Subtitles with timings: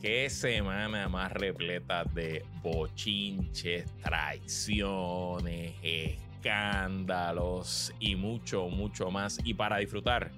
[0.00, 9.38] qué semana más repleta de bochinches, traiciones, escándalos y mucho, mucho más.
[9.44, 10.30] Y para disfrutar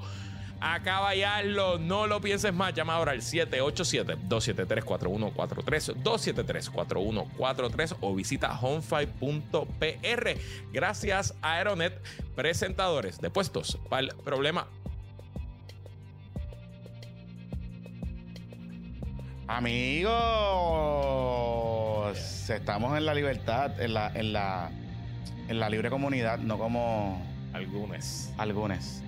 [0.61, 1.43] Ya,
[1.81, 2.75] no lo pienses más.
[2.75, 10.39] Llama ahora al 787-273-4143, 273-4143 o visita homefive.pr.
[10.73, 12.01] Gracias a Aeronet,
[12.35, 14.67] presentadores de puestos para el problema.
[19.47, 20.11] Amigos,
[22.51, 24.71] estamos en la libertad, en la, en la,
[25.49, 28.29] en la libre comunidad, no como algunos.
[28.37, 29.03] Algunos.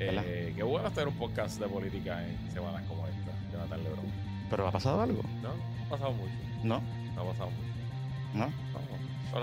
[0.00, 4.06] Eh, qué bueno hacer un podcast de política en semanas como esta, Jonathan Lebron.
[4.48, 5.22] ¿Pero ha pasado algo?
[5.42, 6.32] No, no ha pasado mucho.
[6.64, 6.82] ¿No?
[7.14, 7.70] No ha pasado mucho.
[8.34, 8.50] ¿No?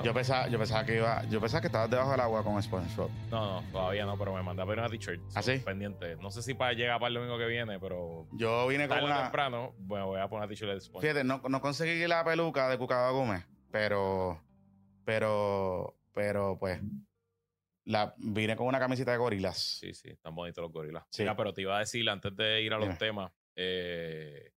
[0.04, 3.10] Yo pensaba, yo pensaba que iba, yo pensaba que estabas debajo del agua con SpongeBob.
[3.32, 5.22] No, no, todavía no, pero me mandé a una t-shirt.
[5.34, 5.60] ¿Ah, sí?
[5.60, 6.18] Pendiente.
[6.18, 8.28] No sé si para llegar para el domingo que viene, pero.
[8.34, 9.24] Yo vine con una.
[9.24, 11.02] temprano, bueno, voy a poner una t-shirt de SpongeBob.
[11.02, 14.42] Fíjate, no, no conseguí la peluca de Cucaba Gómez, pero.
[15.06, 15.96] Pero.
[16.14, 16.82] Pero, pues.
[17.88, 19.58] La, vine con una camiseta de gorilas.
[19.80, 21.06] Sí, sí, están bonitos los gorilas.
[21.10, 21.22] Sí.
[21.22, 24.52] Mira, pero te iba a decir, antes de ir a los temas, eh,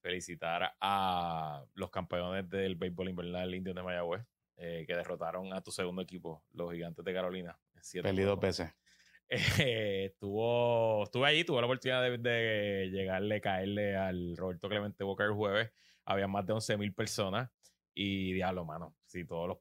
[0.00, 4.22] felicitar a los campeones del béisbol invernal Indios de Mayagüez,
[4.56, 7.58] eh, que derrotaron a tu segundo equipo, los Gigantes de Carolina.
[8.02, 8.70] Perdí dos veces.
[9.64, 15.24] Eh, estuvo, estuve allí, tuve la oportunidad de, de, llegarle, caerle al Roberto Clemente Boca
[15.24, 15.70] el jueves.
[16.04, 17.48] Había más de 11 mil personas.
[17.94, 19.58] Y diablo, mano, si todos los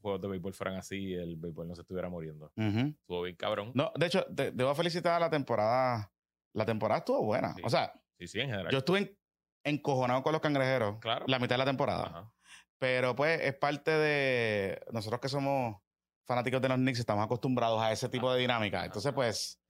[0.00, 2.50] juegos de béisbol fueran así, el béisbol no se estuviera muriendo.
[2.56, 3.70] Estuvo bien cabrón.
[3.74, 6.10] No, de hecho, te, debo felicitar a la temporada.
[6.54, 7.54] La temporada estuvo buena.
[7.62, 8.72] O sea, sí, sí, en general.
[8.72, 9.18] Yo estuve
[9.62, 11.26] encojonado con los cangrejeros claro.
[11.28, 12.32] la mitad de la temporada.
[12.78, 15.76] Pero pues es parte de nosotros que somos
[16.24, 18.84] fanáticos de los Knicks, estamos acostumbrados a ese tipo de dinámica.
[18.84, 19.60] Entonces, pues,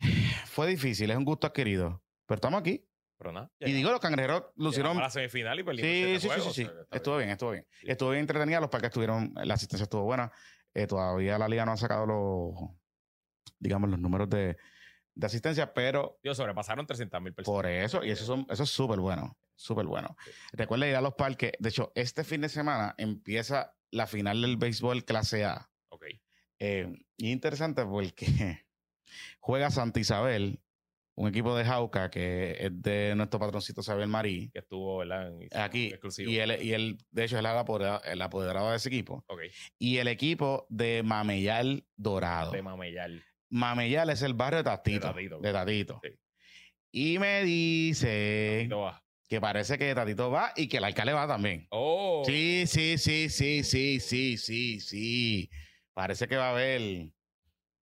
[0.46, 2.02] fue difícil, es un gusto adquirido.
[2.26, 2.86] Pero estamos aquí.
[3.18, 3.50] Pero nada.
[3.60, 4.98] Y digo, los cangrejeros lucieron.
[4.98, 6.22] A la semifinal y perdimos.
[6.22, 7.66] Sí, sí, sí, sí, Estuvo bien, estuvo bien.
[7.82, 10.30] Estuvo bien entretenida, los parques estuvieron, la asistencia estuvo buena.
[10.74, 12.70] Eh, todavía la liga no ha sacado los,
[13.58, 14.56] digamos, los números de,
[15.14, 16.18] de asistencia, pero.
[16.22, 17.56] Dios, sobrepasaron 300 mil personas.
[17.56, 19.38] Por eso, y eso, son, eso es súper bueno.
[19.54, 20.16] Súper bueno.
[20.52, 21.52] Recuerda ir a los parques.
[21.58, 25.70] De hecho, este fin de semana empieza la final del béisbol clase A.
[25.88, 26.04] Ok.
[26.58, 28.26] Eh, interesante porque
[29.40, 30.60] juega Santa Isabel
[31.16, 34.50] un equipo de Jauca que es de nuestro patroncito Xavier Marí.
[34.50, 35.02] Que estuvo
[35.54, 35.92] aquí.
[36.18, 37.46] Y él, y él, de hecho, es el
[38.22, 39.24] apoderado, de ese equipo.
[39.26, 39.50] Okay.
[39.78, 42.52] Y el equipo de Mameyal Dorado.
[42.52, 43.24] De Mameyal.
[43.48, 45.12] Mameyal es el barrio de Tatito.
[45.12, 46.00] De Tatito.
[46.92, 48.68] Y me dice
[49.28, 51.66] que parece que Tatito va y que el alcalde va también.
[51.70, 52.22] Oh.
[52.26, 55.50] Sí, sí, sí, sí, sí, sí, sí, sí.
[55.94, 57.10] Parece que va a haber.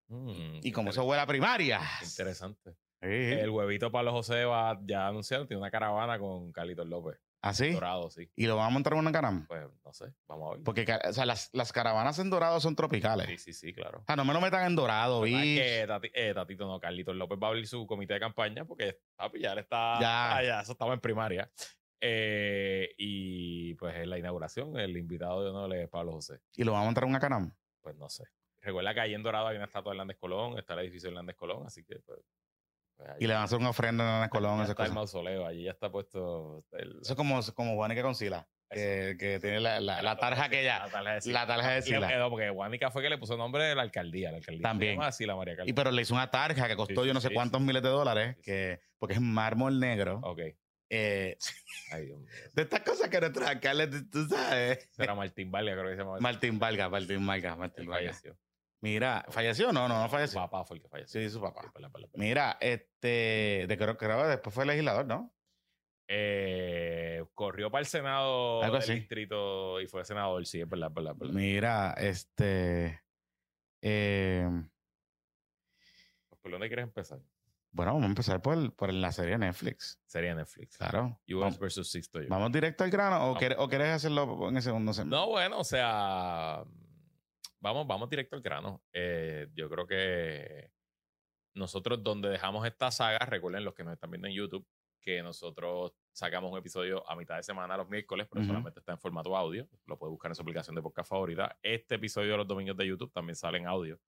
[0.06, 1.80] Mm, y como eso fue la primaria.
[2.00, 2.76] Interesante.
[3.04, 7.18] El huevito para los José va ya anunciado, tiene una caravana con Carlitos López.
[7.42, 7.72] ¿Ah, sí?
[7.72, 8.30] Dorado, sí.
[8.36, 9.44] ¿Y lo van a montar en una caravana?
[9.46, 10.64] Pues no sé, vamos a ver.
[10.64, 13.26] Porque o sea, las, las, caravanas en Dorado son tropicales.
[13.26, 13.98] Sí, sí, sí, claro.
[14.00, 15.56] O sea, no me lo metan en Dorado, vi.
[15.56, 19.40] que eh, Tatito no, Carlitos López va a abrir su comité de campaña porque papi,
[19.40, 20.00] ya está.
[20.00, 20.36] Ya.
[20.36, 21.50] Ah, ya, eso estaba en primaria.
[22.00, 26.40] Eh, y pues en la inauguración, el invitado de honor es Pablo José.
[26.56, 27.54] ¿Y lo van a montar en una caravana?
[27.82, 28.24] Pues no sé.
[28.62, 31.14] Recuerda que ahí en Dorado hay una estatua de Hernández Colón, está el edificio de
[31.14, 32.20] Hernández Colón, así que pues,
[33.18, 34.62] y le van a hacer una ofrenda en Ana Colón.
[34.62, 36.64] Está el mausoleo, allí ya está puesto.
[36.72, 38.46] Eso es como, como Juanica con Sila.
[38.70, 40.80] Que, que, tiene la, la, la tarja que ya.
[40.80, 42.08] La tarja de La tarja de Sila.
[42.08, 44.30] Quedó porque Juanica fue que le puso nombre de la alcaldía.
[44.30, 44.98] La alcaldía También.
[44.98, 47.82] La María Y pero le hizo una tarja que costó yo no sé cuántos miles
[47.82, 48.36] de dólares.
[48.42, 50.20] que Porque es mármol negro.
[50.22, 50.40] Ok.
[50.90, 51.36] Eh,
[51.92, 52.28] Ay, Dios mío.
[52.52, 54.88] De estas cosas que nuestros alcaldes, tú sabes.
[54.98, 56.18] Era Martín Valga, creo que se llama.
[56.20, 58.12] Martín Valga, Martín Valga, Martín Valga.
[58.84, 59.72] Mira, ¿falleció?
[59.72, 60.38] No, no, no falleció.
[60.38, 61.18] Su papá fue el que falleció.
[61.18, 61.72] Sí, su papá.
[62.16, 65.34] Mira, este, de creo que después fue legislador, ¿no?
[66.06, 71.16] Eh, corrió para el Senado del distrito y fue senador, sí, es verdad, es verdad,
[71.32, 73.02] Mira, este.
[73.80, 74.50] Eh,
[76.42, 77.20] ¿Por dónde quieres empezar?
[77.70, 79.98] Bueno, vamos a empezar por, por la serie Netflix.
[80.04, 80.76] Serie Netflix.
[80.76, 81.18] Claro.
[81.32, 84.92] US versus Sixto ¿Vamos directo al grano o, quieres, o quieres hacerlo en el segundo
[85.06, 86.64] No, bueno, o sea.
[87.64, 88.82] Vamos, vamos directo al grano.
[88.92, 90.70] Eh, yo creo que
[91.54, 94.66] nosotros, donde dejamos esta saga, recuerden los que nos están viendo en YouTube,
[95.00, 98.98] que nosotros sacamos un episodio a mitad de semana los miércoles, pero solamente está en
[98.98, 99.66] formato audio.
[99.86, 101.58] Lo puedes buscar en su aplicación de podcast favorita.
[101.62, 103.98] Este episodio de los domingos de YouTube también sale en audio.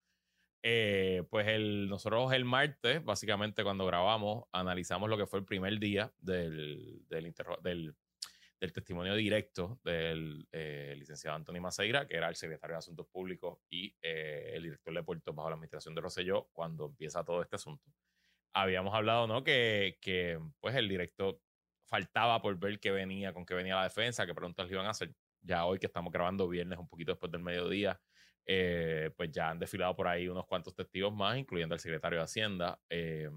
[0.61, 5.79] Eh, pues el, nosotros el martes, básicamente cuando grabamos, analizamos lo que fue el primer
[5.79, 7.33] día del, del,
[7.63, 7.95] del,
[8.59, 13.59] del testimonio directo del eh, licenciado Antonio Maceira, que era el secretario de Asuntos Públicos
[13.69, 17.57] y eh, el director de puertos bajo la administración de Rosselló, cuando empieza todo este
[17.57, 17.91] asunto
[18.61, 19.43] habíamos hablado, ¿no?
[19.43, 21.41] Que, que pues el directo
[21.85, 24.91] faltaba por ver qué venía, con qué venía la defensa, qué preguntas le iban a
[24.91, 25.13] hacer.
[25.41, 27.99] Ya hoy que estamos grabando viernes, un poquito después del mediodía,
[28.45, 32.25] eh, pues ya han desfilado por ahí unos cuantos testigos más, incluyendo el secretario de
[32.25, 32.79] Hacienda.
[32.89, 33.29] Eh,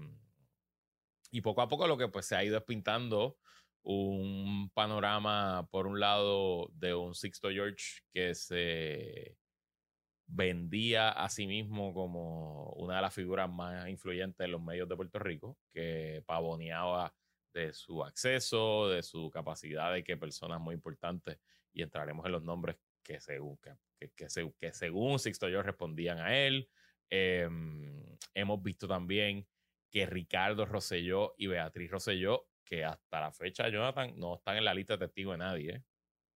[1.31, 3.37] y poco a poco lo que pues se ha ido es pintando
[3.83, 9.37] un panorama, por un lado, de un Sixto George que se
[10.27, 14.95] vendía a sí mismo como una de las figuras más influyentes en los medios de
[14.95, 17.13] Puerto Rico, que pavoneaba
[17.53, 21.37] de su acceso, de su capacidad de que personas muy importantes,
[21.73, 23.57] y entraremos en los nombres que según,
[23.97, 26.69] que, que, según Sixto yo respondían a él.
[27.09, 29.47] Em, hemos visto también
[29.89, 34.73] que Ricardo Rosselló y Beatriz Rosselló, que hasta la fecha, Jonathan, no están en la
[34.73, 35.83] lista de testigos de nadie,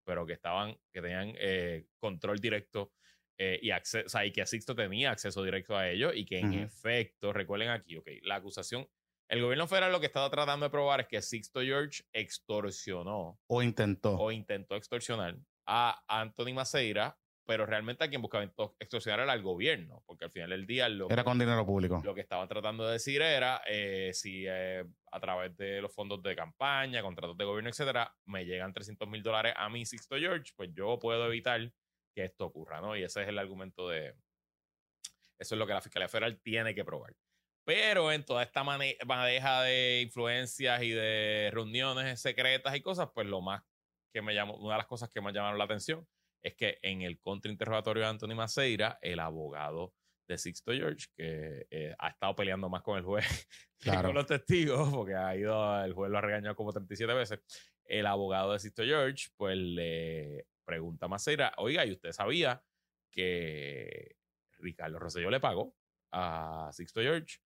[0.03, 2.91] pero que estaban, que tenían eh, control directo
[3.37, 7.31] eh, y, acceso, y que Sixto tenía acceso directo a ellos y que en efecto,
[7.31, 8.85] recuerden aquí, ok, la acusación,
[9.29, 13.39] el gobierno federal lo que estaba tratando de probar es que Sixto George extorsionó.
[13.47, 14.17] O intentó.
[14.17, 18.43] O intentó extorsionar a Anthony Maceira, pero realmente a quien buscaba
[18.79, 20.89] extorsionar era al gobierno, porque al final del día...
[20.89, 22.01] Lo era con dinero público.
[22.03, 26.23] Lo que estaban tratando de decir era, eh, si eh, a través de los fondos
[26.23, 30.53] de campaña, contratos de gobierno, etcétera, me llegan 300 mil dólares a mí, Sixto George,
[30.55, 31.71] pues yo puedo evitar
[32.15, 32.95] que esto ocurra, ¿no?
[32.97, 34.15] Y ese es el argumento de...
[35.37, 37.13] Eso es lo que la Fiscalía Federal tiene que probar.
[37.63, 43.41] Pero en toda esta maneja de influencias y de reuniones secretas y cosas, pues lo
[43.41, 43.63] más
[44.13, 46.07] que me llamó, una de las cosas que me llamaron la atención
[46.45, 49.95] es que en el contrainterrogatorio de Anthony Maceira, el abogado
[50.27, 53.25] de Sixto George, que eh, ha estado peleando más con el juez
[53.79, 57.39] que con los testigos, porque ha ido, el juez lo ha regañado como 37 veces,
[57.85, 62.63] el abogado de Sixto George, pues le pregunta Maceira, oiga, ¿y usted sabía
[63.09, 64.15] que
[64.59, 65.75] Ricardo Rosselló le pagó
[66.11, 67.39] a Sixto George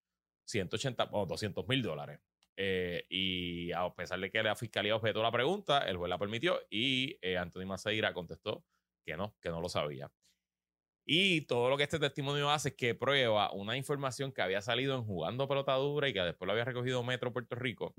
[0.43, 2.19] 180 o 200 mil dólares?
[2.57, 6.59] Eh, y a pesar de que la fiscalía objetó la pregunta, el juez la permitió
[6.69, 8.65] y eh, Antonio Maceira contestó
[9.09, 10.11] que no, que no lo sabía.
[11.03, 14.95] Y todo lo que este testimonio hace es que prueba una información que había salido
[14.95, 17.95] en Jugando Pelotadura y que después lo había recogido Metro Puerto Rico,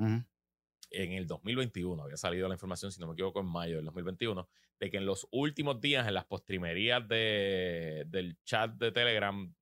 [0.92, 4.48] en el 2021, había salido la información, si no me equivoco, en mayo del 2021,
[4.78, 9.52] de que en los últimos días, en las postrimerías de, del chat de Telegram,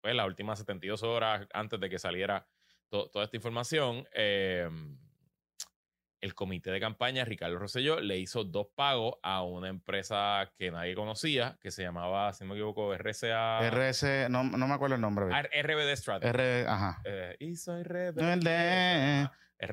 [0.00, 2.46] pues las últimas 72 horas antes de que saliera
[2.88, 4.98] toda esta información, em,
[6.20, 10.94] el comité de campaña, Ricardo Rosselló, le hizo dos pagos a una empresa que nadie
[10.94, 13.66] conocía, que se llamaba, si no me equivoco, RCA.
[13.66, 15.26] RC, no, no me acuerdo el nombre.
[15.26, 16.28] RBD Strategy.
[16.28, 17.02] R, ajá.
[17.04, 19.28] Eh, y soy rebelde.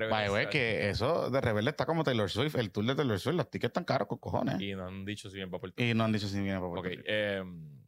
[0.09, 3.49] Vaya, que eso de Rebelde está como Taylor Swift, el tour de Taylor Swift, los
[3.49, 4.59] tickets están caros con cojones.
[4.61, 5.91] Y no han dicho si bien para Puerto Rico.
[5.91, 7.03] Y no han dicho si bien para Puerto Rico.
[7.05, 7.82] Em,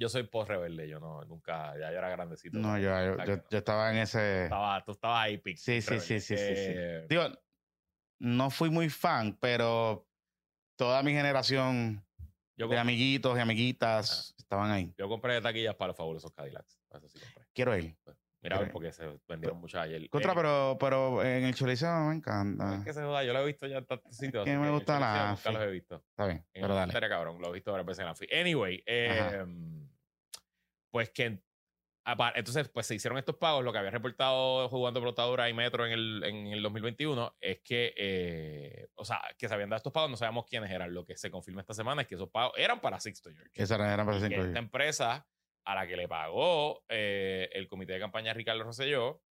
[0.00, 2.58] yo soy post-rebelde, yo no, nunca, ya yo era grandecito.
[2.58, 2.90] No, yo,
[3.24, 4.44] yo, yo, estaba en ese...
[4.44, 5.60] Estaba, tú estabas ahí, Pix.
[5.60, 6.72] Sí, sí, sí, sí, sí, sí.
[6.74, 7.24] Eh, Digo,
[8.18, 10.08] no fui muy fan, pero
[10.76, 12.02] toda mi generación
[12.56, 14.94] de amiguitos y amiguitas estaban ahí.
[14.96, 16.80] Yo compré taquillas para los fabulosos Cadillacs.
[16.90, 17.44] Eso sí compré.
[17.52, 17.94] Quiero ir.
[18.02, 20.08] Pues, Mira, porque se vendieron muchas ayer.
[20.08, 22.76] Contra, pero, pero en el Choliseo me encanta.
[22.76, 24.46] Es que se joda, yo lo he visto ya en tantos sitios.
[24.46, 25.32] Que me gusta la.
[25.32, 26.02] Nunca los he visto.
[26.08, 26.88] Está bien, en pero dale.
[26.88, 28.28] Estaría cabrón, lo he visto varias veces en la FI.
[28.32, 29.44] Anyway, eh,
[30.90, 31.42] pues que.
[32.34, 33.62] Entonces, pues se hicieron estos pagos.
[33.62, 37.94] Lo que había reportado jugando Protadura y Metro en el, en el 2021 es que,
[37.96, 40.92] eh, o sea, que se habían dado estos pagos, no sabemos quiénes eran.
[40.92, 43.50] Lo que se confirma esta semana es que esos pagos eran para Sixto George.
[43.54, 44.48] Esos eran para Sixto George.
[44.48, 45.28] Esta empresa
[45.64, 49.22] a la que le pagó eh, el comité de campaña Ricardo Rosselló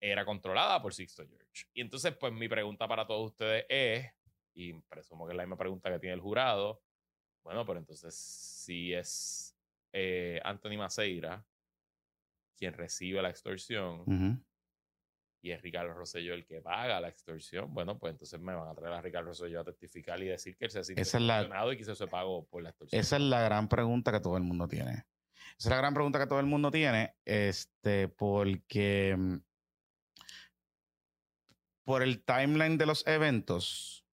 [0.00, 1.66] era controlada por Sixto George.
[1.72, 4.10] Y entonces, pues mi pregunta para todos ustedes es,
[4.54, 6.82] y presumo que es la misma pregunta que tiene el jurado,
[7.42, 9.43] bueno, pero entonces si es
[9.96, 11.46] eh, Anthony Maceira
[12.56, 14.44] quien recibe la extorsión
[15.40, 18.74] y es Ricardo Rosselló el que paga la extorsión, bueno, pues entonces me van a
[18.74, 21.00] traer a Ricardo Rosselló a testificar y decir que él se ha sido
[21.72, 22.98] y que ese pago por la extorsión.
[22.98, 25.06] Esa es la gran pregunta que todo el mundo tiene.
[25.58, 29.36] Esa es la gran pregunta que todo el mundo tiene, este, porque mm,
[31.84, 34.06] por el timeline de los eventos,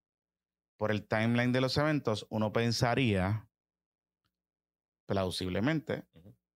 [0.75, 3.47] por el timeline de los eventos, uno pensaría
[5.05, 6.05] plausiblemente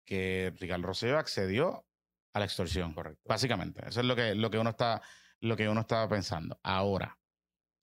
[0.06, 1.86] que Ricardo Rosselló accedió
[2.34, 2.94] a la extorsión.
[2.94, 3.22] Correcto.
[3.26, 3.88] Básicamente.
[3.88, 5.02] Eso es lo que, lo que uno está,
[5.40, 6.60] lo que uno estaba pensando.
[6.64, 7.18] Ahora,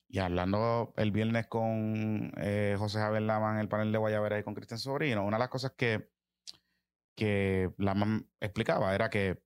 [0.09, 4.43] y hablando el viernes con eh, José Javier Lama en el panel de Guayabera y
[4.43, 6.11] con Cristian Sobrino, una de las cosas que,
[7.15, 9.43] que Lama explicaba era que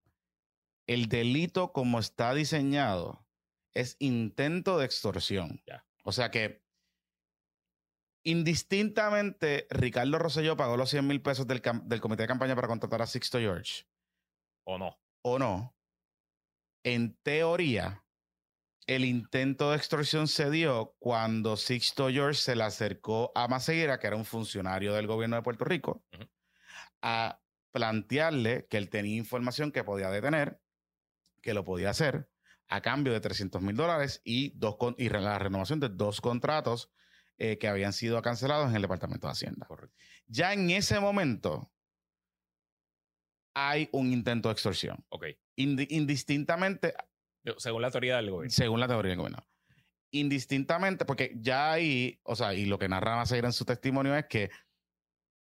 [0.86, 3.26] el delito como está diseñado
[3.74, 5.62] es intento de extorsión.
[6.02, 6.63] O sea que
[8.24, 13.02] indistintamente Ricardo Rosselló pagó los 100 mil pesos del, del comité de campaña para contratar
[13.02, 13.84] a Sixto George
[14.64, 14.98] o no.
[15.22, 15.74] O no.
[16.82, 18.04] En teoría,
[18.86, 24.06] el intento de extorsión se dio cuando Sixto George se le acercó a Maceira, que
[24.06, 26.04] era un funcionario del gobierno de Puerto Rico,
[27.00, 27.40] a
[27.72, 30.60] plantearle que él tenía información que podía detener,
[31.40, 32.28] que lo podía hacer,
[32.68, 36.90] a cambio de 300 mil dólares y, dos y la renovación de dos contratos
[37.38, 39.66] eh, que habían sido cancelados en el Departamento de Hacienda.
[40.26, 41.72] Ya en ese momento,
[43.54, 45.04] hay un intento de extorsión.
[45.08, 45.26] Ok.
[45.56, 46.94] indistintamente.
[47.58, 48.50] Según la teoría del gobierno.
[48.50, 49.46] Según la teoría del gobierno.
[50.10, 54.26] Indistintamente, porque ya ahí, o sea, y lo que narra Maceira en su testimonio es
[54.26, 54.50] que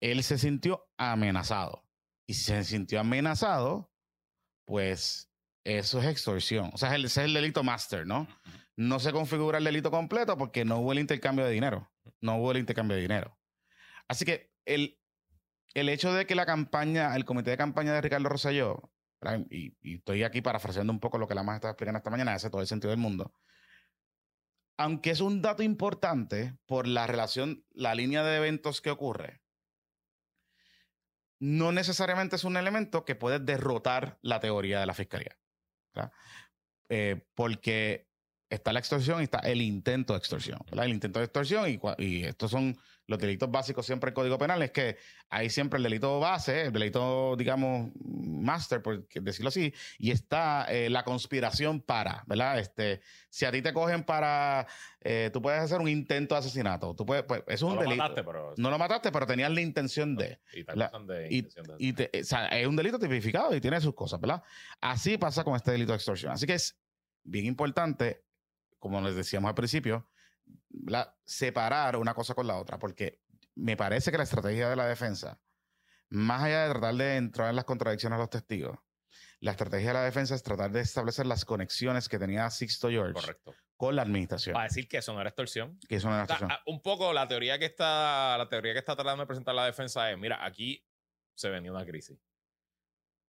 [0.00, 1.86] él se sintió amenazado.
[2.26, 3.92] Y si se sintió amenazado,
[4.64, 5.30] pues
[5.64, 6.70] eso es extorsión.
[6.74, 8.26] O sea, ese es el delito master, ¿no?
[8.76, 11.90] No se configura el delito completo porque no hubo el intercambio de dinero.
[12.20, 13.38] No hubo el intercambio de dinero.
[14.08, 14.98] Así que el,
[15.74, 18.90] el hecho de que la campaña, el comité de campaña de Ricardo Rosselló,
[19.50, 22.50] y, estoy aquí parafraseando un poco lo que la más estaba explicando esta mañana, hace
[22.50, 23.32] todo el sentido del mundo.
[24.76, 29.40] Aunque es un dato importante por la relación, la línea de eventos que ocurre,
[31.38, 35.38] no necesariamente es un elemento que puede derrotar la teoría de la fiscalía.
[36.88, 38.08] Eh, porque
[38.54, 40.58] está la extorsión y está el intento de extorsión.
[40.70, 44.62] El intento de extorsión y, y estos son los delitos básicos siempre el Código Penal
[44.62, 44.96] es que
[45.28, 50.88] hay siempre el delito base, el delito, digamos, master, por decirlo así, y está eh,
[50.88, 52.58] la conspiración para, ¿verdad?
[52.58, 54.66] Este, si a ti te cogen para,
[55.00, 57.96] eh, tú puedes hacer un intento de asesinato, tú puedes, pues, es un delito.
[57.96, 60.40] Mataste, pero, no lo mataste, pero tenías la intención de.
[60.52, 61.28] Y, de,
[61.78, 64.42] y, o sea, es un delito tipificado y tiene sus cosas, ¿verdad?
[64.80, 66.32] Así pasa con este delito de extorsión.
[66.32, 66.78] Así que es
[67.24, 68.23] bien importante,
[68.84, 70.10] como les decíamos al principio,
[70.68, 73.22] la, separar una cosa con la otra, porque
[73.54, 75.40] me parece que la estrategia de la defensa,
[76.10, 78.78] más allá de tratar de entrar en las contradicciones a los testigos,
[79.40, 83.18] la estrategia de la defensa es tratar de establecer las conexiones que tenía Sixto George
[83.78, 84.52] con la administración.
[84.52, 85.78] Para decir que eso no era extorsión.
[85.88, 86.50] Que eso no era extorsión.
[86.66, 90.10] un poco la teoría que está, la teoría que está tratando de presentar la defensa
[90.10, 90.86] es, mira, aquí
[91.32, 92.18] se venía una crisis.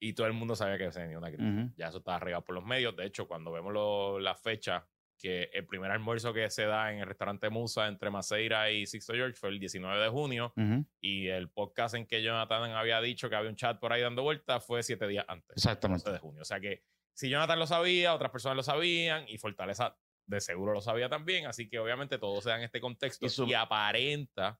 [0.01, 1.74] Y todo el mundo sabía que se venía una crisis.
[1.77, 2.93] Ya eso estaba regado por los medios.
[2.97, 4.85] De hecho, cuando vemos la fecha
[5.17, 9.13] que el primer almuerzo que se da en el restaurante Musa entre Maceira y Sixto
[9.13, 10.53] George fue el 19 de junio
[11.00, 14.24] y el podcast en que Jonathan había dicho que había un chat por ahí dando
[14.24, 15.55] vueltas fue siete días antes.
[15.55, 16.12] Exactamente.
[16.12, 16.41] de junio.
[16.41, 20.74] O sea que si Jonathan lo sabía, otras personas lo sabían y Fortaleza de seguro
[20.74, 24.60] lo sabía también, así que obviamente todo se da en este contexto y, y aparenta,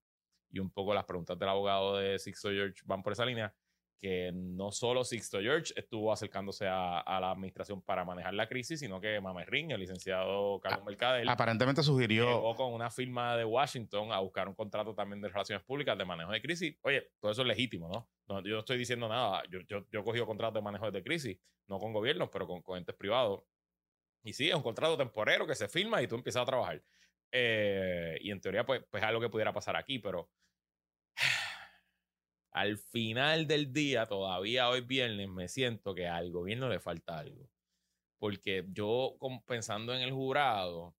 [0.50, 3.54] y un poco las preguntas del abogado de Sixto George van por esa línea,
[4.00, 9.00] que no solo Sixto George estuvo acercándose a, la administración para manejar la crisis, sino
[9.00, 14.12] que Ring, el licenciado Carlos ah, Mercadel, aparentemente sugirió llegó con una firma de Washington
[14.12, 16.78] a buscar un contrato también de relaciones públicas de manejo de crisis.
[16.82, 18.42] Oye, todo eso es legítimo, ¿no?
[18.44, 19.44] yo no estoy diciendo nada.
[19.50, 21.38] Yo, yo, yo he cogido contratos de manejo de crisis,
[21.68, 23.44] no con gobiernos, pero con, entes privados.
[24.24, 26.82] Y sí, es un contrato temporero que se firma y tú empiezas a trabajar.
[27.32, 30.30] Eh, y en teoría, pues, pues es algo que pudiera pasar aquí, pero
[32.56, 37.50] al final del día, todavía hoy viernes, me siento que al gobierno le falta algo.
[38.18, 40.96] Porque yo, pensando en el jurado,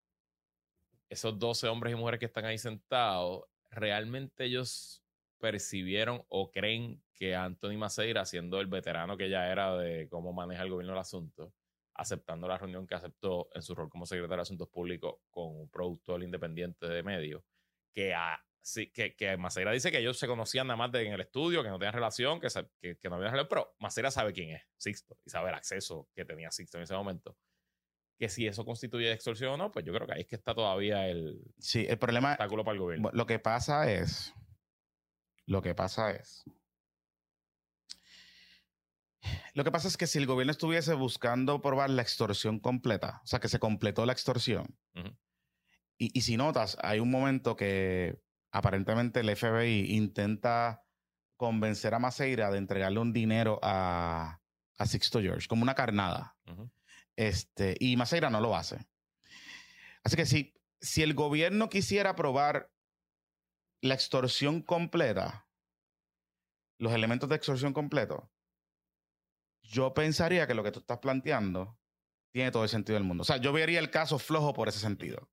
[1.09, 5.03] esos 12 hombres y mujeres que están ahí sentados, realmente ellos
[5.39, 10.63] percibieron o creen que Anthony Maceira, siendo el veterano que ya era de cómo maneja
[10.63, 11.55] el gobierno el asunto,
[11.95, 15.71] aceptando la reunión que aceptó en su rol como secretario de Asuntos Públicos con un
[15.71, 17.43] productor independiente de medios,
[17.95, 21.21] que a sí, que, que Maceira dice que ellos se conocían nada más en el
[21.21, 22.49] estudio, que no tenían relación, que,
[22.81, 26.09] que, que no había relación, pero Maceira sabe quién es Sixto y sabe el acceso
[26.15, 27.37] que tenía Sixto en ese momento.
[28.19, 30.55] Que si eso constituye extorsión o no, pues yo creo que ahí es que está
[30.55, 33.11] todavía el, sí, el problema, obstáculo para el gobierno.
[33.13, 34.35] Lo que pasa es,
[35.45, 36.45] lo que pasa es
[39.55, 43.27] Lo que pasa es que si el gobierno estuviese buscando probar la extorsión completa, o
[43.27, 44.77] sea, que se completó la extorsión,
[45.99, 48.21] y, si notas, hay un momento que
[48.57, 50.83] aparentemente el FBI intenta
[51.37, 54.41] convencer a Maceira de entregarle un dinero a,
[54.79, 56.37] a Sixto George, como una carnada.
[57.17, 58.87] este, y Maceira no lo hace.
[60.03, 62.71] Así que si, si el gobierno quisiera probar
[63.83, 65.47] la extorsión completa,
[66.79, 68.31] los elementos de extorsión completo,
[69.63, 71.79] yo pensaría que lo que tú estás planteando
[72.33, 73.23] tiene todo el sentido del mundo.
[73.23, 75.29] O sea, yo vería el caso flojo por ese sentido.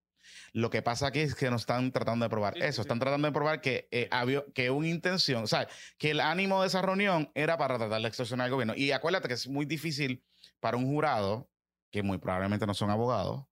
[0.54, 3.32] Lo que pasa aquí es que no están tratando de probar eso, están tratando de
[3.32, 7.32] probar que eh, había que una intención, o sea, que el ánimo de esa reunión
[7.36, 8.74] era para tratar de extorsionar al gobierno.
[8.76, 10.24] Y acuérdate que es muy difícil
[10.60, 11.50] para un jurado,
[11.92, 13.46] que muy probablemente no son abogados,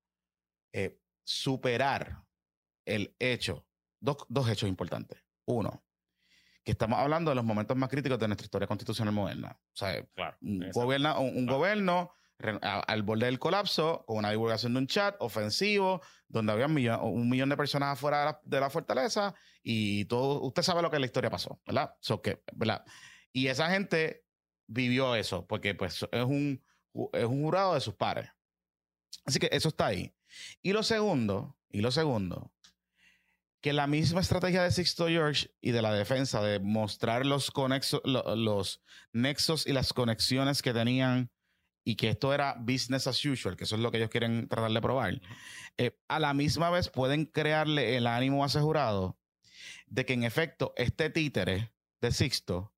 [0.73, 2.23] eh, superar
[2.85, 3.65] el hecho,
[3.99, 5.23] dos, dos hechos importantes.
[5.45, 5.83] Uno,
[6.63, 9.59] que estamos hablando de los momentos más críticos de nuestra historia constitucional moderna.
[9.59, 10.05] O sea,
[10.41, 10.69] un,
[11.47, 12.13] gobierno
[12.61, 17.49] al borde del colapso, con una divulgación de un chat ofensivo, donde había un millón,
[17.49, 19.33] de personas afuera de la, fortaleza
[19.63, 21.95] y todo, usted sabe lo que la historia pasó, ¿verdad?
[22.23, 22.85] que, ¿verdad?
[23.33, 24.25] Y esa gente
[24.67, 26.63] vivió eso, porque pues es un,
[27.13, 28.29] es un jurado de sus pares.
[29.25, 30.13] Así que eso está ahí.
[30.61, 32.53] Y lo segundo, y lo segundo,
[33.61, 37.51] que la misma estrategia de Sixto George y de la defensa de mostrar los,
[38.03, 38.81] los
[39.13, 41.31] nexos y las conexiones que tenían
[41.83, 44.71] y que esto era business as usual, que eso es lo que ellos quieren tratar
[44.71, 45.21] de probar,
[45.77, 49.17] eh, a la misma vez pueden crearle el ánimo asegurado
[49.87, 52.73] de que en efecto este títere de Sixto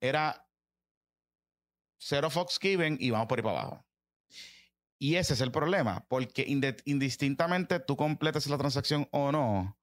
[0.00, 0.48] era
[1.98, 3.84] cero Fox Given y vamos por ahí para abajo.
[5.00, 6.44] Y ese es el problema, porque
[6.84, 9.77] indistintamente tú completes la transacción o no,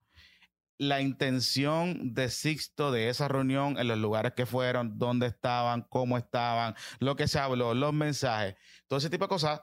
[0.78, 6.18] la intención de Sixto de esa reunión, en los lugares que fueron, dónde estaban, cómo
[6.18, 8.56] estaban, lo que se habló, los mensajes,
[8.88, 9.62] todo ese tipo de cosas.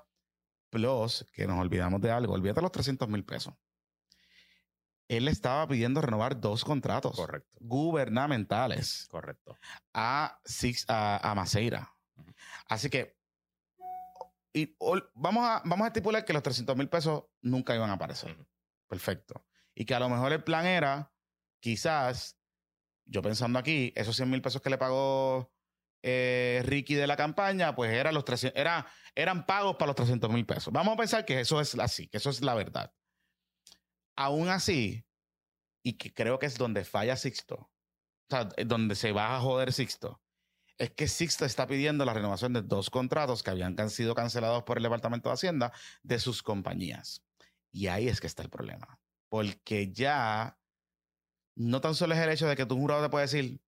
[0.71, 3.54] Plus, que nos olvidamos de algo, olvídate los 300 mil pesos.
[5.06, 7.58] Él estaba pidiendo renovar dos contratos Correcto.
[7.60, 9.06] gubernamentales.
[9.10, 9.58] Correcto.
[9.93, 11.95] A, Six, a, Maceira.
[12.67, 13.19] Así que
[14.54, 14.75] y,
[15.15, 18.34] vamos, a, vamos a estipular que los 300 mil pesos nunca iban a aparecer.
[18.89, 21.13] Perfecto y que a lo mejor el plan era,
[21.61, 22.39] quizás,
[23.04, 25.52] yo pensando aquí, esos 100 mil pesos que le pagó
[26.02, 30.47] eh, Ricky de la campaña, pues eran, los era, eran pagos para los 300 mil
[30.47, 30.73] pesos.
[30.73, 32.93] Vamos a pensar que eso es así, que eso es la verdad.
[34.17, 35.06] Aún así,
[35.82, 37.71] y que creo que es donde falla Sixto, o
[38.28, 40.21] sea, donde se va a joder Sixto,
[40.78, 44.78] es que Sixto está pidiendo la renovación de dos contratos que habían sido cancelados por
[44.78, 47.23] el Departamento de Hacienda de sus compañías.
[47.71, 48.99] Y ahí es que está el problema.
[49.32, 50.58] Porque ya
[51.54, 53.62] no tan solo es el hecho de que tu jurado te puede decir,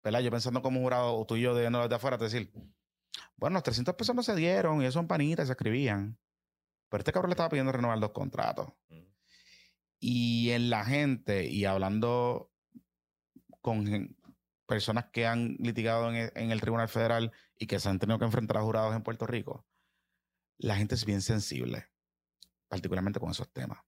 [0.00, 0.20] ¿verdad?
[0.20, 2.52] Yo pensando como jurado, o tú y yo de, de afuera, te decir,
[3.34, 6.20] bueno, los 300 pesos no se dieron y eso son panitas se escribían.
[6.88, 8.68] Pero este cabrón le estaba pidiendo renovar dos contratos.
[8.90, 9.02] Mm.
[9.98, 12.52] Y en la gente, y hablando
[13.60, 14.16] con
[14.66, 18.20] personas que han litigado en el, en el, Tribunal Federal y que se han tenido
[18.20, 19.66] que enfrentar a jurados en Puerto Rico,
[20.58, 21.88] la gente es bien sensible,
[22.68, 23.80] particularmente con esos temas.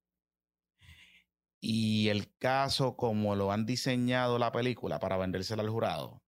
[1.66, 6.22] Y el caso, como lo han diseñado la película para vendérsela al jurado,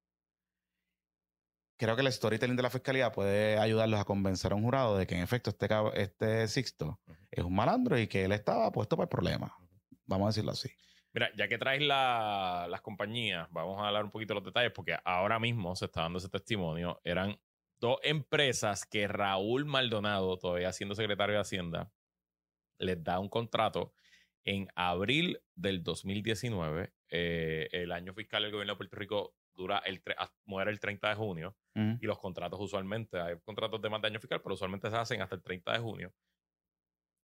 [1.76, 5.06] creo que el storytelling de la fiscalía puede ayudarlos a convencer a un jurado de
[5.06, 5.68] que en efecto este,
[6.00, 9.54] este Sixto es un malandro y que él estaba puesto para el problema.
[10.06, 10.70] Vamos a decirlo así.
[11.12, 14.96] Mira, ya que traes las compañías, vamos a hablar un poquito de los detalles, porque
[15.04, 16.98] ahora mismo se está dando ese testimonio.
[17.04, 17.38] Eran
[17.78, 21.92] dos empresas que Raúl Maldonado, todavía siendo secretario de Hacienda,
[22.78, 23.92] les da un contrato
[24.46, 26.92] en abril del 2019.
[27.10, 30.02] Eh, el año fiscal del gobierno de Puerto Rico dura el
[30.44, 34.20] muere el 30 de junio y los contratos usualmente, hay contratos de más de año
[34.20, 36.14] fiscal, pero usualmente se hacen hasta el 30 de junio.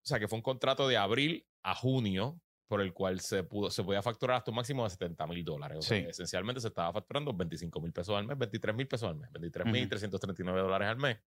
[0.05, 3.71] O sea que fue un contrato de abril a junio por el cual se, pudo,
[3.71, 5.79] se podía facturar hasta un máximo de 70 mil dólares.
[5.79, 9.17] O sea, esencialmente se estaba facturando 25 mil pesos al mes, 23 mil pesos al
[9.17, 11.19] mes, 23 mil 339 dólares al mes.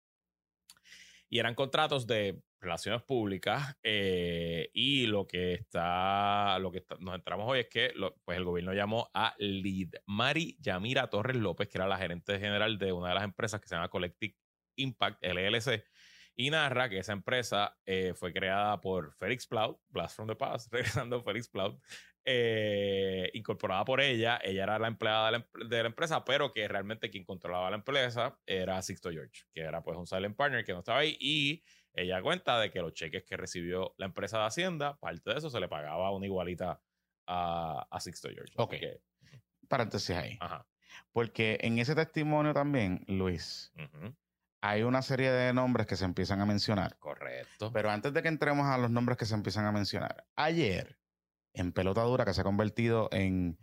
[1.29, 7.47] Y eran contratos de relaciones públicas eh, y lo que está, lo que nos entramos
[7.49, 7.93] hoy es que
[8.25, 9.37] pues el gobierno llamó a
[10.07, 13.69] Mari Yamira Torres López, que era la gerente general de una de las empresas que
[13.69, 14.35] se llama Collective
[14.77, 15.85] Impact, LLC,
[16.37, 20.73] y narra que esa empresa eh, fue creada por Felix Ploud, Blast from the Past,
[20.73, 21.79] regresando a Ploud,
[22.25, 24.39] eh, incorporada por ella.
[24.43, 28.81] Ella era la empleada de la, empresa, pero que realmente quien controlaba la empresa era
[28.83, 31.17] Sixto George, que era pues un silent partner que no estaba ahí.
[31.21, 35.39] Y ella cuenta de que los cheques que recibió la empresa de Hacienda, parte de
[35.39, 36.81] eso se le pagaba una igualita
[37.27, 38.55] a, a Sixto George.
[38.57, 38.75] Ok.
[39.69, 40.37] Paréntesis ahí.
[40.41, 40.67] Ajá.
[41.13, 43.73] Porque en ese testimonio también, Luis,
[44.61, 46.97] hay una serie de nombres que se empiezan a mencionar.
[46.99, 47.71] Correcto.
[47.73, 50.99] Pero antes de que entremos a los nombres que se empiezan a mencionar, ayer,
[51.55, 53.59] en pelota dura, que se ha convertido en,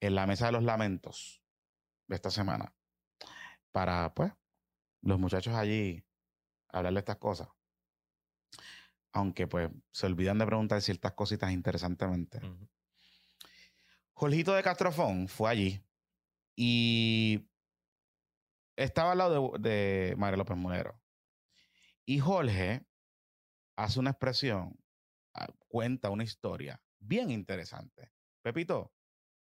[0.00, 1.42] en la mesa de los lamentos
[2.08, 2.74] de esta semana,
[3.70, 4.32] para, pues,
[5.02, 6.04] los muchachos allí
[6.68, 7.48] hablarle estas cosas.
[9.12, 12.40] Aunque, pues, se olvidan de preguntar ciertas cositas interesantemente.
[14.12, 15.84] Jorgito de Castrofón fue allí
[16.56, 17.48] y
[18.74, 21.00] estaba al lado de, de María López Mulero.
[22.04, 22.86] Y Jorge
[23.76, 24.76] hace una expresión,
[25.34, 28.10] ah, cuenta una historia bien interesante.
[28.42, 28.92] Pepito,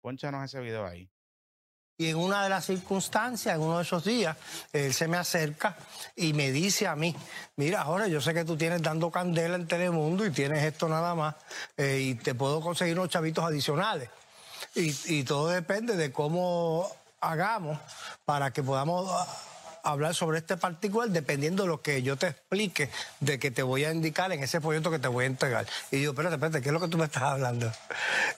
[0.01, 1.11] ponchanos ese video ahí.
[1.99, 4.37] Y en una de las circunstancias, en uno de esos días,
[4.73, 5.77] él se me acerca
[6.17, 7.15] y me dice a mí,
[7.57, 11.15] mira, Jorge, yo sé que tú tienes dando candela en Telemundo y tienes esto nada
[11.15, 11.37] más,
[11.77, 14.09] eh, y te puedo conseguir unos chavitos adicionales.
[14.75, 16.88] Y, todo depende de cómo
[17.21, 17.79] hagamos
[18.25, 19.11] para que podamos
[19.83, 22.90] hablar sobre este particular dependiendo de lo que yo te explique
[23.21, 25.66] de que te voy a indicar en ese proyecto que te voy a entregar.
[25.90, 27.73] Y digo, espérate, espérate, ¿qué es lo que tú me estás hablando?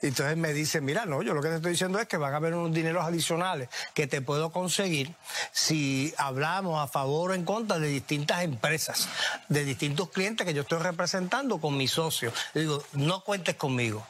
[0.01, 2.33] Y entonces me dice, mira, no, yo lo que te estoy diciendo es que van
[2.33, 5.13] a haber unos dineros adicionales que te puedo conseguir
[5.51, 9.07] si hablamos a favor o en contra de distintas empresas,
[9.49, 12.33] de distintos clientes que yo estoy representando con mis socios.
[12.53, 14.05] Y digo, no cuentes conmigo.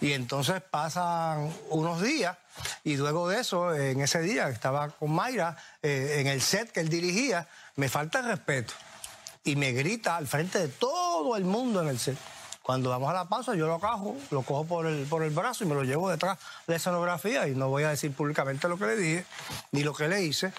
[0.00, 2.36] Y entonces pasan unos días
[2.84, 6.80] y luego de eso, en ese día estaba con Mayra, eh, en el set que
[6.80, 8.74] él dirigía, me falta el respeto.
[9.44, 12.18] Y me grita al frente de todo el mundo en el set.
[12.62, 15.64] Cuando vamos a la pausa, yo lo cojo, lo cojo por el, por el brazo
[15.64, 18.76] y me lo llevo detrás de la escenografía y no voy a decir públicamente lo
[18.76, 19.24] que le dije
[19.72, 20.52] ni lo que le hice.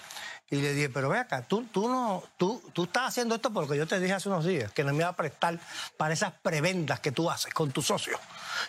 [0.50, 3.76] Y le dije, pero ve acá, tú, tú, no, tú, tú estás haciendo esto porque
[3.76, 5.60] yo te dije hace unos días que no me iba a prestar
[5.96, 8.18] para esas prebendas que tú haces con tu socio.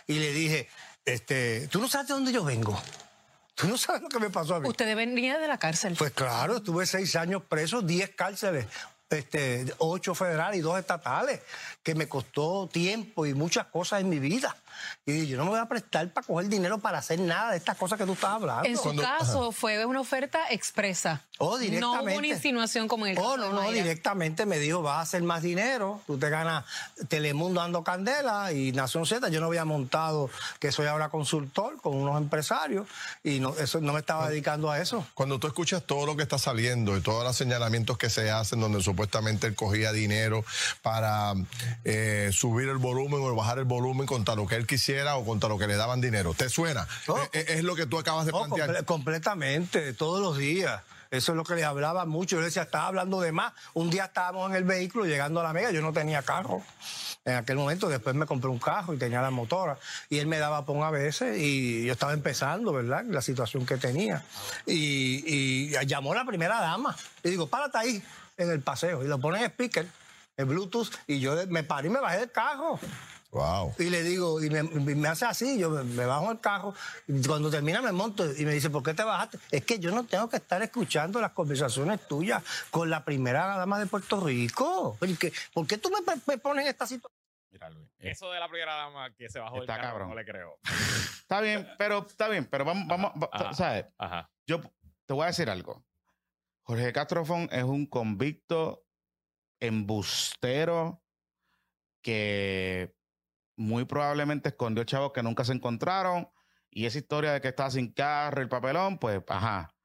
[0.06, 0.70] Y le dije,
[1.06, 2.80] este, tú no sabes de dónde yo vengo.
[3.56, 4.70] Tú no sabes lo que me pasó a mí.
[4.70, 5.96] Usted venía de la cárcel.
[5.98, 8.68] Pues claro, estuve seis años preso, diez cárceles,
[9.10, 11.42] este, ocho federales y dos estatales,
[11.82, 14.56] que me costó tiempo y muchas cosas en mi vida.
[15.06, 17.78] Y yo no me voy a prestar para coger dinero para hacer nada de estas
[17.78, 18.66] cosas que tú estás hablando.
[18.66, 21.22] En su caso, fue una oferta expresa.
[21.38, 22.12] Oh, directamente.
[22.12, 25.42] No una insinuación como el Oh, no, no, directamente me dijo, vas a hacer más
[25.42, 26.66] dinero, tú te ganas
[27.08, 29.30] Telemundo dando candela y Nación Z.
[29.30, 30.30] Yo no había montado
[30.60, 32.88] que soy ahora consultor con unos empresarios
[33.24, 35.06] y no, eso, no me estaba dedicando a eso.
[35.14, 38.60] Cuando tú escuchas todo lo que está saliendo y todos los señalamientos que se hacen
[38.60, 40.46] donde supuestamente él cogía dinero
[40.82, 41.34] para
[41.84, 45.50] eh, subir el volumen o bajar el volumen contra lo que él quisiera o contra
[45.50, 46.88] lo que le daban dinero, ¿te suena?
[47.08, 48.86] Eh, eh, es, lo que tú acabas de plantear.
[48.86, 50.82] completamente, todos los días.
[51.12, 52.38] Eso es lo que le hablaba mucho.
[52.38, 53.52] Yo le decía, estaba hablando de más.
[53.74, 56.64] Un día estábamos en el vehículo llegando a la mega, yo no tenía carro
[57.26, 57.90] en aquel momento.
[57.90, 59.78] Después me compré un carro y tenía la motora.
[60.10, 63.04] Y él me daba pon a veces y yo estaba empezando, ¿verdad?
[63.10, 64.24] La situación que tenía.
[64.66, 66.96] Y, llamó la primera dama.
[67.24, 68.04] Y digo, párate ahí
[68.38, 69.04] en el paseo.
[69.04, 69.86] Y lo pone en speaker,
[70.38, 70.92] el Bluetooth.
[71.08, 72.80] Y yo me paré y me bajé del carro.
[73.78, 76.74] Y le digo, y me, hace así, yo me, bajo el carro,
[77.08, 79.40] y cuando termina me monto y me dice, ¿por qué te bajaste?
[79.52, 83.80] Es que yo no tengo que estar escuchando las conversaciones tuyas con la primera dama
[83.80, 84.98] de Puerto Rico.
[85.00, 85.18] ¿Por
[85.68, 85.90] qué, tú
[86.28, 87.18] me, pones en esta situación?
[87.52, 88.12] Mira, Luis, eh.
[88.12, 90.10] eso de la primera dama que se bajó del carro, cabrón.
[90.10, 90.60] no le creo.
[91.22, 93.14] Está bien, pero está bien, pero vamos, vamos,
[93.56, 93.86] ¿sabes?
[93.98, 94.30] Ajá.
[94.46, 94.60] Yo
[95.06, 95.82] te voy a decir algo.
[96.64, 98.86] Jorge Castrofón es un convicto
[99.62, 101.02] embustero
[102.02, 102.94] que
[103.56, 106.30] muy probablemente escondió chavos que nunca se encontraron.
[106.70, 109.76] Y esa historia de que está sin carro, el papelón, pues, ajá.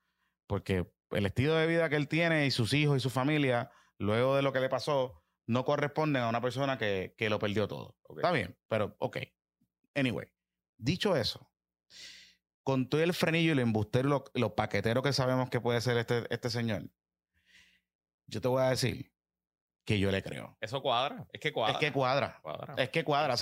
[0.46, 4.36] Porque el estilo de vida que él tiene y sus hijos y su familia, luego
[4.36, 7.96] de lo que le pasó, no corresponden a una persona que, lo perdió todo.
[8.16, 9.18] Está bien, pero ok.
[9.94, 10.28] Anyway,
[10.76, 11.50] dicho eso,
[12.62, 16.26] con todo el frenillo y el embustero, lo, paquetero que sabemos que puede ser este,
[16.30, 16.90] este señor,
[18.26, 19.15] yo te voy a decir
[19.86, 20.58] que yo le creo.
[20.60, 21.74] Eso cuadra, es que cuadra.
[21.74, 22.40] Es que cuadra.
[22.76, 23.34] Es que cuadra.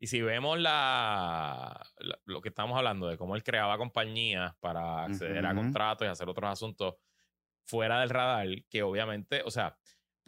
[0.00, 1.80] y, si, vemos la,
[2.24, 6.28] lo que estamos hablando de cómo él creaba compañías para acceder a contratos y hacer
[6.28, 6.94] otros asuntos
[7.64, 9.76] fuera del radar, que obviamente, o sea,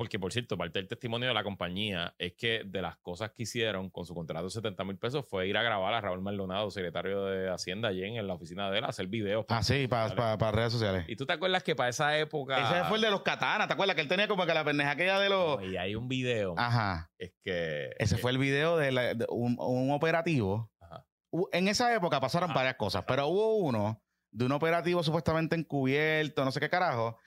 [0.01, 3.43] porque, por cierto, parte del testimonio de la compañía es que de las cosas que
[3.43, 6.71] hicieron con su contrato de 70 mil pesos fue ir a grabar a Raúl Maldonado,
[6.71, 9.45] secretario de Hacienda, allí en, la oficina de él, a hacer videos.
[9.51, 11.05] Ah, sí, para redes sociales.
[11.07, 12.79] ¿Y tú te acuerdas que para esa época.
[12.79, 13.95] Ese fue el de los katanas, ¿te acuerdas?
[13.95, 15.63] Que él tenía como que la pendeja aquella de los.
[15.65, 16.55] y hay un video.
[16.57, 17.11] Ajá.
[17.19, 17.91] Es que.
[17.99, 20.73] Ese fue el video de, un, operativo.
[20.81, 21.05] Ajá.
[21.53, 26.53] En esa época pasaron varias cosas, pero hubo uno de un operativo supuestamente encubierto, no
[26.53, 27.19] sé qué carajo,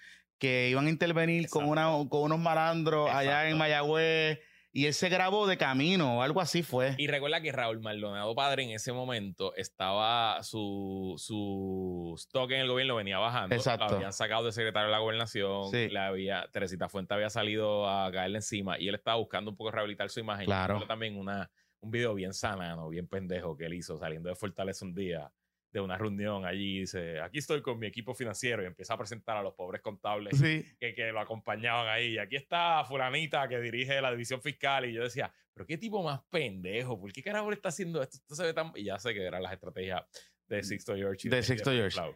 [0.43, 4.41] que iban a intervenir con, una, con unos malandros allá en Mayagüez
[4.73, 6.95] y él se grabó de camino o algo así fue.
[6.97, 12.67] Y recuerda que Raúl Maldonado padre en ese momento estaba su, su stock en el
[12.67, 13.55] gobierno venía bajando.
[13.55, 13.87] Exacto.
[13.87, 15.71] Lo habían sacado de secretario de la gobernación.
[15.71, 15.87] Sí.
[15.87, 19.71] Le había, Teresita Fuente había salido a caerle encima y él estaba buscando un poco
[19.71, 20.43] rehabilitar su imagen.
[20.43, 20.85] Claro.
[20.85, 24.93] También una, un video bien sanano, bien pendejo que él hizo saliendo de Fortaleza un
[24.93, 25.31] día
[25.73, 29.37] de una reunión allí dice, aquí estoy con mi equipo financiero y empieza a presentar
[29.37, 30.63] a los pobres contables Sí.
[30.79, 32.13] que, que lo acompañaban ahí.
[32.13, 36.03] Y aquí está fulanita que dirige la división fiscal y yo decía, pero qué tipo
[36.03, 38.17] más pendejo, ¿por qué carajo le está haciendo esto?
[38.17, 38.71] Esto se ve tan...
[38.75, 40.03] Y ya sé que eran las estrategias
[40.47, 41.27] de Sixto George.
[41.27, 41.97] y De Sixto Jeff George.
[41.97, 42.15] Cloud.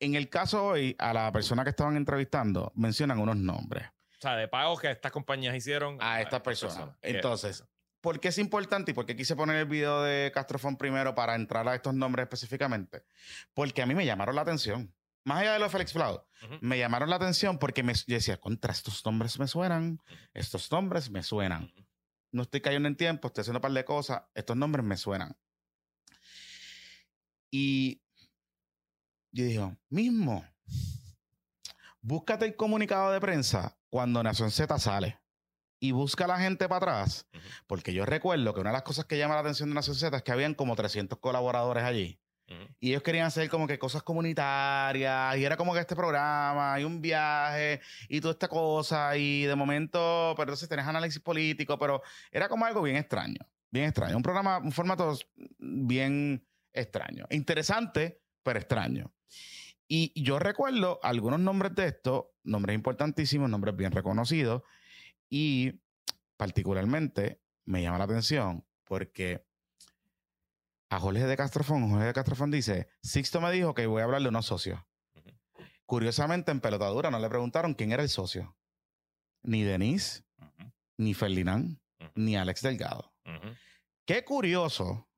[0.00, 4.34] En el caso hoy, a la persona que estaban entrevistando, mencionan unos nombres O sea,
[4.34, 6.96] de pagos que estas compañías hicieron a estas personas.
[7.00, 7.10] ¿Qué?
[7.10, 7.64] Entonces,
[8.00, 11.34] ¿por qué es importante y por qué quise poner el video de Castrofón primero para
[11.34, 13.04] entrar a estos nombres específicamente?
[13.54, 14.94] Porque a mí me llamaron la atención.
[15.24, 16.54] Más allá de lo de Félix Flado, Ujú.
[16.62, 20.00] me llamaron la atención porque me, yo decía, contra estos nombres me suenan,
[20.32, 21.72] estos nombres me suenan.
[22.32, 25.36] No estoy cayendo en tiempo, estoy haciendo un par de cosas, estos nombres me suenan.
[27.50, 28.00] Y
[29.32, 30.44] yo digo, mismo,
[32.00, 35.19] búscate el comunicado de prensa cuando Nación Z sale
[35.80, 37.42] y busca a la gente para atrás, Ujú.
[37.66, 40.16] porque yo recuerdo que una de las cosas que llama la atención de Nación Z
[40.16, 42.20] es que habían como 300 colaboradores allí.
[42.80, 46.84] Y ellos querían hacer como que cosas comunitarias, y era como que este programa, y
[46.84, 52.02] un viaje, y toda esta cosa, y de momento, pero entonces tenés análisis político, pero
[52.32, 53.38] era como algo bien extraño,
[53.70, 54.16] bien extraño.
[54.16, 55.16] Un programa, un formato
[55.58, 57.26] bien extraño.
[57.30, 59.12] Interesante, pero extraño.
[59.86, 64.62] Y yo recuerdo algunos nombres de estos, nombres importantísimos, nombres bien reconocidos,
[65.30, 65.80] y
[66.36, 69.46] particularmente me llama la atención porque
[70.90, 74.20] a Jorge de Castrofón, Jorge de Castrofón dice, Sixto me dijo que voy a hablar
[74.20, 74.80] de unos socios.
[75.86, 78.56] Curiosamente, en pelotadura no le preguntaron quién era el socio.
[79.42, 80.24] Ni Denise,
[80.98, 81.80] ni Ferdinand,
[82.14, 83.14] ni Alex Delgado.
[84.04, 85.08] Qué curioso,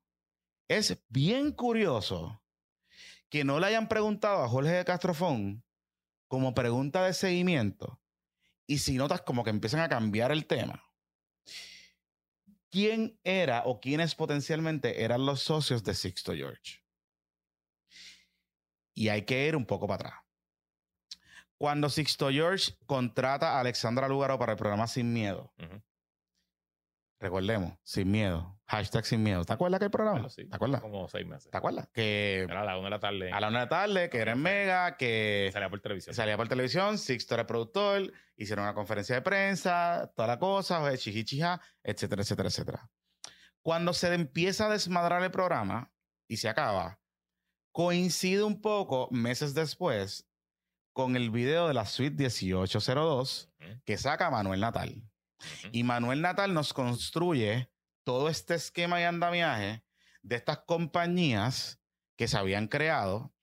[0.68, 2.42] es bien curioso
[3.30, 5.64] que no le hayan preguntado a Jorge de Castrofón
[6.28, 8.01] como pregunta de seguimiento
[8.66, 10.84] y si notas como que empiezan a cambiar el tema.
[12.70, 16.82] ¿Quién era o quiénes potencialmente eran los socios de Sixto George?
[18.94, 20.24] Y hay que ir un poco para atrás.
[21.58, 25.52] Cuando Sixto George contrata a Alexandra Lugaro para el programa Sin Miedo.
[27.22, 29.44] Recordemos, Sin Miedo, hashtag Sin Miedo.
[29.44, 30.14] ¿Te acuerdas que el programa?
[30.18, 30.80] Bueno, sí, ¿Te acuerdas?
[30.82, 31.50] Como seis meses.
[31.50, 31.88] ¿Te acuerdas?
[31.92, 33.32] Que Era a la una de la tarde.
[33.32, 36.14] a la una de la tarde, que era en Mega, que salía por televisión.
[36.14, 40.82] salía por televisión, Sixto era el productor, hicieron una conferencia de prensa, toda la cosa,
[40.82, 42.90] oye, chichichija, etcétera, etcétera, etcétera.
[43.62, 45.92] Cuando se empieza a desmadrar el programa
[46.28, 46.98] y se acaba,
[47.72, 50.28] coincide un poco meses después
[50.92, 53.80] con el video de la suite 1802 Ujú.
[53.86, 55.02] que saca Manuel Natal.
[55.72, 57.70] Y Manuel Natal nos construye
[58.04, 59.84] todo este esquema y andamiaje
[60.22, 61.80] de estas compañías
[62.16, 63.34] que se habían creado,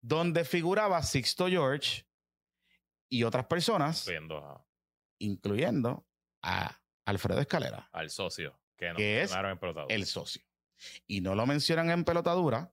[0.00, 2.06] donde figuraba Sixto George
[3.08, 4.64] y otras personas, a-
[5.18, 6.06] incluyendo
[6.42, 9.94] a Alfredo Escalera, al socio que, Que es mencionaron en pelotadura.
[9.94, 10.42] el socio.
[11.06, 12.72] Y no lo mencionan en pelotadura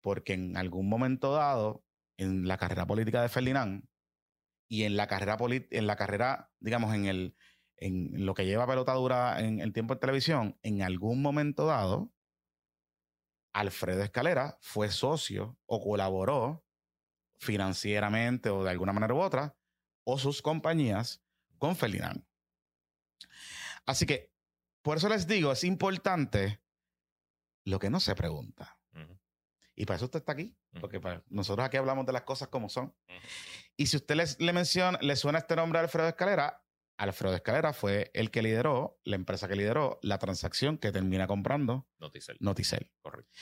[0.00, 1.84] porque en algún momento dado,
[2.16, 3.84] en la carrera política de Ferdinand
[4.68, 5.36] y en la carrera,
[5.70, 7.34] en la carrera digamos, en, el,
[7.80, 12.12] en lo que lleva pelotadura en el tiempo de televisión, en algún momento dado,
[13.52, 16.64] Alfredo Escalera fue socio o colaboró
[17.38, 19.56] financieramente o de alguna manera u otra,
[20.04, 21.22] o sus compañías
[21.58, 22.24] con Ferdinand.
[23.86, 24.32] Así que,
[24.82, 26.60] por eso les digo, es importante
[27.64, 28.78] lo que no se pregunta.
[29.74, 32.68] Y para eso usted está aquí, porque para- nosotros aquí hablamos de las cosas como
[32.68, 32.94] son.
[33.76, 36.62] Y si usted les, le menciona, le suena este nombre a Alfredo Escalera,
[37.00, 41.88] Alfredo Escalera fue el que lideró, la empresa que lideró la transacción que termina comprando
[41.98, 42.36] Noticel.
[42.40, 42.90] Noticel.
[43.00, 43.32] Correcto.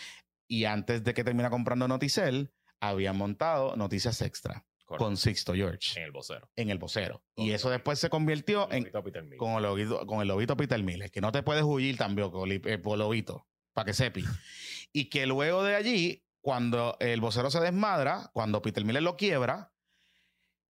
[0.47, 5.05] Y antes de que termina comprando Noticel, habían montado Noticias Extra correcto.
[5.05, 6.49] con Sixto George En el vocero.
[6.55, 7.25] en el vocero.
[7.35, 9.37] Y eso después se convirtió en, Miller.
[9.37, 12.49] con el lobito, con el lobito Peter Miller, que no te puedes huir también con
[12.49, 14.25] el eh, lobito, para que sepi.
[14.93, 19.73] y que luego de allí, cuando el vocero se desmadra, cuando Peter Miller lo quiebra,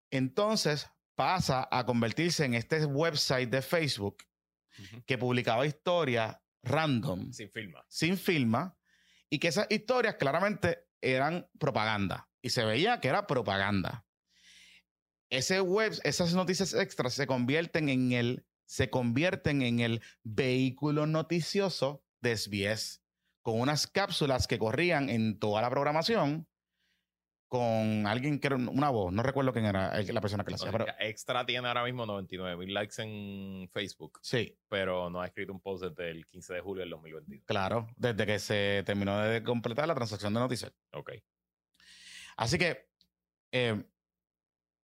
[0.10, 4.18] entonces pasa a convertirse en este website de Facebook
[5.08, 7.84] que publicaba historias random, Sin firma.
[7.90, 8.78] sin firma,
[9.28, 12.30] y que esas historias claramente eran propaganda.
[12.42, 14.06] Y se veía que era propaganda.
[15.30, 22.04] Ese web, esas noticias extras se convierten en el, se convierten en el vehículo noticioso
[22.22, 23.02] de SBS,
[23.42, 26.48] con unas cápsulas que corrían en toda la programación,
[27.48, 30.72] con alguien que era una voz, no recuerdo quién era la persona que la hacía.
[30.72, 30.86] Pero...
[31.00, 34.20] Extra tiene ahora mismo 99 mil likes en Facebook.
[34.22, 34.58] Sí.
[34.68, 37.46] Pero no ha escrito un post desde el 15 de julio del 2022.
[37.46, 40.74] Claro, desde que se terminó de completar la transacción de noticias.
[40.92, 41.14] Ok.
[42.36, 42.90] Así que,
[43.52, 43.84] eh,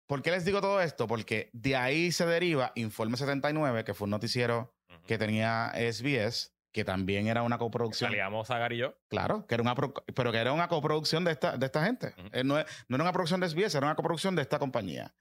[0.08, 1.06] ¿por qué les digo todo esto?
[1.06, 4.73] Porque de ahí se deriva Informe 79, que fue un noticiero
[5.06, 8.09] que tenía SBS que también era una coproducción.
[8.09, 8.95] Salíamos a Gary y yo.
[9.07, 12.15] Claro, que era una pero que era una coproducción de esta, de esta gente.
[12.33, 15.13] Eh, no, era una producción de SBS, era una coproducción de esta compañía.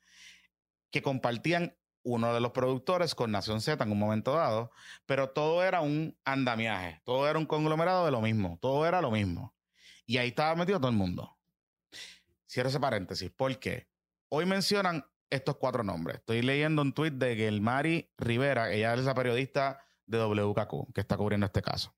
[0.91, 4.73] Que compartían uno de los productores con Nación Z en un momento dado,
[5.07, 9.11] pero todo era un andamiaje, todo era un conglomerado de lo mismo, todo era lo
[9.11, 9.55] mismo.
[10.07, 11.39] Y ahí estaba metido todo el mundo.
[12.51, 13.89] Cierro ese paréntesis, porque
[14.31, 16.19] hoy mencionan estos cuatro nombres.
[16.19, 21.17] Estoy leyendo un tuit de Gelmari Rivera, ella es la periodista de WKQ, que está
[21.17, 21.95] cubriendo este caso.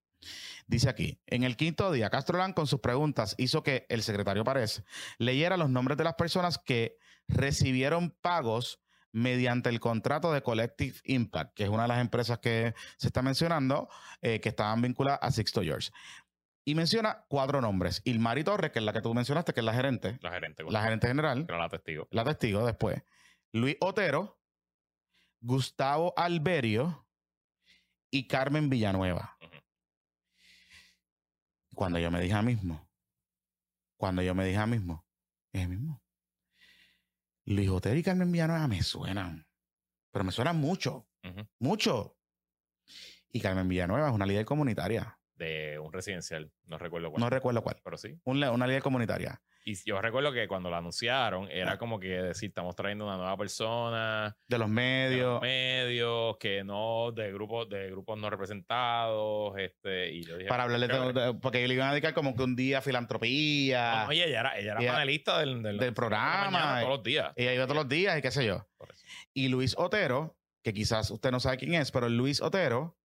[0.67, 4.45] Dice aquí, en el quinto día, Castro Land con sus preguntas hizo que el secretario
[4.45, 4.85] Párez
[5.19, 6.97] leyera los nombres de las personas que
[7.29, 8.81] recibieron pagos
[9.12, 13.23] mediante el contrato de Collective Impact, que es una de las empresas que se está
[13.23, 13.88] mencionando,
[14.23, 15.90] eh, que estaban vinculadas a Sixto George.
[16.64, 18.01] Y menciona cuatro nombres.
[18.05, 20.19] Ilmari Torres, que es la que tú mencionaste, que es la gerente.
[20.21, 20.64] La gerente.
[20.69, 21.47] La gerente general.
[21.49, 22.09] la testigo.
[22.11, 23.03] La testigo después.
[23.53, 24.40] Luis Otero,
[25.40, 27.04] Gustavo Alberio,
[28.14, 29.37] y Carmen Villanueva.
[31.74, 32.88] Cuando yo me dije a mismo,
[33.96, 35.05] cuando yo me dije a mismo,
[35.53, 36.00] es mismo.
[37.44, 39.44] Luis Otero y Carmen Villanueva me suenan,
[40.12, 41.09] pero me suenan mucho,
[41.59, 42.16] mucho.
[43.33, 45.18] Y Carmen Villanueva es una líder comunitaria.
[45.35, 47.20] De un residencial, no recuerdo cuál.
[47.20, 47.81] No recuerdo cuál.
[47.83, 48.20] Pero sí.
[48.22, 49.42] una líder comunitaria.
[49.66, 53.35] Y yo recuerdo que cuando lo anunciaron, era como que decir, estamos trayendo una nueva
[53.38, 54.37] persona.
[54.46, 55.40] De los medios.
[55.40, 59.57] medios, que no, de grupos, de grupos no representados.
[59.57, 62.55] Este, y yo dije, Para hablarle de, porque le iban a dedicar como que un
[62.55, 64.05] día a filantropía.
[64.05, 66.81] No, ella era, ella era panelista del, del, programa.
[66.81, 67.33] todos los días.
[67.35, 68.68] Ella iba todos los días y qué sé yo.
[69.33, 72.98] Y Luis Otero, que quizás usted no sabe quién es, pero Luis Otero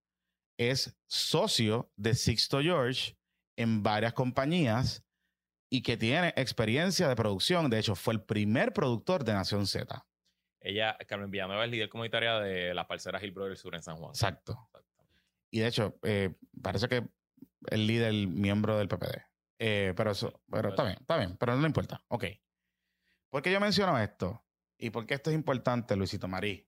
[0.58, 3.16] es socio de Sixto George
[3.56, 5.06] en varias compañías
[5.70, 7.70] y que tiene experiencia de producción.
[7.70, 10.06] De hecho, fue el primer productor de Nación Z.
[10.62, 14.12] Ella, Carmen Villanueva, es líder comunitaria de las parceras Hill Brothers Sur en San Juan.
[14.12, 14.70] Exacto.
[15.52, 17.08] Y de hecho, eh, parece que
[17.68, 19.24] el líder, miembro del PPD.
[19.60, 22.02] Eh, pero eso, pero está bien, está bien, pero no le importa.
[22.08, 22.26] Ok.
[23.30, 24.44] ¿Por qué yo menciono esto?
[24.78, 26.68] ¿Y por qué esto es importante, Luisito Marí?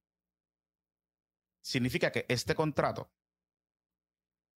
[1.62, 3.12] Significa que este contrato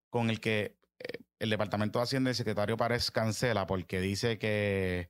[0.10, 0.78] con el que
[1.40, 5.10] el Departamento de Hacienda y el secretario Párez cancela porque dice que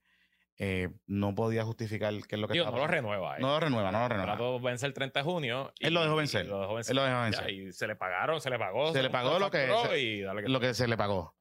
[0.58, 3.38] eh, no podía justificar qué es lo que Digo, no lo renueva.
[3.38, 3.42] Eh.
[3.42, 4.34] No lo renueva, no lo renueva.
[4.34, 5.74] El contrato vence el 30 de junio.
[5.80, 6.46] Él lo dejó vencer.
[6.46, 6.92] Lo dejó vencer.
[6.92, 7.50] Él lo dejó vencer.
[7.50, 8.94] y se le pagaron, se le pagó.
[8.94, 11.36] Se, le pagó lo que, se, lo que se le pagó.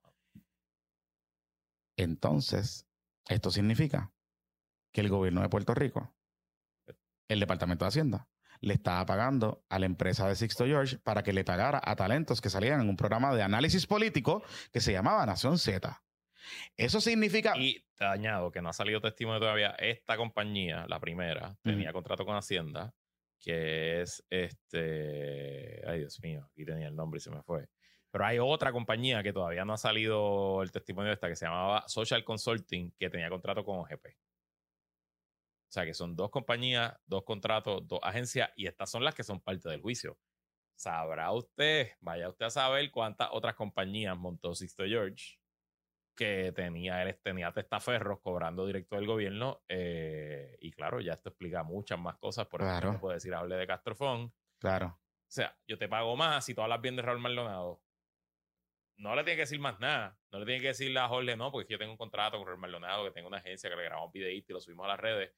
[1.96, 2.88] Entonces,
[3.28, 4.12] esto significa
[4.92, 6.12] que el gobierno de Puerto Rico,
[7.28, 8.28] el Departamento de Hacienda,
[8.64, 12.40] le estaba pagando a la empresa de Sixto George para que le pagara a talentos
[12.40, 16.02] que salían en un programa de análisis político que se llamaba Nación Z.
[16.76, 17.54] Eso significa.
[17.56, 19.70] Y te añado que no ha salido testimonio todavía.
[19.78, 22.92] Esta compañía, la primera, tenía contrato con Hacienda,
[23.40, 25.82] que es este.
[25.86, 27.68] Ay, Dios mío, aquí tenía el nombre y se me fue.
[28.10, 31.46] Pero hay otra compañía que todavía no ha salido el testimonio de esta, que se
[31.46, 34.06] llamaba Social Consulting, que tenía contrato con OGP.
[35.74, 39.24] O sea que son dos compañías, dos contratos, dos agencias y estas son las que
[39.24, 40.16] son parte del juicio.
[40.76, 45.40] Sabrá usted, vaya usted a saber cuántas otras compañías montó Sixto George
[46.14, 49.64] que tenía, él tenía testaferros cobrando directo del gobierno.
[49.68, 52.46] Eh, y claro, ya esto explica muchas más cosas.
[52.46, 54.32] Por ejemplo, no puedo decir, hable de Castrofón.
[54.60, 54.86] Claro.
[54.86, 57.82] O sea, yo te pago más si todas las bien de Raúl Maldonado.
[58.98, 60.16] No le tiene que decir más nada.
[60.30, 62.60] No le tiene que decir a Jorge, no, porque yo tengo un contrato con Raúl
[62.60, 65.32] Maldonado, que tengo una agencia que le grabamos videíto y lo subimos a las redes.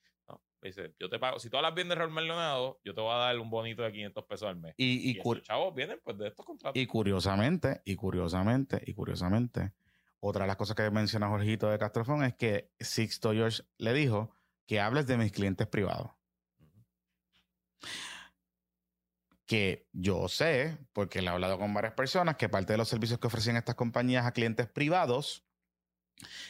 [0.62, 3.19] Dice, yo te pago, si todas las vienes de Raúl Maldonado, yo te voy a
[3.19, 4.75] dar un bonito de 500 pesos al mes.
[4.77, 6.81] Y, y, chavos vienen pues de estos contratos.
[6.81, 9.73] Y curiosamente, y curiosamente, y curiosamente,
[10.21, 14.35] otra de las cosas que menciona Jorgito de Castrofón es que Sixto George le dijo
[14.66, 16.11] que hables de mis clientes privados.
[19.47, 23.21] Que yo sé, porque le he hablado con varias personas, que parte de los servicios
[23.21, 25.45] que ofrecían estas compañías a clientes privados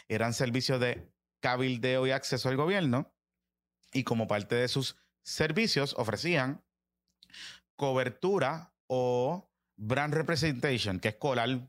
[0.09, 3.13] eran servicios de cabildeo y acceso al gobierno
[3.93, 6.65] y como parte de sus servicios ofrecían
[7.77, 11.69] cobertura o brand representation, que es colar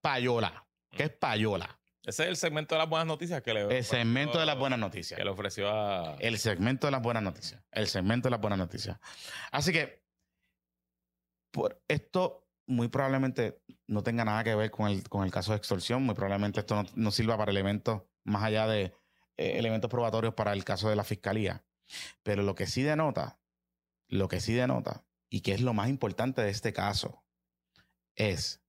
[0.00, 1.80] payola, que es payola.
[2.06, 4.78] Ese es el segmento de las buenas noticias que le El segmento de las buenas
[4.78, 5.18] noticias.
[5.18, 6.16] Que le ofreció a.
[6.20, 7.60] El segmento de las buenas noticias.
[7.72, 8.98] El segmento de las buenas noticias.
[9.50, 10.04] Así que,
[11.50, 15.58] por esto muy probablemente no tenga nada que ver con el, con el caso de
[15.58, 16.04] extorsión.
[16.04, 18.92] Muy probablemente esto no, no sirva para elementos más allá de
[19.36, 21.64] eh, elementos probatorios para el caso de la fiscalía.
[22.22, 23.38] Pero lo que sí denota,
[24.08, 27.24] lo que sí denota, y que es lo más importante de este caso,
[28.14, 28.62] es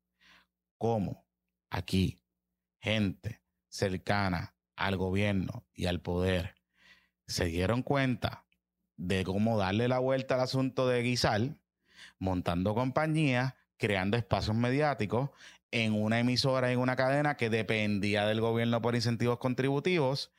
[0.77, 1.25] cómo
[1.69, 2.21] aquí
[2.79, 6.55] gente cercana al gobierno y al poder
[7.27, 8.45] se dieron cuenta
[8.95, 11.59] de cómo darle la vuelta al asunto de Guisal,
[12.19, 15.29] montando compañías, creando espacios mediáticos
[15.71, 20.31] en una emisora, en una cadena que dependía del gobierno por incentivos contributivos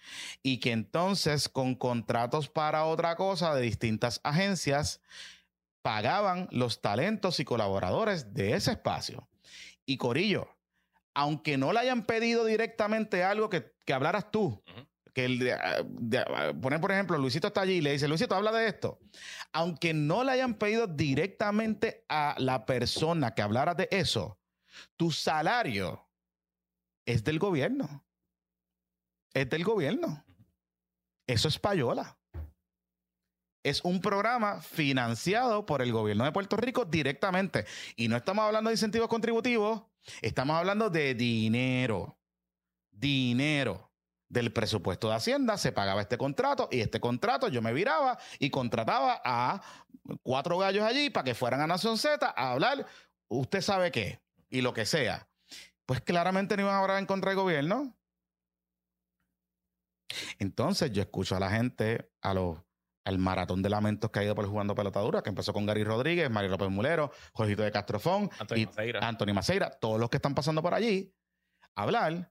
[0.43, 5.01] y que entonces con contratos para otra cosa de distintas agencias
[5.83, 9.29] pagaban los talentos y colaboradores de ese espacio.
[9.87, 10.49] Y Corillo,
[11.15, 14.63] aunque no le hayan pedido directamente algo que, hablaras tú,
[15.15, 15.83] que el, ah,
[16.27, 18.99] ah, poner por ejemplo, Luisito está allí y le dice, Luisito, habla de esto.
[19.53, 24.38] Aunque no le hayan pedido directamente a la persona que hablara de eso,
[24.97, 26.09] tu salario
[27.07, 28.05] es del gobierno.
[29.35, 30.25] Es del gobierno.
[31.27, 32.19] Eso es payola.
[33.63, 37.67] Es un programa financiado por el gobierno de Puerto Rico directamente.
[37.97, 39.83] Y no estamos hablando de incentivos contributivos,
[40.23, 42.19] estamos hablando de dinero.
[42.91, 43.89] Dinero
[44.29, 48.51] del presupuesto de Hacienda se pagaba este contrato y este contrato yo me viraba y
[48.51, 49.63] contrataba a
[50.23, 52.87] cuatro gallos allí para que fueran a Nación Z a hablar,
[53.29, 55.29] usted sabe qué, y lo que sea.
[55.87, 57.97] Pues claramente no iban a hablar en contra del gobierno.
[60.39, 62.59] Entonces yo escucho a la gente, a los
[63.09, 66.29] al maratón de lamentos que ha ido por jugando pelotadura, que empezó con Gary Rodríguez,
[66.31, 69.09] Mario López Mulero, Jorgito de Castrofón, Antonio Maceira.
[69.09, 71.17] Anthony Maceira, todos los que están pasando por allí,
[71.75, 72.31] hablar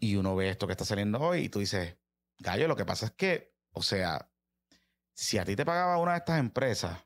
[0.00, 1.96] y uno ve esto que está saliendo hoy y tú dices,
[2.38, 4.28] Gallo, lo que pasa es que, o sea,
[5.14, 6.98] si a ti te pagaba una de estas empresas,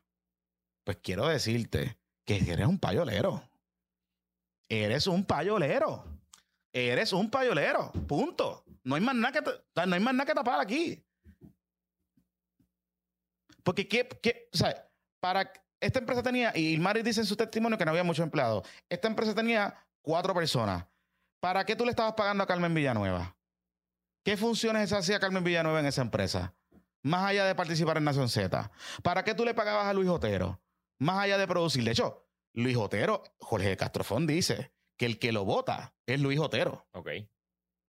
[0.83, 3.47] pues quiero decirte que eres un payolero.
[4.69, 6.05] Eres un payolero.
[6.71, 7.91] Eres un payolero.
[8.07, 8.63] Punto.
[8.83, 11.05] No hay más nada que, no hay más nada que tapar aquí.
[13.63, 14.89] Porque, ¿qué, qué, o sea,
[15.19, 18.67] para esta empresa tenía, y Mari dice en su testimonio que no había muchos empleados,
[18.89, 20.85] esta empresa tenía cuatro personas.
[21.39, 23.35] ¿Para qué tú le estabas pagando a Carmen Villanueva?
[24.23, 26.53] ¿Qué funciones hacía Carmen Villanueva en esa empresa?
[27.03, 28.71] Más allá de participar en Nación Z.
[29.01, 30.61] ¿Para qué tú le pagabas a Luis Otero?
[30.99, 31.83] Más allá de producir.
[31.83, 36.87] De hecho, Luis Otero, Jorge Castrofón dice que el que lo vota es Luis Otero.
[36.91, 37.09] Ok.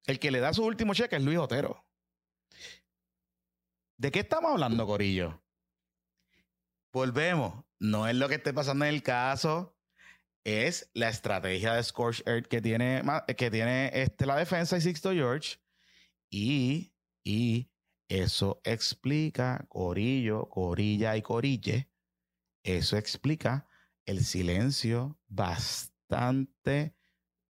[0.07, 1.87] El que le da su último cheque es Luis Otero.
[3.97, 5.43] ¿De qué estamos hablando, Corillo?
[6.93, 7.65] Volvemos.
[7.79, 9.75] No es lo que esté pasando en el caso
[10.45, 13.03] es la estrategia de Scorch Earth que tiene,
[13.37, 15.59] que tiene este, la defensa y Sixto George.
[16.31, 16.93] Y,
[17.25, 17.71] y
[18.09, 21.89] eso explica, Corillo, Corilla y Corille,
[22.62, 23.67] eso explica
[24.07, 26.95] el silencio bastante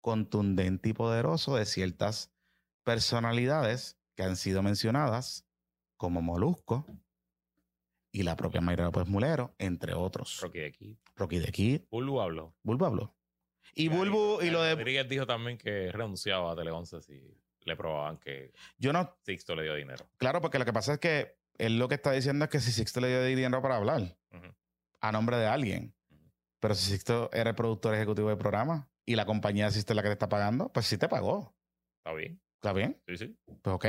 [0.01, 2.33] contundente y poderoso de ciertas
[2.85, 5.47] personalidades que han sido mencionadas,
[5.97, 6.87] como Molusco,
[8.13, 10.41] y la propia Mayra López Mulero, entre otros.
[10.41, 10.97] Rocky de Kid.
[11.17, 11.83] Rocky de Kid.
[11.91, 12.55] Bulbu habló.
[12.63, 13.17] Bulbu habló.
[13.75, 14.75] Y Bulbu y lo de...
[14.75, 17.23] Rodríguez dijo también que renunciaba a Tele 11 si
[17.63, 19.17] le probaban que Yo no...
[19.23, 20.11] Sixto le dio dinero.
[20.17, 22.73] Claro, porque lo que pasa es que él lo que está diciendo es que si
[22.73, 24.17] Sixto le dio dinero para hablar
[25.01, 25.95] a nombre de alguien,
[26.61, 30.03] pero si Sixto era el productor ejecutivo del programa y la compañía Sixto es la
[30.03, 31.55] que te está pagando, pues sí te pagó.
[31.99, 32.41] Está bien.
[32.57, 33.03] ¿Está bien?
[33.09, 33.39] Sí, sí.
[33.63, 33.87] Pues ok.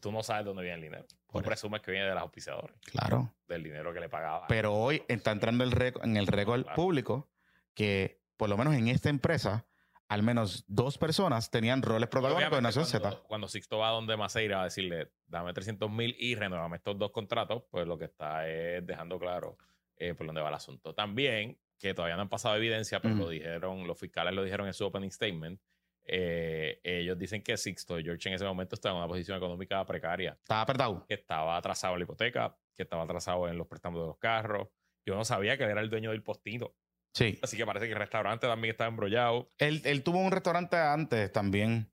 [0.00, 1.06] Tú no sabes dónde viene el dinero.
[1.32, 2.76] Tú presumes que viene de los auspiciadores.
[2.84, 3.34] Claro.
[3.48, 4.46] Del dinero que le pagaba.
[4.48, 7.30] Pero hoy está entrando el en el récord público
[7.74, 9.66] que, por lo menos en esta empresa,
[10.08, 13.22] al menos dos personas tenían roles protagónicos en Nación Z.
[13.26, 17.10] Cuando Sixto va a donde Maceira a decirle, dame 300 mil y renovame estos dos
[17.10, 19.56] contratos, pues lo que está es dejando claro
[19.96, 20.94] eh, por dónde va el asunto.
[20.94, 24.72] También, que todavía no han pasado evidencia, pero lo dijeron, los fiscales lo dijeron en
[24.72, 25.60] su opening statement,
[26.06, 30.38] eh, ellos dicen que Sixto George en ese momento estaba en una posición económica precaria.
[30.40, 31.04] Estaba apretado.
[31.06, 34.68] Que estaba atrasado en la hipoteca, que estaba atrasado en los préstamos de los carros.
[35.04, 36.74] Yo no sabía que él era el dueño del postito.
[37.12, 37.38] Sí.
[37.42, 39.50] Así que parece que el restaurante también estaba embrollado.
[39.58, 41.92] Él, él tuvo un restaurante antes también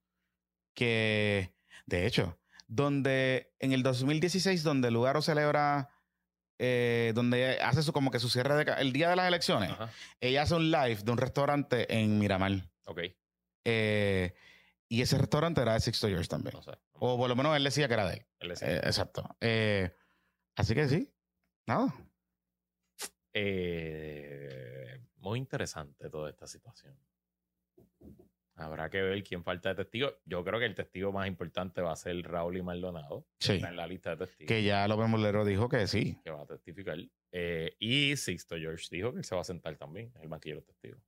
[0.74, 1.54] que,
[1.86, 5.90] de hecho, donde en el 2016, donde el lugar celebra,
[6.64, 9.72] eh, donde hace su, como que su cierre de, el día de las elecciones,
[10.20, 12.52] ella hace un live de un restaurante en Miramar.
[12.86, 13.00] Ok.
[13.66, 14.36] Eh,
[14.88, 16.56] y ese restaurante era de Sixto George también.
[16.94, 18.52] O por lo menos él decía que era de él.
[18.62, 19.28] Eh, exacto.
[20.56, 21.12] Así que sí,
[21.66, 21.96] nada.
[25.18, 26.96] muy interesante toda esta situación.
[28.62, 30.12] Habrá que ver quién falta de testigo.
[30.26, 33.26] Yo creo que el testigo más importante va a ser Raúl y Maldonado.
[33.40, 33.54] Sí.
[33.54, 34.48] Está en la lista de testigos.
[34.48, 36.20] Que ya López Molero dijo que sí.
[36.24, 36.98] Que va a testificar.
[37.80, 41.02] y Sixto George dijo que él se va a sentar también el banquillo de testigos.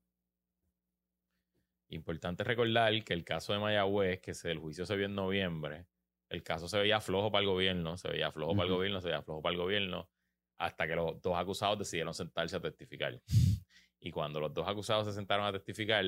[1.89, 5.85] Importante recordar que el caso de Mayagüez, que el juicio se vio en noviembre,
[6.29, 9.09] el caso se veía flojo para el gobierno, se veía flojo para el gobierno, se
[9.09, 10.09] veía flojo para el gobierno,
[10.57, 13.21] hasta que los dos acusados decidieron sentarse a testificar.
[14.05, 16.03] Y cuando los dos acusados se sentaron a testificar,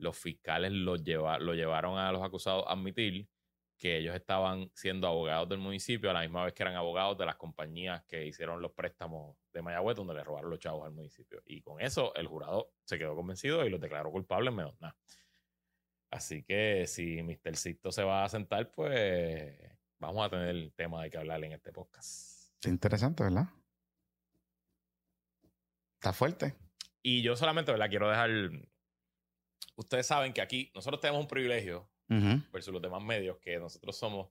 [0.00, 3.28] los fiscales lo, lo llevaron a los acusados a admitir
[3.80, 7.24] que ellos estaban siendo abogados del municipio a la misma vez que eran abogados de
[7.24, 11.40] las compañías que hicieron los préstamos de Mayagüez donde le robaron los chavos al municipio.
[11.46, 14.94] Y con eso el jurado se quedó convencido y los declaró culpables menos nada.
[16.10, 17.56] Así que si Mr.
[17.56, 19.56] Sisto se va a sentar, pues
[19.98, 22.52] vamos a tener el tema de que hablar en este podcast.
[22.62, 23.48] Es interesante, ¿verdad?
[25.94, 26.54] Está fuerte.
[27.02, 27.88] Y yo solamente, ¿verdad?
[27.88, 28.30] Quiero dejar...
[29.76, 31.90] Ustedes saben que aquí nosotros tenemos un privilegio
[32.52, 34.30] versus los demás medios, que nosotros somos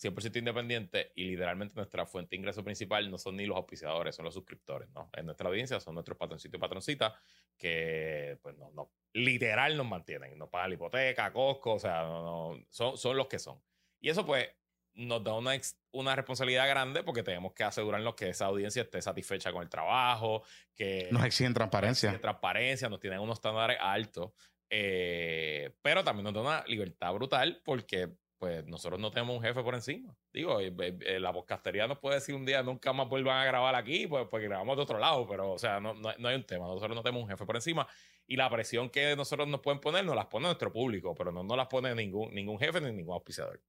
[0.00, 4.24] 100% independientes y literalmente nuestra fuente de ingreso principal no son ni los auspiciadores, son
[4.24, 5.10] los suscriptores, ¿no?
[5.12, 7.12] En nuestra audiencia son nuestros patroncitos y patroncitas
[7.56, 12.58] que, pues, no, no, literal nos mantienen, nos pagan la hipoteca, Costco, o sea, no,
[12.70, 13.60] son, son los que son.
[14.00, 14.48] Y eso, pues,
[14.94, 15.52] nos da una,
[15.92, 20.42] una responsabilidad grande porque tenemos que asegurarnos que esa audiencia esté satisfecha con el trabajo,
[20.74, 21.08] que...
[21.10, 22.08] Nos exigen transparencia.
[22.08, 24.32] Nos exigen transparencia, nos tienen unos estándares altos.
[24.72, 28.08] Eh, pero también nos da una libertad brutal porque
[28.40, 30.16] pues nosotros no tenemos un jefe por encima.
[30.32, 33.74] Digo, eh, eh, la podcastería nos puede decir un día nunca más vuelvan a grabar
[33.74, 36.66] aquí, pues porque grabamos de otro lado, pero o sea, no, no, hay un tema.
[36.66, 37.86] Nosotros no tenemos un jefe por encima
[38.26, 41.42] y la presión que nosotros nos pueden poner nos las pone nuestro público, pero no
[41.42, 43.60] nos las pone ningún, ningún jefe ni ningún auspiciador.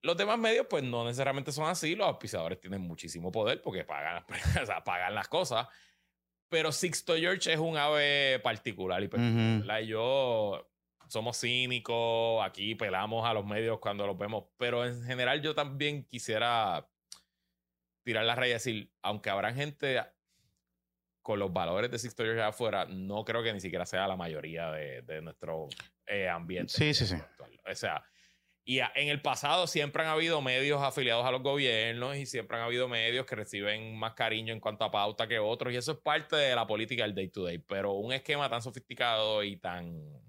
[0.00, 1.94] Los demás medios, pues no necesariamente son así.
[1.94, 4.24] Los auspiciadores tienen muchísimo poder porque pagan,
[4.62, 5.68] o sea, pagan las cosas.
[6.50, 10.68] Pero Sixto George es un ave particular y yo
[11.08, 16.04] somos cínicos, aquí pelamos a los medios cuando los vemos, pero en general yo también
[16.04, 16.88] quisiera
[18.02, 20.00] tirar la raya y decir, aunque habrá gente
[21.22, 24.70] con los valores de Sixto George afuera, no creo que ni siquiera sea la mayoría
[24.72, 25.68] de, nuestro
[26.06, 26.72] eh, ambiente.
[26.72, 27.16] Sí, sí, sí.
[27.68, 28.04] O sea,
[28.64, 32.64] y en el pasado siempre han habido medios afiliados a los gobiernos y siempre han
[32.64, 35.72] habido medios que reciben más cariño en cuanto a pauta que otros.
[35.72, 37.58] Y eso es parte de la política del day to day.
[37.58, 40.22] Pero un esquema tan sofisticado y tan,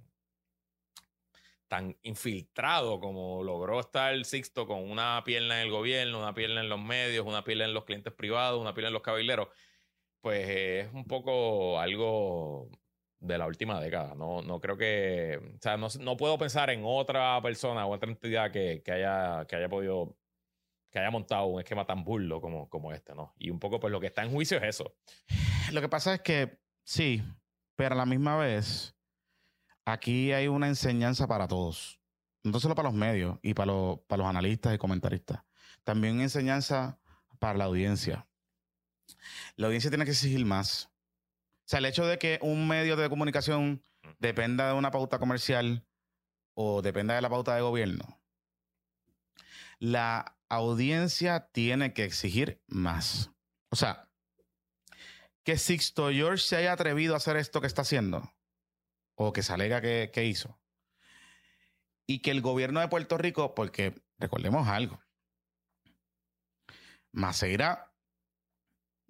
[1.68, 6.70] tan infiltrado como logró estar Sixto con una pierna en el gobierno, una pierna en
[6.70, 9.50] los medios, una pierna en los clientes privados, una pierna en los cabileros,
[10.22, 12.70] pues es un poco algo
[13.22, 14.14] de la última década.
[14.16, 15.40] No, no creo que.
[15.56, 19.70] O sea, no, puedo pensar en otra persona o otra entidad que, haya, que haya
[19.70, 20.18] podido.
[20.92, 23.34] que haya montado un esquema tan burlo como, como este, ¿no?
[23.38, 24.96] Y un poco, pues lo que está en juicio es eso.
[25.72, 27.24] Lo que pasa es que sí,
[27.76, 28.96] pero a la misma vez,
[29.86, 32.00] aquí hay una enseñanza para todos.
[32.44, 35.44] No solo para los medios y para los, para los analistas y comentaristas.
[35.84, 37.00] También enseñanza
[37.38, 38.28] para la audiencia.
[39.56, 40.91] La audiencia tiene que exigir más
[41.72, 43.82] sea, el hecho de que un medio de comunicación
[44.20, 45.88] dependa de una pauta comercial
[46.54, 48.22] o dependa de la pauta de gobierno,
[49.80, 53.32] la audiencia tiene que exigir más.
[53.70, 54.10] O sea,
[55.44, 58.34] que Sixto George se haya atrevido a hacer esto que está haciendo,
[59.16, 60.60] o que se alega que, que hizo,
[62.06, 65.02] y que el gobierno de Puerto Rico, porque recordemos algo,
[67.14, 67.91] Maceira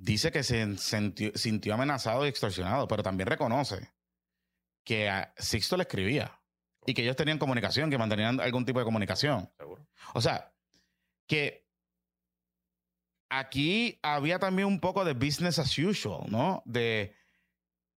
[0.02, 3.92] dice que se sintió, amenazado y extorsionado, pero también reconoce
[4.84, 6.42] que a Sixto le escribía
[6.86, 9.52] y que ellos tenían comunicación, que mantenían algún tipo de comunicación.
[10.16, 10.52] O sea,
[11.28, 11.68] que
[13.30, 16.64] aquí había también un poco de business as usual, ¿no?
[16.66, 17.16] De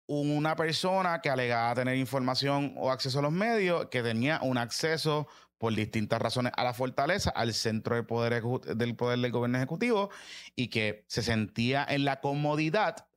[0.08, 5.28] una persona que alegaba tener información o acceso a los medios, que tenía un acceso
[5.62, 10.10] por distintas razones a la fortaleza, al centro del poder, del poder del gobierno ejecutivo
[10.56, 13.08] y que se sentía en la comodidad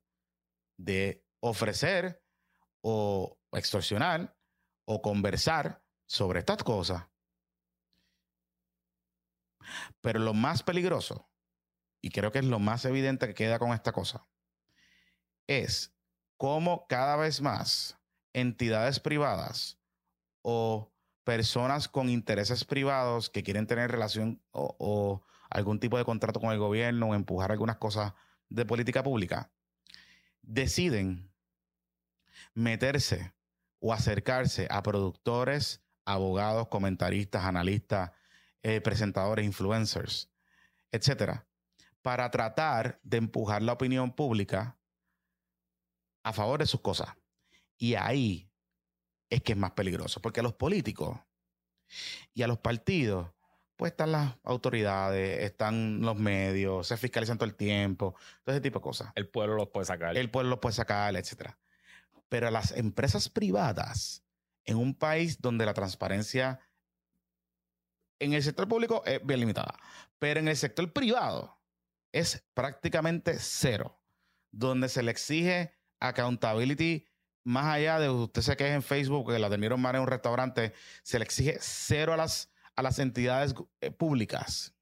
[0.77, 2.23] de ofrecer
[2.83, 4.37] o extorsionar
[4.87, 7.07] o conversar sobre estas cosas.
[10.01, 11.27] Pero lo más peligroso,
[11.99, 14.29] y creo que es lo más evidente que queda con esta cosa,
[15.47, 15.95] es
[16.37, 17.99] cómo cada vez más
[18.33, 19.79] entidades privadas
[20.43, 20.94] o
[21.25, 26.59] personas con intereses privados que quieren tener relación o, algún tipo de contrato con el
[26.59, 28.13] gobierno o empujar algunas cosas
[28.49, 29.51] de política pública,
[30.41, 31.31] deciden
[32.53, 33.33] meterse
[33.79, 38.11] o acercarse a productores, abogados, comentaristas, analistas,
[38.61, 40.31] eh, presentadores, influencers,
[40.91, 41.47] etcétera,
[42.01, 44.77] para tratar de empujar la opinión pública
[46.23, 47.09] a favor de sus cosas.
[47.77, 48.51] Y ahí
[49.35, 51.19] es que es más peligroso, porque a los políticos
[52.33, 53.31] y a los partidos,
[53.75, 58.15] pues están las autoridades, están los medios, se fiscalizan todo el tiempo,
[58.45, 59.11] todo ese tipo de cosas.
[59.13, 60.15] El pueblo los puede sacar.
[60.15, 61.51] El pueblo los puede sacar, etc.
[62.29, 64.23] Pero a las empresas privadas,
[64.63, 66.61] en un país donde la transparencia
[68.19, 69.77] en el sector público es bien limitada,
[70.17, 71.59] pero en el sector privado
[72.13, 73.99] es prácticamente cero,
[74.51, 77.05] donde se le exige accountability
[77.45, 80.73] más allá de usted se queje en Facebook que la atendieron mal en un restaurante,
[81.03, 84.73] se le exige cero a las, a las entidades eh, públicas.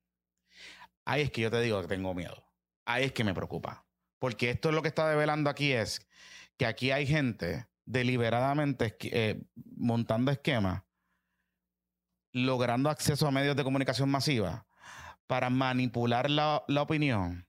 [1.05, 2.41] Ahí es que yo te digo que tengo miedo.
[2.85, 3.85] Ahí es que me preocupa.
[4.17, 6.07] Porque esto es lo que está develando aquí es
[6.57, 9.43] que aquí hay gente deliberadamente eh,
[9.75, 10.83] montando esquemas,
[12.31, 14.65] logrando acceso a medios de comunicación masiva
[15.27, 17.45] para manipular la, la opinión,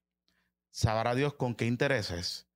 [0.71, 2.49] sabrá Dios con qué intereses,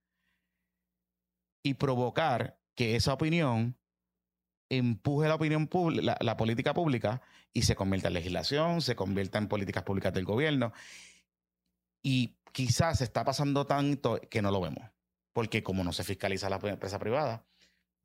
[1.62, 3.76] y provocar que esa opinión
[4.70, 9.48] empuje la opinión pública, la, política pública y se convierta en legislación, se convierta en
[9.48, 10.72] políticas públicas del gobierno.
[12.02, 14.84] Y quizás está pasando tanto que no lo vemos.
[15.32, 17.47] Porque como no se fiscaliza la empresa privada,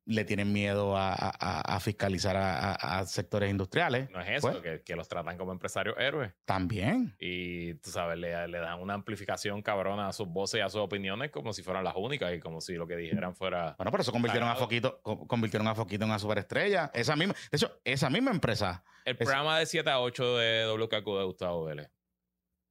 [0.06, 4.10] le tienen miedo a, fiscalizar a, sectores industriales.
[4.12, 6.34] No es eso, pues que, los tratan como empresarios héroes.
[6.46, 7.16] También.
[7.20, 11.32] Y tú sabes, le, dan una amplificación cabrona a sus voces y a sus opiniones
[11.32, 13.76] como si fueran las únicas y como si lo que dijeran fuera.
[13.78, 16.92] Bueno, pero eso convirtieron a Foquito, convirtieron a Foquito en una superestrella.
[16.94, 18.84] Esa misma, de hecho, esa misma empresa.
[19.06, 21.92] El programa de 7 a 8 de WKQ de Gustavo Vélez.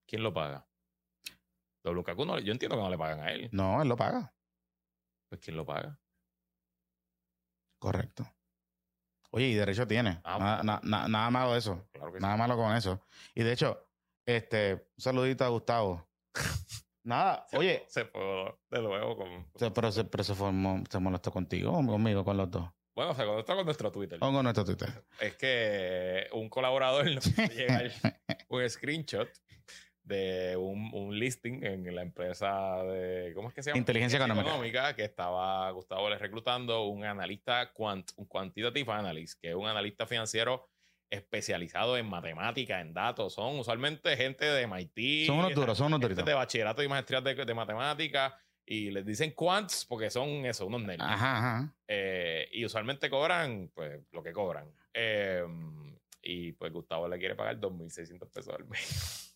[0.06, 0.66] ¿Quién lo paga?
[1.84, 3.48] WKQ no, yo entiendo que no le pagan a él.
[3.52, 4.32] No, él lo paga.
[5.28, 5.98] Pues ¿quién lo paga?
[7.82, 8.24] Correcto.
[9.32, 10.20] Oye, y derecho tiene.
[10.22, 11.84] Ah, nada, malo de eso.
[12.20, 13.04] nada malo con eso.
[13.34, 13.88] Y de hecho,
[14.24, 16.08] este, un saludito a Gustavo.
[17.02, 17.84] nada, oye.
[17.88, 19.48] Se fue de nuevo con.
[19.74, 22.70] pero, se, pero se, formó, se molestó contigo o conmigo, con los dos.
[22.94, 24.20] Bueno, se conectó con nuestro Twitter.
[24.20, 25.04] con nuestro Twitter.
[25.18, 27.82] Es que un colaborador nos llega
[28.48, 29.28] un screenshot
[30.04, 33.78] de un, listing en la empresa de, ¿cómo es que se llama?
[33.78, 34.94] Inteligencia económica.
[34.94, 40.06] que estaba Gustavo les reclutando un analista, quant, un quantitative analyst, que es un analista
[40.06, 40.68] financiero
[41.10, 43.34] especializado en matemática, en datos.
[43.34, 45.26] Son usualmente gente de MIT.
[45.26, 46.16] Son unos duros, son unos duros.
[46.16, 48.36] De bachillerato y maestría de, de matemática.
[48.64, 51.02] Y les dicen quants porque son eso, unos nerds.
[51.04, 54.72] Ajá, eh, y usualmente cobran, pues, lo que cobran.
[54.94, 55.44] Eh,
[56.22, 59.31] y pues Gustavo le quiere pagar 2.600 pesos al mes.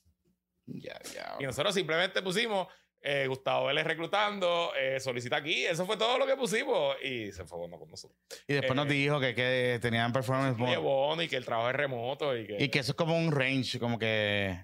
[0.66, 2.68] Y nosotros simplemente pusimos
[3.00, 5.64] eh, Gustavo Vélez reclutando, eh, solicita aquí.
[5.64, 8.18] Eso fue todo lo que pusimos y se fue con nosotros.
[8.48, 11.76] Y después nos eh, dijo que, que tenían performance muy y que el trabajo es
[11.76, 12.62] remoto y que...
[12.62, 14.58] Y que eso es como un range, como que...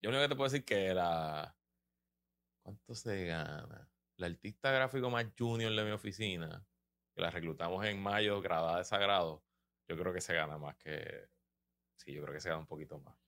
[0.00, 1.56] Yo único que te puedo decir que la...
[2.64, 3.88] ¿Cuánto se gana?
[4.16, 6.64] La artista gráfico más junior de mi oficina,
[7.14, 9.42] que la reclutamos en mayo, gradada de sagrado,
[9.88, 11.28] yo creo que se gana más que...
[11.96, 13.21] Sí, yo creo que se gana un poquito más.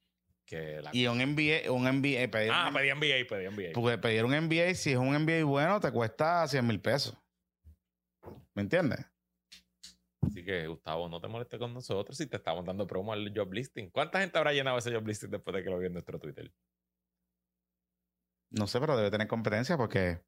[0.92, 3.72] Y un MBA, un MBA, pedir ah, pedí MBA, pedí MBA.
[3.72, 7.16] Porque pedir un MBA, si es un MBA bueno, te cuesta 100 mil pesos.
[8.54, 9.04] ¿Me entiendes?
[10.20, 13.52] Así que, Gustavo, no te molestes con nosotros si te estamos dando promo al job
[13.52, 13.90] listing.
[13.90, 16.50] ¿Cuánta gente habrá llenado ese job listing después de que lo vio en nuestro Twitter?
[18.50, 20.22] No sé, pero debe tener competencia porque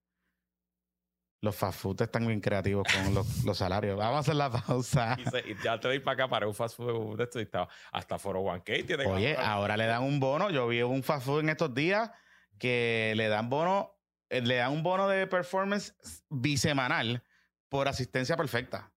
[1.41, 3.27] los fast food están bien creativos con los,
[3.59, 3.97] salarios.
[3.97, 5.17] Vamos a hacer la pausa.
[5.19, 7.49] Y, ya te doy para acá para un fast food de esto y
[7.93, 10.51] hasta Foro One K tiene Oye, ahora le dan un bono.
[10.51, 12.11] Yo vi un fast food en estos días
[12.59, 13.99] que le dan bono,
[14.31, 15.95] eh, le dan un bono de performance
[16.29, 17.23] bisemanal
[17.69, 18.93] por asistencia perfecta.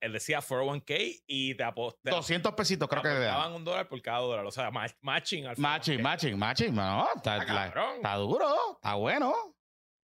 [0.00, 2.18] Él decía 401k y te apostaban.
[2.18, 4.44] 200 pesitos, creo que le daban un dólar por cada dólar.
[4.44, 4.70] O sea,
[5.00, 6.74] matching al Matching, matching, matching.
[6.74, 9.34] No, está, está duro, está bueno.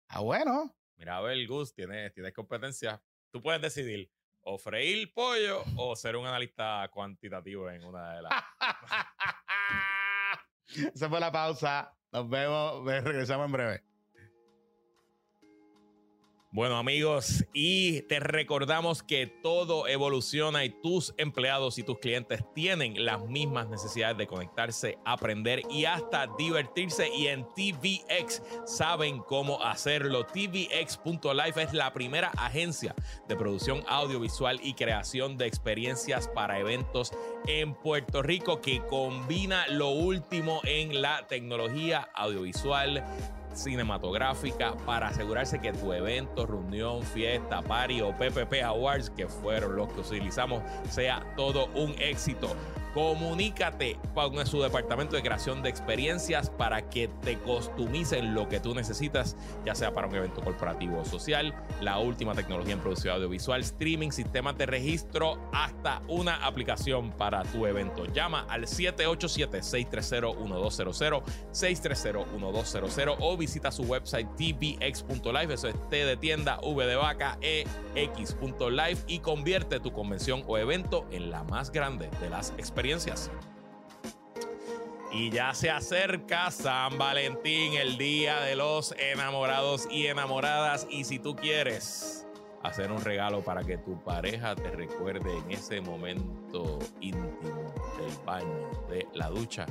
[0.08, 0.74] Está bueno.
[1.02, 3.02] Mira, a ver, Gus, tienes, competencia.
[3.32, 4.08] Tú puedes decidir
[4.42, 8.32] o freír pollo o ser un analista cuantitativo en una de las.
[10.94, 11.92] Esa fue la pausa.
[12.12, 12.84] Nos vemos.
[12.84, 13.82] Regresamos en breve.
[16.54, 23.06] Bueno amigos, y te recordamos que todo evoluciona y tus empleados y tus clientes tienen
[23.06, 30.26] las mismas necesidades de conectarse, aprender y hasta divertirse y en TVX saben cómo hacerlo.
[30.26, 32.94] TVX.life es la primera agencia
[33.28, 37.12] de producción audiovisual y creación de experiencias para eventos
[37.46, 43.02] en Puerto Rico que combina lo último en la tecnología audiovisual
[43.54, 49.92] cinematográfica para asegurarse que tu evento, reunión, fiesta, party o PPP Awards, que fueron los
[49.92, 52.54] que utilizamos, sea todo un éxito.
[52.94, 58.74] Comunícate con su departamento de creación de experiencias para que te customicen lo que tú
[58.74, 59.34] necesitas,
[59.64, 64.10] ya sea para un evento corporativo o social, la última tecnología en producción audiovisual, streaming,
[64.10, 68.04] sistemas de registro, hasta una aplicación para tu evento.
[68.04, 71.22] Llama al 787-630-1200,
[71.52, 78.98] 630-1200 o visita su website tvx.live, eso es T de tienda, V de vaca, EX.live
[79.06, 83.30] y convierte tu convención o evento en la más grande de las experiencias experiencias.
[85.12, 90.86] Y ya se acerca San Valentín, el día de los enamorados y enamoradas.
[90.90, 92.26] Y si tú quieres
[92.62, 98.70] hacer un regalo para que tu pareja te recuerde en ese momento íntimo del baño,
[98.88, 99.66] de la ducha,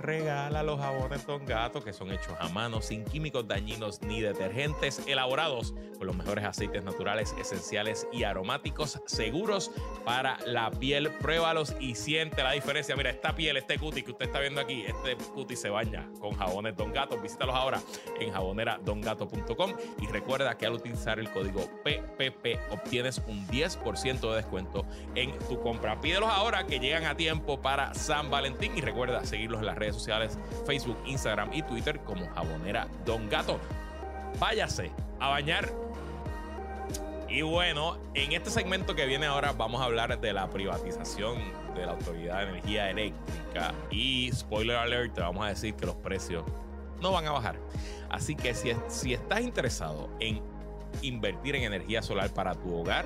[0.00, 5.02] regala los jabones Don Gato que son hechos a mano sin químicos dañinos ni detergentes
[5.06, 9.70] elaborados con los mejores aceites naturales, esenciales y aromáticos seguros
[10.04, 11.10] para la piel.
[11.10, 12.96] Pruébalos y siente la diferencia.
[12.96, 16.32] Mira, esta piel, este cutis que usted está viendo aquí, este cutis se baña con
[16.32, 17.18] jabones Don Gato.
[17.20, 17.80] Visítalos ahora
[18.20, 24.84] en jaboneradongato.com y recuerda que al utilizar el código PPP obtienes un 10% de descuento
[25.14, 26.00] en tu compra.
[26.00, 29.94] Pídelos ahora que llegan a tiempo para San Valentín y recuerda seguirlos en las redes
[29.94, 33.58] sociales Facebook, Instagram y Twitter como Jabonera Don Gato.
[34.38, 35.68] Váyase a bañar.
[37.28, 41.38] Y bueno, en este segmento que viene ahora vamos a hablar de la privatización
[41.74, 43.74] de la Autoridad de Energía Eléctrica.
[43.90, 46.44] Y spoiler alert, te vamos a decir que los precios
[47.00, 47.56] no van a bajar.
[48.10, 50.40] Así que si, si estás interesado en
[51.02, 53.04] invertir en energía solar para tu hogar,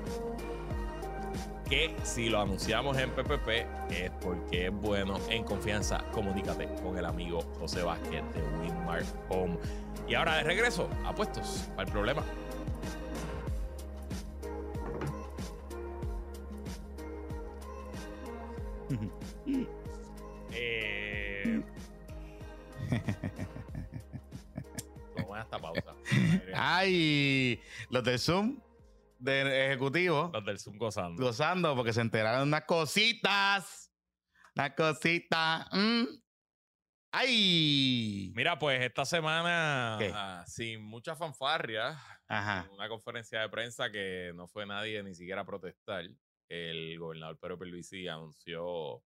[1.71, 3.47] que si lo anunciamos en PPP
[3.89, 6.03] es porque es bueno en confianza.
[6.11, 9.57] Comunícate con el amigo José Vázquez de Winmark Home.
[10.05, 12.25] Y ahora de regreso, apuestos para el problema.
[20.51, 21.61] eh...
[25.39, 25.95] esta pausa.
[26.53, 28.59] Ay, los de Zoom
[29.21, 30.29] de ejecutivo.
[30.33, 31.23] Los del Zoom gozando.
[31.23, 33.91] Gozando porque se enteraron de unas cositas.
[34.55, 35.67] Unas cositas.
[35.71, 36.05] Mm.
[37.13, 38.31] ¡Ay!
[38.35, 41.97] Mira, pues esta semana, ah, sin mucha fanfarria,
[42.29, 46.05] una conferencia de prensa que no fue nadie ni siquiera a protestar,
[46.49, 49.03] el gobernador Pedro Pierluisi anunció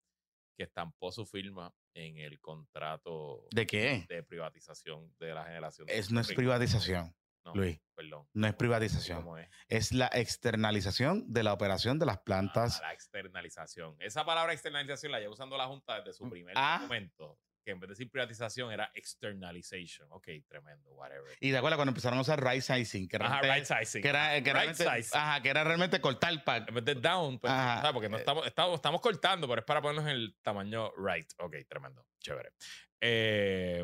[0.56, 4.06] que estampó su firma en el contrato ¿De qué?
[4.08, 5.88] de privatización de la generación.
[5.90, 7.14] Es no es privatización.
[7.54, 8.28] Luis, perdón.
[8.34, 9.26] No es privatización.
[9.68, 9.92] es?
[9.92, 12.82] la externalización de la operación de las ah, plantas.
[12.82, 13.96] la externalización.
[14.00, 16.80] Esa palabra externalización la lleva usando la Junta desde su mm, primer ah.
[16.82, 17.40] momento.
[17.64, 20.08] Que en vez de decir privatización era externalization.
[20.12, 21.38] Ok, tremendo, whatever.
[21.42, 23.08] Y de acuerdo cuando empezaron a usar right sizing.
[23.08, 24.02] Que ajá, right sizing.
[24.02, 26.70] Que era, que right realmente, ajá, que era realmente cortar el pack.
[26.70, 27.54] En vez de down, pues,
[27.94, 28.22] porque no eh.
[28.22, 31.30] estamos, estamos, estamos cortando, pero es para ponernos en el tamaño right.
[31.40, 32.54] Ok, tremendo, chévere.
[33.02, 33.84] Eh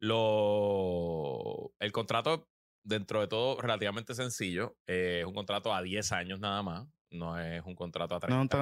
[0.00, 2.48] lo, el contrato,
[2.82, 4.76] dentro de todo, relativamente sencillo.
[4.86, 6.86] Eh, es un contrato a 10 años nada más.
[7.10, 8.58] No es un contrato a 30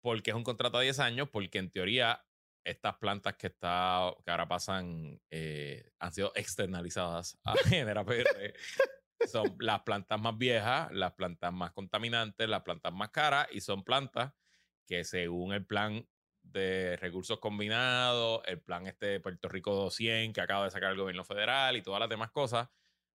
[0.00, 2.24] Porque es un contrato a 10 años, porque en teoría
[2.64, 8.54] estas plantas que, está, que ahora pasan eh, han sido externalizadas a Genera PR.
[9.26, 13.82] son las plantas más viejas, las plantas más contaminantes, las plantas más caras y son
[13.82, 14.32] plantas
[14.86, 16.06] que según el plan
[16.52, 20.98] de recursos combinados, el plan este de Puerto Rico 200 que acaba de sacar el
[20.98, 22.68] gobierno federal y todas las demás cosas,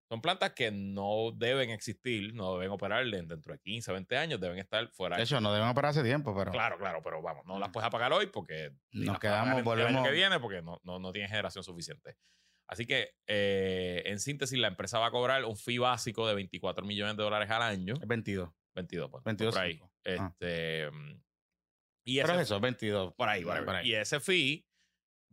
[0.08, 4.60] son plantas que no deben existir, no deben operar dentro de 15, 20 años, deben
[4.60, 5.18] estar fuera.
[5.18, 6.52] De hecho, no deben operar hace tiempo, pero...
[6.52, 8.72] Claro, claro, pero vamos, no las puedes apagar hoy porque...
[8.92, 9.90] Nos quedamos, volvemos...
[9.90, 12.18] El año que viene porque no, no, no tiene generación suficiente.
[12.68, 16.86] Así que, eh, en síntesis, la empresa va a cobrar un fee básico de 24
[16.86, 17.96] millones de dólares al año.
[18.06, 18.50] 22.
[18.76, 19.80] 22, 22 por ahí.
[20.04, 20.90] Este,
[22.06, 23.16] y Pero eso, 22.
[23.16, 23.44] Por ahí,
[23.84, 24.66] Y ese fee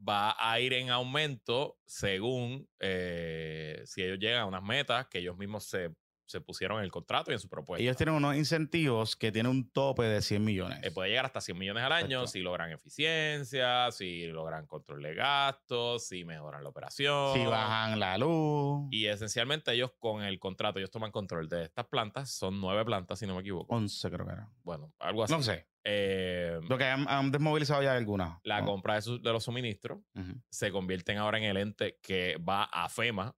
[0.09, 5.37] va a ir en aumento según eh, si ellos llegan a unas metas que ellos
[5.37, 5.95] mismos se,
[6.25, 7.83] se, pusieron en el contrato y en su propuesta.
[7.83, 10.81] Ellos tienen unos incentivos que tienen un tope de 100 millones.
[10.83, 15.15] Eh, puede llegar hasta 100 millones al año si logran eficiencia, si logran control de
[15.15, 17.35] gastos, si mejoran la operación.
[17.35, 18.89] Si bajan la luz.
[18.91, 22.31] Y esencialmente ellos con el contrato, ellos toman control de estas plantas.
[22.31, 23.75] Son nueve plantas, si no me equivoco.
[23.75, 24.51] 11 creo que era.
[24.63, 25.35] Bueno, algo así.
[25.35, 25.72] No sé.
[25.85, 28.39] Eh, Lo que han, desmovilizado ya algunas.
[28.45, 30.01] La compra de, de los suministros
[30.49, 33.35] se convierten ahora en el ente que va a FEMA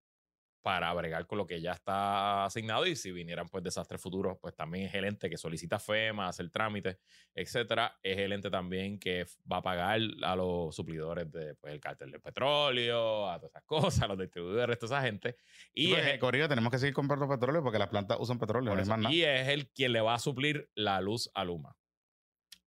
[0.64, 4.57] para bregar con lo que ya está asignado y si vinieran pues desastres futuros, pues
[4.57, 7.01] también es el ente que solicita FEMA, hace el trámite,
[7.34, 7.99] etcétera.
[8.03, 12.11] Es el ente también que va a pagar a los suplidores del pues, el cártel
[12.11, 15.36] del petróleo, a todas esas cosas, a los distribuidores, a toda esa gente.
[15.74, 18.74] Y es, el corrido tenemos que seguir comprando petróleo porque las plantas usan petróleo,
[19.11, 21.76] Y es el quien le va a suplir la luz a Luma.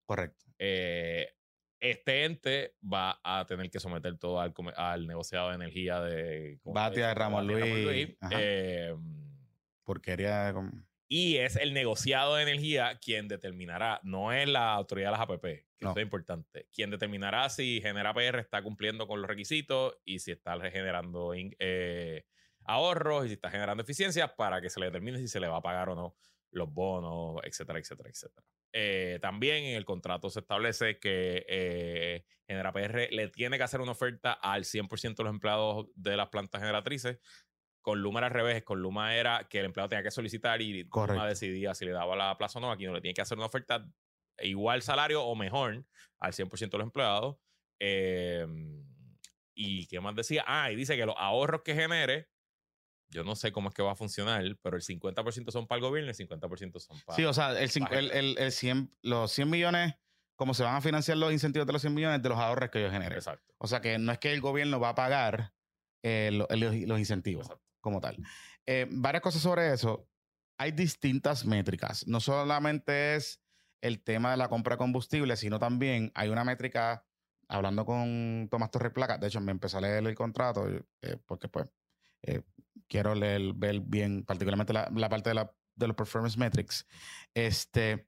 [0.07, 0.45] Correcto.
[0.57, 1.29] Eh,
[1.79, 7.09] este ente va a tener que someter todo al, al negociado de energía de Batia
[7.09, 8.15] de Ramos Luis.
[8.31, 8.95] Eh,
[9.83, 10.53] Porquería.
[11.09, 15.43] Y es el negociado de energía quien determinará, no es la autoridad de las APP,
[15.77, 20.31] que es importante, quien determinará si Genera PR está cumpliendo con los requisitos y si
[20.31, 22.25] está generando eh,
[22.65, 25.57] ahorros y si está generando eficiencias para que se le determine si se le va
[25.57, 26.17] a pagar o no
[26.51, 28.45] los bonos, etcétera, etcétera, etcétera.
[28.73, 33.81] Eh, también en el contrato se establece que eh, Genera PR le tiene que hacer
[33.81, 37.19] una oferta al 100% de los empleados de las plantas generatrices.
[37.81, 40.83] Con Luma era al revés, con Luma era que el empleado tenía que solicitar y
[40.83, 42.71] Luma decidía si le daba la plaza o no.
[42.71, 43.85] Aquí no le tiene que hacer una oferta
[44.39, 45.85] igual salario o mejor
[46.19, 47.37] al 100% de los empleados.
[47.79, 48.85] Em,
[49.53, 52.29] y qué más decía, ah, y dice que los ahorros que genere
[53.09, 55.83] yo no sé cómo es que va a funcionar, pero el 50% son para el
[55.83, 57.15] gobierno y el 50% son para.
[57.15, 59.95] Sí, o sea, el, el, el, 100, los 100 millones,
[60.35, 62.79] como se van a financiar los incentivos de los 100 millones, de los ahorros que
[62.79, 63.17] ellos generen.
[63.17, 63.53] Exacto.
[63.57, 65.53] O sea, que no es que el gobierno va a pagar
[66.03, 67.49] eh, los, incentivos
[67.81, 68.17] como tal.
[68.65, 70.09] Eh, varias cosas sobre eso.
[70.59, 72.05] Hay distintas métricas.
[72.07, 73.41] No solamente es
[73.81, 77.05] el tema de la compra de combustible, sino también hay una métrica,
[77.47, 81.47] hablando con Tomás Torres Placa, de hecho me empecé a leer el contrato, eh, porque
[81.47, 81.67] pues
[82.87, 86.85] quiero leer, ver bien, particularmente la, parte de, la, de, los performance metrics,
[87.33, 88.07] este,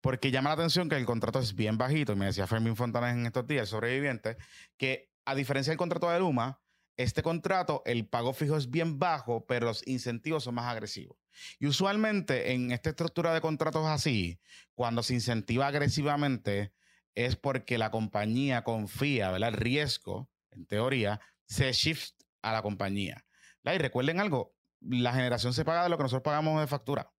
[0.00, 3.26] porque llama la atención que el contrato es bien bajito, me decía Fermín Fontana en
[3.26, 4.36] estos días, sobreviviente,
[4.76, 6.60] que a diferencia del contrato de Luma,
[6.96, 11.16] este contrato, el pago fijo es bien bajo, pero los incentivos son más agresivos.
[11.60, 14.40] Y usualmente en esta estructura de contratos así,
[14.74, 16.72] cuando se incentiva agresivamente,
[17.14, 19.50] es porque la compañía confía, ¿verdad?
[19.50, 23.24] El riesgo, en teoría, se shift a la compañía.
[23.64, 27.12] Y recuerden algo, la generación se paga de lo que nosotros pagamos de factura.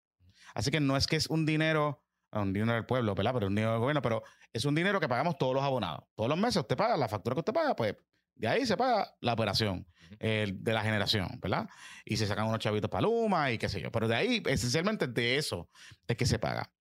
[0.54, 3.34] Así que no es que es un dinero, un dinero del pueblo, ¿verdad?
[3.34, 6.06] Pero un dinero del gobierno, pero es un dinero que pagamos todos los abonados.
[6.16, 7.96] Todos los meses usted paga la factura que usted paga, pues
[8.36, 9.86] de ahí se paga la operación
[10.18, 11.70] de la generación, ¿verdad?
[12.04, 13.92] Y se sacan unos chavitos para Luma y qué sé yo.
[13.92, 15.70] Pero de ahí, esencialmente de eso
[16.08, 16.72] es que se paga.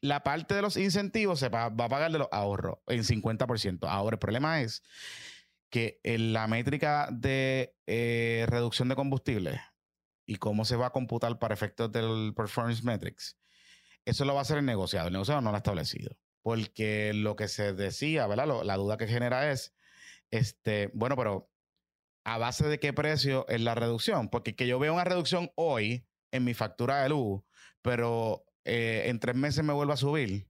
[0.00, 3.86] La parte de los incentivos se va a pagar de los ahorros en 50%.
[3.88, 4.82] Ahora, el problema es
[5.70, 9.60] que en la métrica de eh, reducción de combustible
[10.26, 13.38] y cómo se va a computar para efectos del performance metrics,
[14.04, 15.08] eso lo va a hacer el negociado.
[15.08, 16.16] El negociado no lo ha establecido.
[16.42, 18.62] Porque lo que se decía, ¿verdad?
[18.64, 19.74] la duda que genera es,
[20.30, 21.50] este, bueno, pero
[22.24, 24.28] ¿a base de qué precio es la reducción?
[24.28, 27.42] Porque que yo veo una reducción hoy en mi factura de luz,
[27.82, 30.48] pero eh, en tres meses me vuelva a subir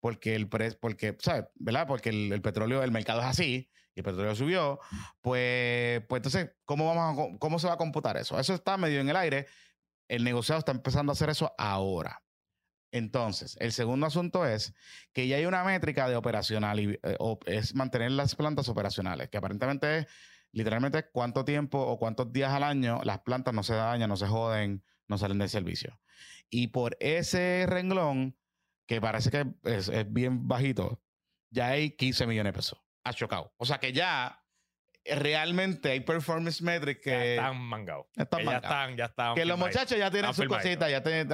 [0.00, 1.46] porque el precio, porque, ¿sabes?
[1.54, 1.86] ¿Verdad?
[1.86, 4.80] Porque el, petróleo, el mercado es así y el petróleo subió,
[5.20, 8.38] pues, pues entonces, ¿cómo, vamos ¿cómo se va a computar eso?
[8.38, 9.46] Eso está medio en el aire.
[10.08, 12.22] El negociado está empezando a hacer eso ahora.
[12.90, 14.74] Entonces, el segundo asunto es
[15.12, 17.00] que ya hay una métrica de operacional eh,
[17.46, 20.06] es mantener las plantas operacionales, que aparentemente es
[20.52, 24.26] literalmente cuánto tiempo o cuántos días al año las plantas no se dañan, no se
[24.26, 26.00] joden, no salen del servicio.
[26.50, 28.36] Y por ese renglón,
[28.86, 31.00] que parece que es, es bien bajito,
[31.50, 33.52] ya hay 15 millones de pesos ha chocado.
[33.58, 34.44] O sea que ya
[35.04, 37.10] eh, realmente hay performance metrics que.
[37.10, 38.06] Ya están mangados.
[38.16, 39.34] Están Ya están, ya están.
[39.34, 41.28] Que los muchachos ya tienen sus cositas, ya tienen,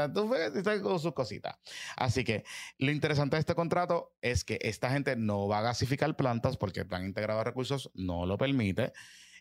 [0.83, 1.57] con sus cositas.
[1.97, 2.45] Así que
[2.79, 6.81] lo interesante de este contrato es que esta gente no va a gasificar plantas porque
[6.81, 8.93] el plan integrado de recursos no lo permite.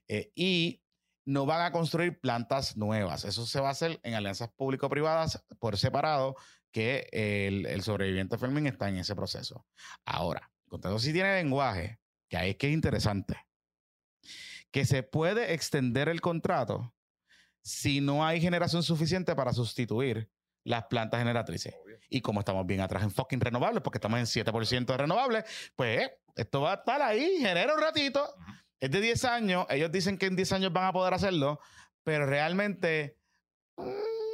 [0.07, 0.83] Eh, y
[1.25, 3.23] no van a construir plantas nuevas.
[3.25, 6.35] Eso se va a hacer en alianzas público-privadas por separado,
[6.71, 9.65] que el, el sobreviviente Fermín está en ese proceso.
[10.05, 11.99] Ahora, el contrato sí tiene lenguaje
[12.29, 13.37] que ahí es que es interesante,
[14.71, 16.93] que se puede extender el contrato
[17.61, 20.29] si no hay generación suficiente para sustituir
[20.63, 21.75] las plantas generatrices.
[22.09, 25.43] Y como estamos bien atrás en fucking renovables, porque estamos en 7% de renovables,
[25.75, 28.33] pues esto va a estar ahí, genera un ratito.
[28.79, 31.59] Es de 10 años, ellos dicen que en 10 años van a poder hacerlo,
[32.03, 33.17] pero realmente...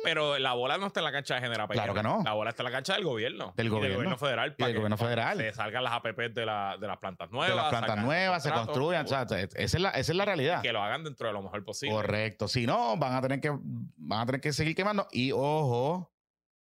[0.06, 2.22] Pero la bola no está en la cancha de General Claro que no.
[2.24, 3.54] La bola está en la cancha del gobierno.
[3.58, 4.18] Del gobierno.
[4.18, 4.56] federal.
[4.56, 5.38] Para del gobierno federal.
[5.38, 7.50] Se salgan las APP de, las plantas nuevas.
[7.50, 9.06] De las plantas nuevas, se construyan.
[9.06, 10.62] esa, es la, esa es la realidad.
[10.62, 11.94] que lo hagan dentro de lo mejor posible.
[11.94, 12.48] Correcto.
[12.48, 15.08] Si no, van a tener que, van a tener que seguir quemando.
[15.12, 16.14] Y ojo,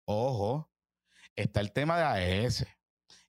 [0.05, 0.71] ojo,
[1.37, 2.67] está el tema de AES.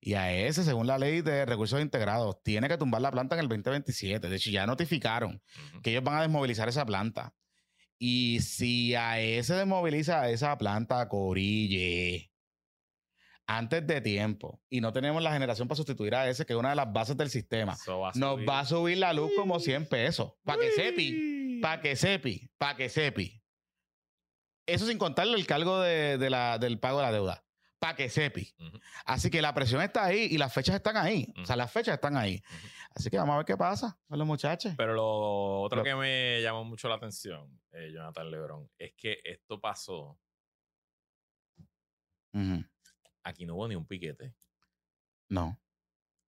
[0.05, 3.39] Y a ese, según la ley de recursos integrados, tiene que tumbar la planta en
[3.39, 4.28] el 2027.
[4.28, 5.41] De hecho, ya notificaron
[5.82, 7.34] que ellos van a desmovilizar esa planta.
[8.06, 12.34] Y si a ese desmoviliza esa planta, Corille,
[13.47, 16.72] antes de tiempo, y no tenemos la generación para sustituir a ese, que es una
[16.72, 17.78] de las bases del sistema,
[18.16, 20.34] nos va a subir la luz como 100 pesos.
[20.43, 23.41] Para que sepi, para que sepi, para que sepi.
[24.66, 27.43] Eso sin contarle el cargo de, la, del pago de la deuda.
[27.84, 28.55] Para que sepi.
[29.05, 31.34] Así que la presión está ahí y las fechas están ahí.
[31.41, 32.41] O sea, las fechas están ahí.
[32.95, 34.73] Así que vamos a ver qué pasa con los muchachos.
[34.77, 39.59] Pero lo otro que me llamó mucho la atención, eh, Jonathan Lebron, es que esto
[39.59, 40.17] pasó.
[43.23, 44.34] Aquí no hubo ni un piquete.
[45.27, 45.59] No.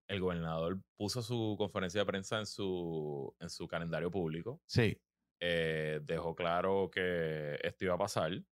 [0.07, 4.61] El gobernador puso su conferencia de prensa en su, en su calendario público.
[4.65, 5.01] Sí.
[5.39, 8.43] Eh, dejó claro que esto iba a pasar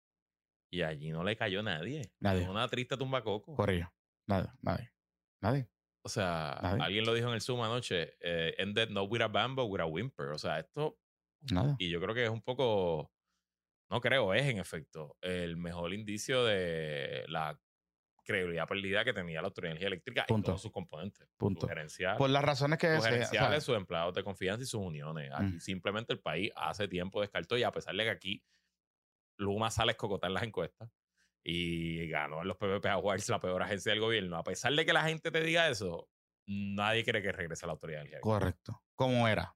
[0.74, 2.11] y allí no le cayó nadie.
[2.19, 2.49] Nadie.
[2.49, 3.55] Una triste tumba coco.
[3.55, 3.93] Corrió.
[4.26, 4.91] Nada, nadie.
[5.39, 5.69] Nadie.
[6.01, 9.65] O sea, alguien lo dijo en el Zoom anoche, eh, ended not with a bamboo,
[9.65, 10.30] with a whimper.
[10.30, 10.97] O sea, esto...
[11.51, 11.76] Nada.
[11.78, 13.11] Y yo creo que es un poco,
[13.91, 17.59] no creo, es en efecto el mejor indicio de la
[18.24, 20.41] credibilidad perdida que tenía la Autoridad de Energía Eléctrica Punto.
[20.41, 21.28] y todos sus componentes.
[21.38, 21.67] Punto.
[21.88, 25.30] Su Por las razones que sus gerenciales, sus empleados de confianza y sus uniones.
[25.36, 28.43] Aquí simplemente el país hace tiempo descartó y a pesar de que aquí
[29.38, 30.89] Luma sale a escocotar las encuestas
[31.43, 34.93] y ganó en los PPP Awards la peor agencia del gobierno, a pesar de que
[34.93, 36.09] la gente te diga eso,
[36.47, 38.39] nadie quiere que regrese a la Autoridad de Energía Eléctrica.
[38.39, 38.84] Correcto.
[38.95, 39.55] Como era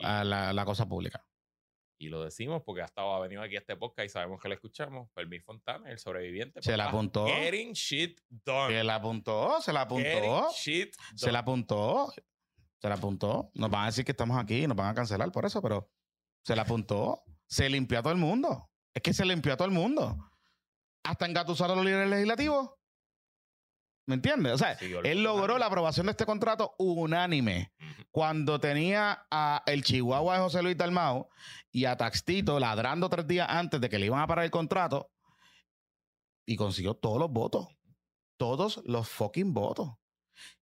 [0.00, 1.24] a la, la cosa pública.
[2.00, 4.48] Y lo decimos porque ha estado ha venido aquí a este podcast y sabemos que
[4.48, 5.10] le escuchamos.
[5.12, 6.62] Fermín Fontana, el sobreviviente.
[6.62, 7.26] Se la apuntó.
[7.26, 8.72] Getting shit done.
[8.72, 10.48] Se la apuntó, se la apuntó.
[10.54, 12.12] Shit se la apuntó.
[12.80, 13.50] Se la apuntó.
[13.54, 15.90] Nos van a decir que estamos aquí, nos van a cancelar por eso, pero
[16.44, 17.24] se la apuntó.
[17.48, 18.68] Se limpió a todo el mundo.
[18.94, 20.16] Es que se limpió a todo el mundo.
[21.04, 22.70] Hasta engatusar a los líderes legislativos.
[24.06, 24.54] ¿Me entiendes?
[24.54, 27.72] O sea, él logró la aprobación de este contrato unánime.
[28.10, 31.28] Cuando tenía a el Chihuahua de José Luis Dalmau
[31.70, 35.10] y a Taxtito ladrando tres días antes de que le iban a parar el contrato
[36.46, 37.68] y consiguió todos los votos.
[38.38, 39.90] Todos los fucking votos.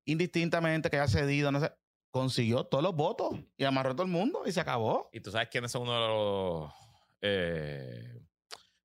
[0.04, 1.72] Indistintamente que haya cedido, no sé.
[2.16, 5.10] Consiguió todos los votos y amarró a todo el mundo y se acabó.
[5.12, 6.72] ¿Y tú sabes quiénes son uno de los
[7.20, 8.22] eh,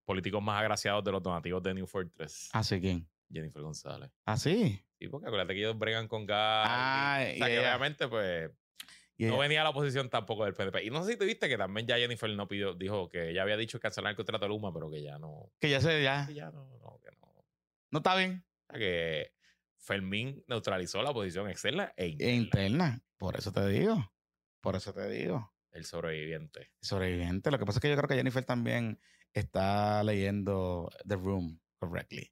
[0.03, 2.49] políticos más agraciados de los donativos de New Fortress?
[2.51, 3.07] ¿Así quién?
[3.32, 4.11] Jennifer González.
[4.25, 4.84] ¿Ah, sí?
[4.99, 6.67] Sí, porque acuérdate que ellos bregan con gas.
[6.69, 8.51] Ah, y, o sea, que obviamente, pues.
[9.17, 10.84] No venía la oposición tampoco del PDP.
[10.84, 13.43] Y no sé si te viste que también ya Jennifer no pidió, dijo que ya
[13.43, 15.53] había dicho cancelar el contrato de Luma, pero que ya no.
[15.57, 16.25] Que ya se, ya.
[16.27, 17.45] Que ya no, no, que no.
[17.91, 18.43] No está bien.
[18.67, 19.32] O sea, que
[19.82, 22.32] Fermín neutralizó la oposición externa e interna.
[22.32, 23.03] E interna.
[23.17, 24.13] Por eso te digo.
[24.61, 25.53] Por eso te digo.
[25.71, 26.71] El sobreviviente.
[26.82, 27.51] El sobreviviente.
[27.51, 28.99] Lo que pasa es que yo creo que Jennifer también
[29.34, 32.32] está leyendo The Room correctly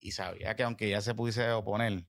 [0.00, 2.04] y sabía que aunque ya se pudiese oponer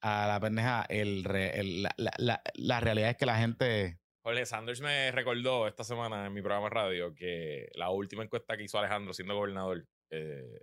[0.00, 4.00] a la pendeja, el, la, realidad es que la gente...
[4.22, 8.56] Jorge Sanders me recordó esta semana en mi programa de radio que la última encuesta
[8.56, 10.60] que hizo Alejandro siendo gobernador, eh,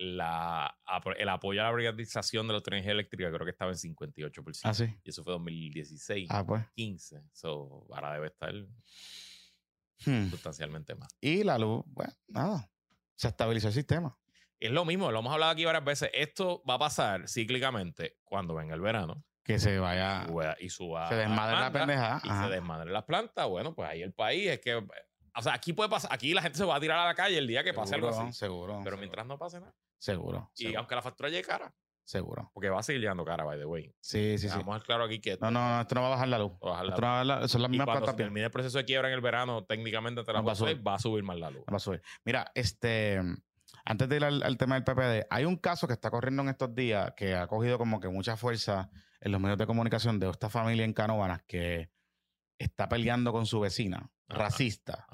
[0.00, 0.74] la,
[1.18, 4.60] el apoyo a la privatización de la energía eléctrica creo que estaba en 58%.
[4.64, 4.84] Ah, sí.
[5.04, 6.28] Y eso fue 2016.
[6.30, 6.64] Ah, pues.
[6.74, 7.22] 15.
[7.34, 8.54] So, ahora debe estar
[10.06, 10.30] hmm.
[10.30, 11.14] sustancialmente más.
[11.20, 12.70] Y la luz, bueno, nada.
[13.14, 14.18] Se estabilizó el sistema.
[14.58, 16.10] Es lo mismo, lo hemos hablado aquí varias veces.
[16.14, 19.22] Esto va a pasar cíclicamente cuando venga el verano.
[19.44, 20.26] Que se vaya.
[20.60, 21.10] Y suba.
[21.10, 22.22] Se desmadre la, pendeja.
[22.24, 23.46] Y se desmadre las plantas.
[23.48, 24.82] Bueno, pues ahí el país es que.
[25.36, 26.12] O sea, aquí puede pasar.
[26.12, 28.08] Aquí la gente se va a tirar a la calle el día que pase algo
[28.08, 28.32] así.
[28.32, 28.80] Seguro.
[28.84, 29.74] Pero mientras no pase nada.
[29.98, 30.50] Seguro.
[30.56, 31.74] Y aunque la factura llegue cara.
[32.04, 32.50] Seguro.
[32.52, 33.94] Porque va a seguir llegando cara, by the way.
[34.00, 34.58] Sí, sí, sí.
[34.58, 35.38] Vamos a ver claro aquí que.
[35.40, 36.52] no, no, no, esto no va a bajar la luz.
[36.64, 38.46] Va a bajar la esto No va a bajar la, son las mismas cuando termine
[38.46, 40.86] el proceso de quiebra en el verano, técnicamente te la va, a subir.
[40.86, 41.62] va a subir más la luz.
[41.72, 42.02] Va a subir.
[42.24, 43.20] Mira, este
[43.84, 46.74] antes de ir al, tema del PPD, hay un caso que está corriendo en estos
[46.74, 50.48] días que ha cogido como que mucha fuerza en los medios de comunicación de esta
[50.48, 51.90] familia en Canóvanas que
[52.58, 55.06] está peleando con su vecina, racista.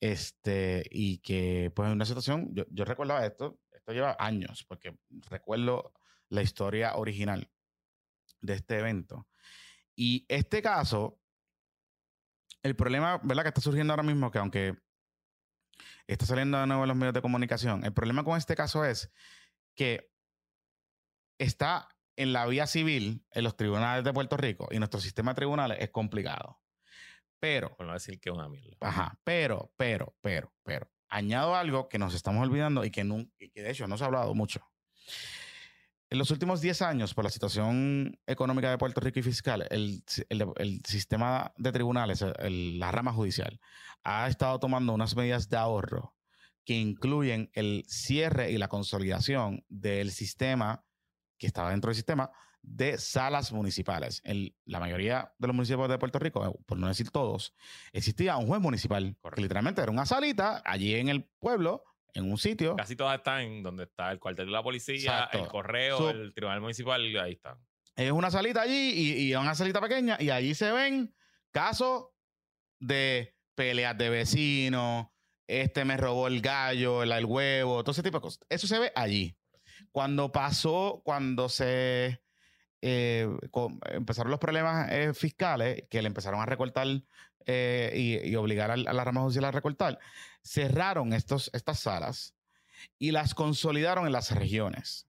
[0.00, 4.96] Este, y que, pues, en una situación, yo, yo recordaba esto, esto lleva años, porque
[5.28, 5.92] recuerdo
[6.28, 7.50] la historia original
[8.40, 9.28] de este evento.
[9.94, 11.20] Y este caso,
[12.62, 13.42] el problema, ¿verdad?
[13.42, 14.76] Que está surgiendo ahora mismo, que aunque
[16.06, 17.84] está saliendo de nuevo en los medios de comunicación.
[17.84, 19.12] El problema con este caso es
[19.74, 20.10] que
[21.38, 25.36] está en la vía civil, en los tribunales de Puerto Rico, y nuestro sistema de
[25.36, 26.61] tribunales es complicado.
[27.42, 27.76] Pero.
[27.92, 28.76] Decir que es una mierda.
[28.80, 30.88] Ajá, pero, pero, pero, pero.
[31.08, 33.00] Añado algo que nos estamos olvidando y que,
[33.40, 34.60] y que de hecho no se ha hablado mucho.
[36.08, 40.04] En los últimos 10 años, por la situación económica de Puerto Rico y fiscal, el,
[40.84, 43.58] sistema de tribunales, la rama judicial,
[44.04, 46.14] ha estado tomando unas medidas de ahorro
[46.64, 50.84] que incluyen el cierre y la consolidación del sistema
[51.38, 52.30] que estaba dentro del sistema
[52.62, 54.20] de salas municipales.
[54.24, 57.54] En la mayoría de los municipios de Puerto Rico, eh, por no decir todos,
[57.92, 61.84] existía un juez municipal, que literalmente era una salita allí en el pueblo,
[62.14, 62.76] en un sitio.
[62.76, 67.00] Casi todas están donde está el cuartel de la policía, el correo, el tribunal municipal,
[67.18, 67.58] ahí están.
[67.96, 71.14] Es una salita allí y, y una salita pequeña y allí se ven
[71.50, 72.06] casos
[72.78, 75.06] de peleas de vecinos,
[75.46, 78.40] este me robó el gallo, el, el huevo, todo ese tipo de cosas.
[78.48, 79.36] Eso se ve allí.
[79.90, 82.21] Cuando pasó, cuando se
[82.84, 83.28] eh,
[83.92, 86.88] empezaron los problemas eh, fiscales, que le empezaron a recortar
[87.46, 90.00] eh, y, obligar a, la rama judicial a recortar,
[90.42, 92.34] cerraron estos, estas salas
[92.98, 95.06] y las consolidaron en las regiones.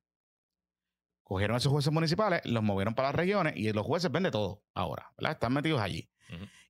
[1.23, 4.31] Cogieron a esos jueces municipales, los movieron para las regiones y los jueces ven de
[4.31, 5.33] todo ahora, ¿verdad?
[5.33, 6.09] Están metidos allí.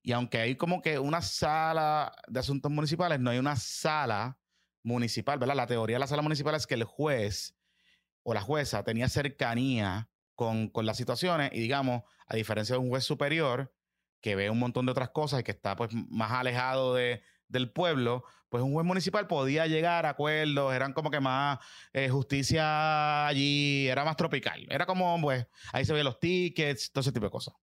[0.02, 4.38] Y aunque hay como que una sala de asuntos municipales, no hay una sala
[4.82, 5.54] municipal, ¿verdad?
[5.54, 7.56] La teoría de la sala municipal es que el juez
[8.22, 13.04] o la jueza tenía cercanía con, las situaciones y digamos, a diferencia de un juez
[13.04, 13.74] superior
[14.20, 17.70] que ve un montón de otras cosas y que está pues más alejado de, del
[17.70, 21.58] pueblo, pues un juez municipal podía llegar a acuerdos, eran como que más
[21.92, 27.02] eh, justicia allí, era más tropical, era como, pues, ahí se veían los tickets, todo
[27.02, 27.54] ese tipo de cosas.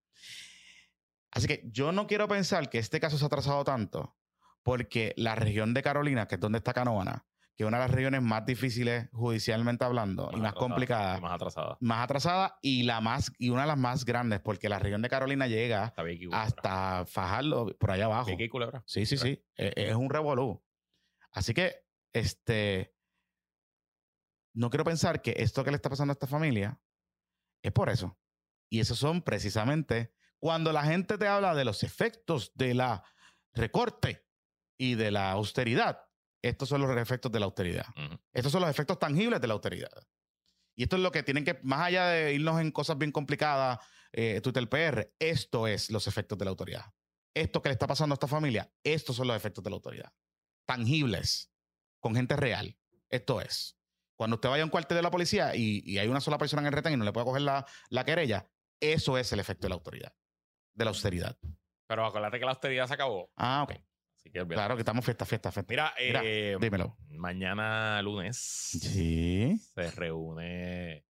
[1.32, 4.17] Así que yo no quiero pensar que este caso se ha atrasado tanto
[4.63, 7.26] porque la región de Carolina, que es donde está Canóvana,
[7.56, 11.20] que es una de las regiones más difíciles judicialmente hablando y más complicada.
[11.20, 11.78] más atrasada.
[11.82, 15.10] Más atrasada y la más y una de las más grandes, porque la región de
[15.10, 15.93] Carolina llega
[16.32, 18.32] hasta Fajardo, por allá abajo.
[18.86, 19.43] Sí, sí, sí.
[19.56, 20.64] E, e, es, un revolú.
[21.32, 22.95] Así que, este.
[24.54, 26.82] No quiero pensar que esto que le está pasando a esta familia
[27.62, 28.18] es por eso.
[28.70, 33.04] Y esos son precisamente cuando la gente te habla de los efectos de la
[33.54, 34.28] recorte
[34.78, 36.11] y de la austeridad
[36.41, 37.85] estos son los efectos de la austeridad.
[38.33, 39.91] Estos son los efectos tangibles de la austeridad.
[40.75, 43.79] Y esto es lo que tienen que, más allá de irnos en cosas bien complicadas,
[44.11, 46.85] eh, Twitter PR, esto es los efectos de la autoridad.
[47.33, 50.11] Esto que le está pasando a esta familia, estos son los efectos de la autoridad.
[50.65, 51.53] Tangibles,
[51.99, 52.77] con gente real.
[53.09, 53.77] Esto es.
[54.15, 56.67] Cuando usted vaya a un cuartel de la policía y, hay una sola persona en
[56.67, 59.69] el retén y no le puede coger la, la querella, eso es el efecto de
[59.69, 60.15] la autoridad,
[60.73, 61.37] de la austeridad.
[61.87, 63.31] Pero acuérdate que la austeridad se acabó.
[63.35, 63.73] Ah, ok
[64.47, 65.72] claro que estamos fiesta, fiesta, fiesta.
[65.72, 66.97] Mira, eh, dímelo.
[67.09, 69.57] Mañana lunes sí.
[69.74, 71.05] se reúne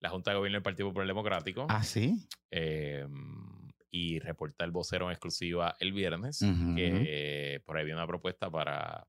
[0.00, 1.66] la Junta de Gobierno del Partido Popular Democrático.
[1.68, 2.26] Ah, sí.
[2.50, 6.38] Em, y reporta el vocero en exclusiva el viernes
[6.76, 9.06] que por ahí viene una propuesta para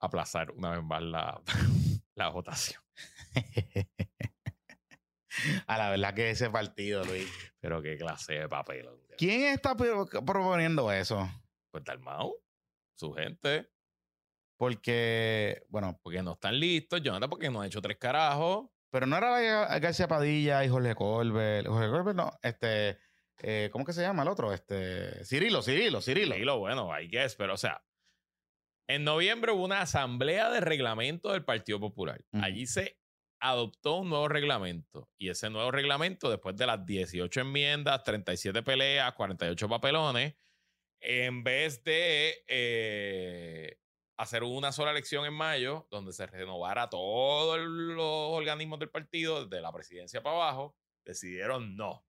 [0.00, 1.40] aplazar una vez más la,
[2.14, 2.82] la votación.
[5.66, 7.28] A la verdad que ese partido, Luis.
[7.60, 8.88] Pero qué clase de papel.
[9.18, 11.28] ¿Quién está proponiendo eso?
[11.74, 12.40] Pues Dalmau,
[12.94, 13.68] su gente.
[14.56, 15.98] Porque, bueno.
[16.04, 18.68] Porque no están listos, Jonathan, porque no ha hecho tres carajos.
[18.92, 21.66] Pero no era García Padilla y Jorge Colbert.
[21.66, 23.00] Jorge Colbert no, este.
[23.38, 24.52] Eh, ¿Cómo que se llama el otro?
[24.52, 25.24] Este.
[25.24, 26.34] Cirilo, Cirilo, Cirilo.
[26.34, 27.84] Cirilo, bueno, I guess, pero o sea.
[28.86, 32.24] En noviembre hubo una asamblea de reglamento del Partido Popular.
[32.34, 33.00] Allí se
[33.40, 35.10] adoptó un nuevo reglamento.
[35.18, 40.34] Y ese nuevo reglamento, después de las 18 enmiendas, 37 peleas, 48 papelones,
[41.04, 43.78] en vez de eh,
[44.16, 49.62] hacer una sola elección en mayo, donde se renovara todos los organismos del partido, desde
[49.62, 52.06] la presidencia para abajo, decidieron no.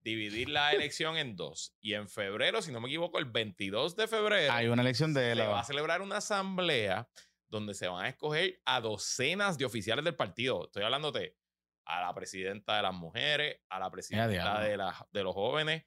[0.00, 1.74] Dividir la elección en dos.
[1.80, 4.52] Y en febrero, si no me equivoco, el 22 de febrero.
[4.52, 7.08] Hay una elección de Se va a celebrar una asamblea
[7.48, 10.66] donde se van a escoger a docenas de oficiales del partido.
[10.66, 11.36] Estoy hablando de
[11.84, 14.76] a la presidenta de las mujeres, a la presidenta de,
[15.12, 15.84] de los jóvenes,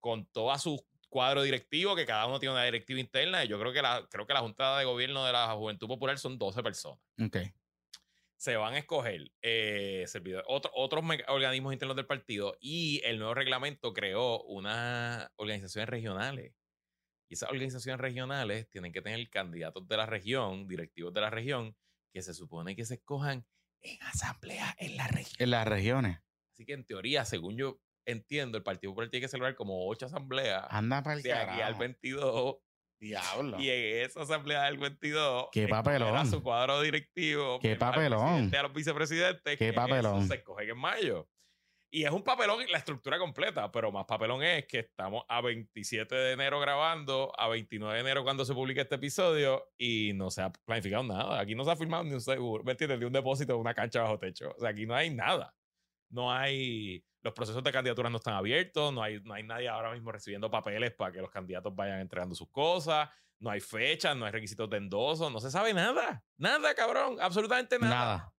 [0.00, 0.82] con todas sus
[1.12, 3.44] cuadro directivo, que cada uno tiene una directiva interna.
[3.44, 6.18] Y yo creo que la, creo que la Junta de Gobierno de la Juventud Popular
[6.18, 6.98] son 12 personas.
[7.22, 7.36] Ok.
[8.36, 10.04] Se van a escoger eh,
[10.46, 16.54] otros organismos internos del partido y el nuevo reglamento creó unas organizaciones regionales.
[17.28, 21.76] Y esas organizaciones regionales tienen que tener candidatos de la región, directivos de la región,
[22.12, 23.46] que se supone que se escojan
[23.80, 25.36] en asamblea en la región.
[25.38, 26.18] En las regiones.
[26.52, 30.06] Así que en teoría, según yo entiendo, el Partido Popular tiene que celebrar como ocho
[30.06, 30.64] asambleas.
[30.68, 32.56] Anda para el De aquí al 22.
[33.00, 33.58] Diablo.
[33.58, 35.48] Y en esa asamblea del 22.
[35.50, 36.10] Qué papelón.
[36.10, 37.58] Era su cuadro directivo.
[37.58, 38.54] Qué papelón.
[38.54, 39.58] A los vicepresidentes.
[39.58, 40.28] Qué papelón.
[40.28, 41.28] se escoge en mayo.
[41.94, 46.14] Y es un papelón la estructura completa, pero más papelón es que estamos a 27
[46.14, 50.40] de enero grabando, a 29 de enero cuando se publique este episodio y no se
[50.40, 51.38] ha planificado nada.
[51.38, 52.98] Aquí no se ha firmado ni un seguro, ¿me entiendes?
[52.98, 54.54] Ni un depósito de una cancha bajo techo.
[54.56, 55.54] O sea, aquí no hay nada.
[56.12, 59.92] No hay los procesos de candidatura no están abiertos, no hay, no hay nadie ahora
[59.92, 63.08] mismo recibiendo papeles para que los candidatos vayan entregando sus cosas,
[63.38, 66.24] no hay fechas, no hay requisitos de endoso, no se sabe nada.
[66.36, 67.94] Nada, cabrón, absolutamente nada.
[67.94, 68.32] Nada.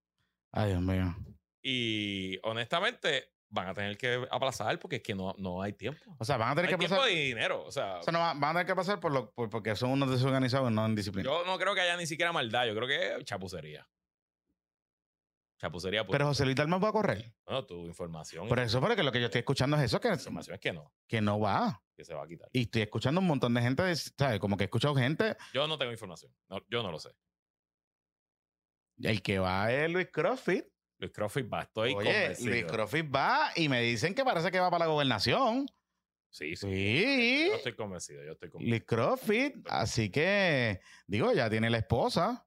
[0.52, 1.16] Ay, Dios mío.
[1.62, 6.16] Y honestamente, van a tener que aplazar porque es que no, no hay tiempo.
[6.20, 7.12] O sea, van a tener hay que tiempo pasar.
[7.12, 7.64] y dinero.
[7.64, 9.92] O sea, O sea, no, va- van a tener que por lo, por- porque son
[9.92, 11.30] unos desorganizados y no en disciplina.
[11.30, 12.66] yo no creo que haya ni siquiera maldad.
[12.66, 13.88] Yo creo que es chapucería.
[15.64, 16.06] Chapucería.
[16.06, 17.34] Pues, Pero José Luis Dalmau va a correr.
[17.46, 18.50] bueno, tu información.
[18.50, 20.74] Por eso, porque lo que yo estoy escuchando es eso, que, La información es que
[20.74, 21.82] no, que no va.
[21.96, 22.50] que se va a quitar.
[22.52, 24.40] Y estoy escuchando un montón de gente, de- ¿sabes?
[24.40, 26.34] Como que he escuchado gente, Yo no tengo información.
[26.50, 27.12] No, yo no lo sé.
[29.02, 30.66] el que va es Luis Crossfit.
[31.00, 32.50] Luis Crawford va, estoy Oye, convencido.
[32.52, 35.66] Luis Crossfit va y me dicen que parece que va para la gobernación.
[36.30, 36.68] Sí, sí.
[36.68, 37.48] Sí.
[37.50, 38.24] Yo estoy convencido.
[38.24, 38.70] Yo estoy convencido.
[38.70, 39.56] Luis Crossfit.
[39.70, 42.46] Así que, digo, ya tiene la esposa.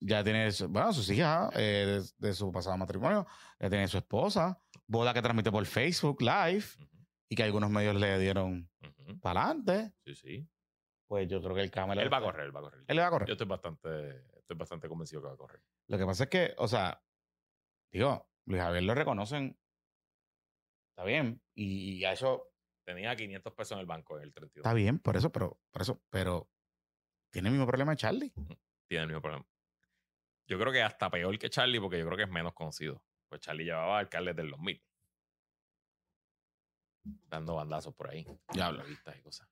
[0.00, 3.26] Ya tiene, bueno, sus hijas eh, de, de su pasado matrimonio.
[3.58, 4.60] Ya tiene su esposa.
[4.86, 6.64] Boda que transmite por Facebook Live.
[7.28, 8.70] Y que algunos medios le dieron
[9.20, 9.92] para adelante.
[10.04, 10.48] Sí, sí.
[11.06, 11.98] Pues yo creo que el Camel.
[11.98, 12.84] Él va a correr, él va a correr.
[12.86, 13.28] Él va a correr.
[13.28, 15.62] Yo estoy bastante, estoy bastante convencido que va a correr.
[15.88, 17.02] Lo que pasa es que, o sea,
[17.92, 19.58] digo, Luis Javier lo reconocen.
[20.90, 21.42] Está bien.
[21.54, 22.48] Y, y a eso
[22.88, 24.64] Tenía 500 pesos en el banco en el 32.
[24.64, 26.48] está bien, por eso, pero, por eso, pero
[27.30, 28.32] tiene el mismo problema de Charlie.
[28.88, 29.46] Tiene el mismo problema.
[30.48, 33.02] Yo creo que hasta peor que Charlie, porque yo creo que es menos conocido.
[33.28, 34.82] Pues Charlie llevaba alcaldes del 2000.
[37.26, 38.26] Dando bandazos por ahí.
[38.52, 38.82] Diablo.
[38.82, 39.48] Revistas y cosas.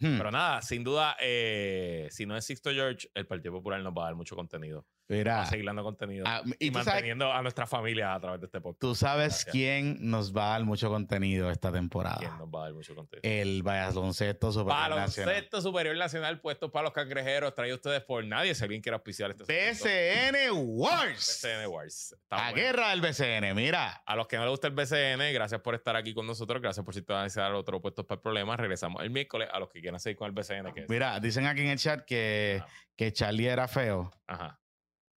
[0.00, 0.16] Hmm.
[0.18, 4.02] Pero nada, sin duda, eh, si no es Sixto George, el Partido Popular nos va
[4.02, 4.86] a dar mucho contenido.
[5.10, 6.24] Mira, a seguir dando contenido.
[6.26, 8.80] ah, y, y tú sabes, manteniendo a nuestra familia a través de este podcast.
[8.80, 9.52] tú sabes Gracias.
[9.52, 12.36] quién nos va a dar mucho contenido esta ¿Quién temporada.
[12.38, 13.20] nos va a dar mucho contenido?
[13.28, 15.26] El baloncesto Superior Nacional.
[15.26, 18.54] Baloncesto Superior Nacional puesto para los cangrejeros, traído ustedes por nadie.
[18.54, 19.42] Si alguien quiere auspiciar este.
[19.44, 21.40] BCN Wars.
[21.42, 22.12] BCN Wars.
[22.12, 22.56] Está La bueno.
[22.56, 24.02] guerra del BCN, mira.
[24.06, 26.62] A los que no les gusta el BCN, gracias por estar aquí con nosotros.
[26.62, 28.56] Gracias por sintonizar otro puestos para el problema.
[28.56, 29.48] Regresamos el miércoles.
[29.52, 30.88] A los que quieran seguir con el BCN, que es.
[30.88, 32.72] Mira, dicen aquí en el chat que, Ajá.
[32.96, 34.10] que Charlie era feo.
[34.26, 34.58] Ajá.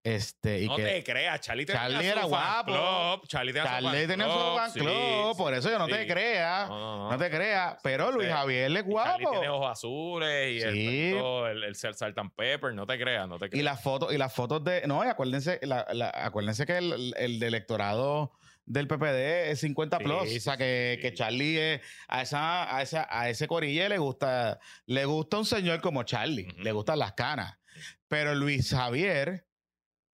[0.05, 2.71] Este, y no que te creas, Charlie tenía Charlie su era fan guapo.
[2.73, 5.79] club, Charlie tenía su Charlie fan tenía su club, fan sí, club, por eso yo
[5.79, 6.67] no te creas.
[6.67, 7.11] No, no, no.
[7.11, 7.77] No te creas.
[7.83, 8.27] Pero Luis.
[8.29, 9.53] Javier es Y Charlie tiene guapo.
[9.55, 10.85] ojos azules y el, Sí.
[10.87, 12.73] pelito, el, el salt and pepper.
[12.73, 13.63] No te creas, no te Y creas.
[13.63, 14.81] las fotos, y las fotos de.
[14.87, 18.33] No, y acuérdense, la- la- acuérdense que el, el de electorado
[18.65, 20.29] del PPD es 50 Sí, plus.
[20.29, 21.01] sí, o sea que, sí.
[21.01, 25.45] que Charlie es- a esa, a esa, a ese corille le gusta, le gusta un
[25.45, 26.47] señor como Charlie.
[26.57, 27.57] Le gustan las canas.
[28.09, 29.45] Pero Luis Javier,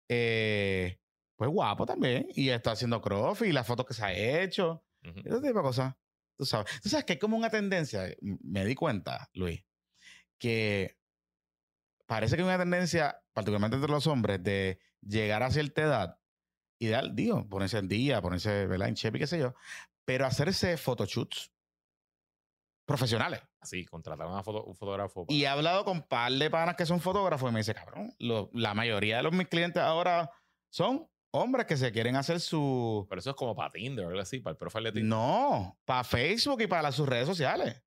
[0.09, 0.99] eh,
[1.37, 2.27] pues guapo también.
[2.35, 4.85] Y está haciendo crossfit las fotos que se ha hecho.
[5.05, 5.21] Ujú.
[5.21, 5.95] Ese tipo de cosas.
[6.37, 6.81] Tú sabes.
[6.83, 9.65] Tú sabes que hay como una tendencia, me di cuenta, Luis,
[10.39, 10.99] que
[12.07, 16.21] parece que hay una tendencia, particularmente entre los hombres, de llegar a cierta edad
[16.79, 18.89] y dar, digo, ponerse en día, ponerse ¿verdad?
[18.89, 19.55] en shape y qué sé yo,
[20.05, 21.53] pero hacerse photoshoots
[22.87, 23.41] profesionales.
[23.67, 25.27] Así, contratar a foto- un fotógrafo.
[25.27, 27.75] para- Y he hablado con un par de panas que son fotógrafos y me dice,
[27.75, 30.31] cabrón, lo- la mayoría de los mis clientes ahora
[30.71, 33.07] son hombres que se quieren hacer su...
[33.11, 35.09] Pero eso es como para Tinder o algo así, para el profile de Tinder.
[35.19, 37.83] No, para Facebook y para sus redes sociales.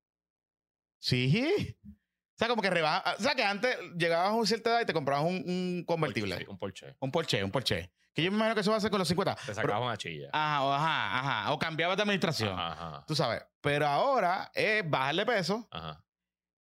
[0.98, 1.76] Sí.
[1.86, 3.14] O sea, como que rebaja.
[3.18, 6.38] O sea, que antes llegabas a una cierta edad y te comprabas un, un convertible.
[6.38, 6.96] Sí, un Porsche.
[7.00, 7.90] Un Porsche, un Porsche.
[8.14, 9.34] Que yo me imagino que eso va a ser con los 50.
[9.36, 10.30] Te Pero- sacabas una chilla.
[10.32, 11.52] ajá, o- ajá, ajá.
[11.52, 12.52] O cambiabas de administración.
[12.58, 13.42] Ajá, ajá, Tú sabes.
[13.60, 16.04] Pero ahora es bajarle peso, ajá.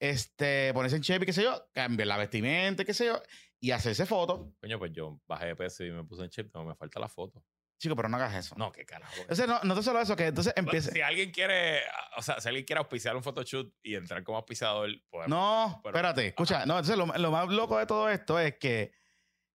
[0.00, 3.22] este, ponerse en shape y qué sé yo, cambiar la vestimenta y qué sé yo,
[3.60, 4.40] y hacerse fotos.
[4.60, 7.08] Coño, pues yo bajé de peso y me puse en chip, no me falta la
[7.08, 7.42] foto.
[7.78, 8.54] Chico, pero no hagas eso.
[8.56, 9.12] No, qué carajo.
[9.22, 10.92] Entonces, no, no te solo eso, que entonces empieza.
[10.92, 11.80] Si alguien quiere,
[12.16, 15.96] o sea, si alguien quiere auspiciar un photoshoot y entrar como auspiciador, pues No, Pero-
[15.96, 18.92] espérate, escucha, no, entonces lo, lo más loco de todo esto es que,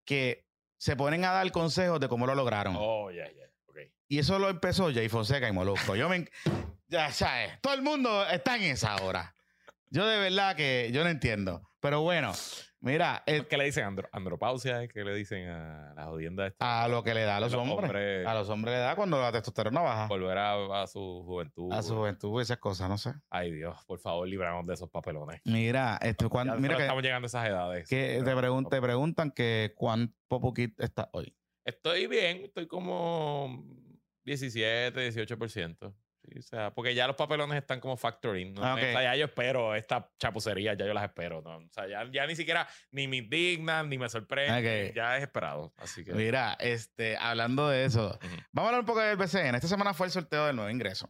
[0.04, 0.46] que
[0.82, 2.74] se ponen a dar consejos de cómo lo lograron.
[2.76, 3.44] Oh, ya, ya.
[3.66, 3.76] Ok.
[4.09, 5.94] Y eso lo empezó Jay Fonseca y Molusco.
[5.94, 6.28] Yo me.
[6.88, 9.32] Ya sabes, todo el mundo está en esa hora.
[9.90, 11.62] Yo de verdad que yo no entiendo.
[11.78, 12.32] Pero bueno,
[12.82, 13.84] mira, eh, ¿Qué le dicen?
[13.84, 16.82] Andro- andropausia, ¿qué le dicen a la jodienda esta?
[16.84, 18.94] a lo que le da a los, Los hombres, hombres- A los hombres le da
[18.94, 20.06] cuando la testosterona baja.
[20.09, 21.72] Volver a, a su juventud.
[21.72, 23.14] A su juventud y esas cosas, no sé.
[23.30, 25.40] Ay, Dios, por favor, libramos de esos papelones.
[25.44, 27.88] Mira, este, cuando, Ya mira que, estamos llegando a esas edades.
[27.88, 31.34] que te, pregun- te preguntan que cuán popukit está hoy.
[31.64, 33.64] Estoy bien, estoy como
[34.24, 35.94] 17, 18%.
[36.24, 38.54] Sí, o sea, porque ya los papelones están como factoring.
[38.54, 38.62] ¿no?
[38.64, 38.78] Ah, ok.
[38.78, 41.42] O sea, ya yo espero esta chapucería, ya yo las espero.
[41.42, 41.56] ¿no?
[41.56, 44.94] O sea, ya, ya ni siquiera ni me indignan, ni me sorprenden.
[44.94, 45.72] Ya es esperado.
[45.76, 46.12] Así que.
[46.12, 48.18] Mira, este, hablando de eso,
[48.52, 49.56] vamos a hablar un poco del BCN.
[49.56, 51.08] Esta semana fue el sorteo del nuevo ingreso.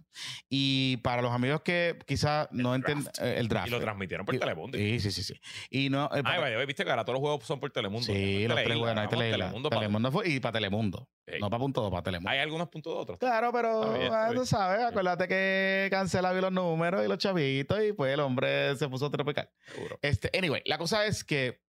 [0.49, 3.21] Y para los amigos que quizás no entienden draft.
[3.23, 3.69] el draft.
[3.69, 4.79] Y lo transmitieron por Y- Telemundo.
[4.79, 5.35] Sí, sí, sí, sí.
[5.71, 6.07] Y no.
[6.07, 8.07] eh, Ay, para- vaya, viste que ahora todos los juegos son por Telemundo.
[8.07, 8.69] sí, los tres.
[8.69, 9.69] Telemundo.
[9.71, 11.09] Telemundo, fue, y para Telemundo.
[11.41, 12.31] No para punto dos, para Telemundo.
[12.31, 13.19] Hay algunos puntos de otros.
[13.19, 17.93] Claro, pero bien, ah, tú sabes, acuérdate que cancela los números y los chavitos y
[17.93, 19.51] pues el hombre se puso tropical.
[19.67, 19.99] Seguro.
[20.03, 21.63] Este, anyway, la cosa es que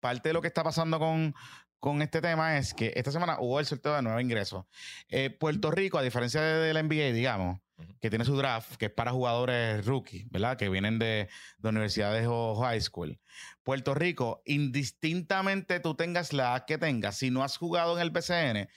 [0.00, 1.34] parte de lo que está pasando con,
[1.78, 4.64] con este tema es que esta semana hubo el sorteo de nuevos ingresos.
[5.08, 7.60] Eh, Puerto Rico, a diferencia del NBA, digamos,
[8.02, 10.56] que tiene su draft, que es para jugadores rookie, ¿verdad?
[10.56, 13.20] Que vienen de, de, universidades o high school.
[13.62, 18.10] Puerto Rico, indistintamente tú tengas la edad que tengas, si no has jugado en el
[18.10, 18.68] BCN,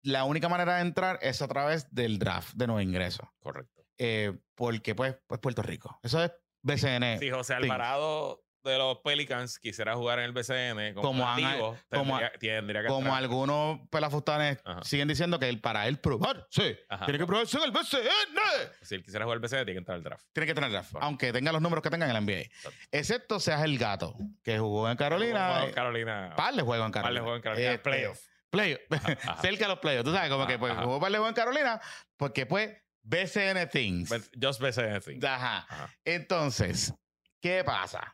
[0.00, 3.28] la única manera de entrar es a través del draft de nuevos ingresos.
[3.40, 3.84] Correcto.
[3.98, 6.00] Eh, porque, pues, pues, Puerto Rico.
[6.02, 6.32] Eso es
[6.62, 7.18] BCN.
[7.18, 12.32] Sí, José Alvarado de los Pelicans quisiera jugar en el BCN como, como, como, tendría,
[12.38, 17.26] tendría que como algunos pelafustanes siguen diciendo que él, para él probar, sí, tiene que
[17.26, 18.38] probarse en el BCN.
[18.82, 20.26] Si él quisiera jugar el BCN, tiene que entrar al draft.
[20.32, 22.50] Tiene que entrar al draft, aunque tenga los números que tenga en el NBA.
[22.90, 25.64] Excepto seas el gato, que jugó en Carolina.
[25.64, 26.34] en Carolina.
[26.36, 27.02] Par de juegos en Carolina.
[27.02, 27.70] Par de juegos en Carolina.
[27.70, 28.20] Este, playoff.
[28.50, 28.80] Playoff.
[29.40, 30.04] Cerca de los playoffs.
[30.04, 31.80] Tú sabes, como que pues, jugó par de juegos en Carolina,
[32.16, 32.70] porque pues
[33.02, 34.10] BCN Things.
[34.40, 35.24] Just BCN Things.
[35.24, 35.66] Ajá.
[36.04, 36.94] Entonces,
[37.40, 38.12] ¿qué pasa?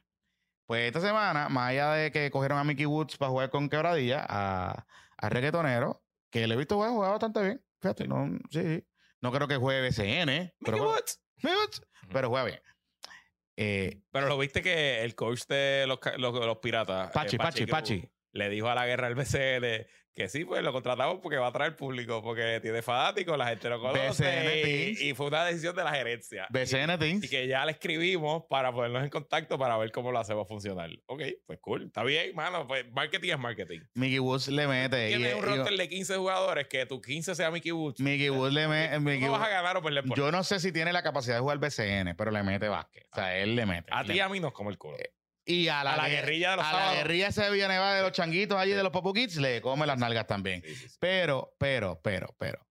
[0.68, 4.26] Pues esta semana, más allá de que cogieron a Mickey Woods para jugar con Quebradilla,
[4.28, 4.86] a,
[5.16, 7.64] a reggaetonero, que le he visto jugar, jugar bastante bien.
[7.80, 8.86] Fíjate, no, sí,
[9.22, 10.26] no creo que juegue BCN.
[10.26, 11.22] Mickey pero, Woods.
[11.42, 11.80] Woods.
[12.12, 12.60] Pero juega bien.
[13.56, 18.10] Eh, pero lo viste que el coach de los, los, piratas, Pachi, eh, Pachi, Pachi,
[18.32, 19.86] le dijo a la guerra al BCN
[20.18, 23.68] que sí, pues lo contratamos porque va a traer público, porque tiene fanático, la gente
[23.68, 24.96] lo conoce.
[25.00, 26.48] Y, fue una decisión de la gerencia.
[26.50, 30.18] BCN y, Y que ya le escribimos para ponernos en contacto para ver cómo lo
[30.18, 30.90] hacemos funcionar.
[31.06, 31.84] Ok, pues cool.
[31.86, 32.66] Está bien, mano.
[32.66, 33.80] Pues marketing es marketing.
[33.94, 35.08] Mickey Woods le mete.
[35.08, 38.00] Tienes un roster de 15 jugadores que tu 15 sea Mickey Woods.
[38.00, 39.20] Mickey Woods le mete.
[39.20, 41.58] no vas a ganar o perder Yo no sé si tiene la capacidad de jugar
[41.58, 43.06] BCN, pero le mete básquet.
[43.12, 43.88] O sea, él le mete.
[43.92, 44.98] A ti y a mí nos come el culo.
[44.98, 45.12] Eh,
[45.48, 48.72] y a la, guerrilla de los A la guerrilla ese Villanueva de los changuitos allí
[48.72, 50.62] de los Popo Kids le come las nalgas también.
[51.00, 52.68] Pero, pero, pero, pero.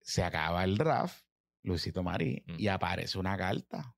[0.00, 1.24] Se acaba el draft,
[1.64, 3.96] Luisito Marí, y aparece una carta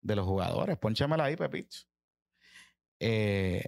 [0.00, 0.78] de los jugadores.
[0.78, 1.76] Pónchamela ahí, Pepito.
[2.98, 3.64] Eh,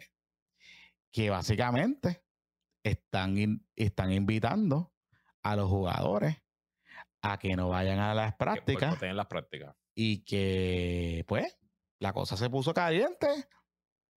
[1.13, 2.25] que básicamente
[2.83, 4.93] están, están invitando
[5.45, 6.37] a los jugadores
[7.23, 8.99] a que no vayan a las prácticas.
[8.99, 9.77] Que las prácticas.
[9.95, 11.57] Y que, pues,
[12.01, 13.29] la cosa se puso caliente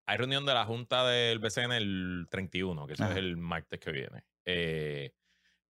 [0.06, 3.92] hay reunión de la Junta del BCN el 31, que eso es el martes que
[3.92, 4.24] viene.
[4.44, 5.14] Eh,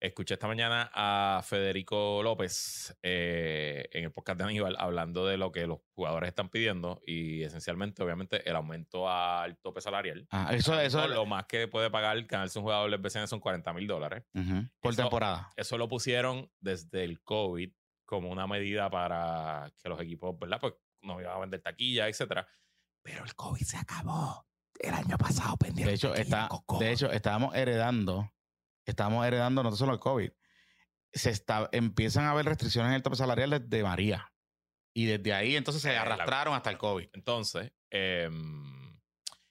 [0.00, 5.52] escuché esta mañana a Federico López eh, en el podcast de Aníbal hablando de lo
[5.52, 10.26] que los jugadores están pidiendo y esencialmente, obviamente, el aumento al tope salarial.
[10.30, 13.72] Ah, eso, eso lo más que puede pagar ganarse un jugador del BCN son 40
[13.74, 14.24] mil dólares
[14.80, 15.50] por temporada.
[15.56, 17.70] Eso lo pusieron desde el COVID
[18.06, 20.58] como una medida para que los equipos, ¿verdad?
[20.60, 22.46] Pues no iban a vender taquilla, etcétera.
[23.02, 24.46] Pero el COVID se acabó
[24.78, 25.90] el año pasado pendiente.
[25.90, 26.48] De hecho, está,
[26.78, 28.32] de hecho estábamos heredando,
[28.84, 30.30] estábamos heredando no solo el COVID.
[31.12, 34.32] Se está, empiezan a haber restricciones en el tope salarial desde María.
[34.94, 37.08] Y desde ahí entonces se eh, arrastraron hasta el COVID.
[37.12, 38.98] Entonces, em,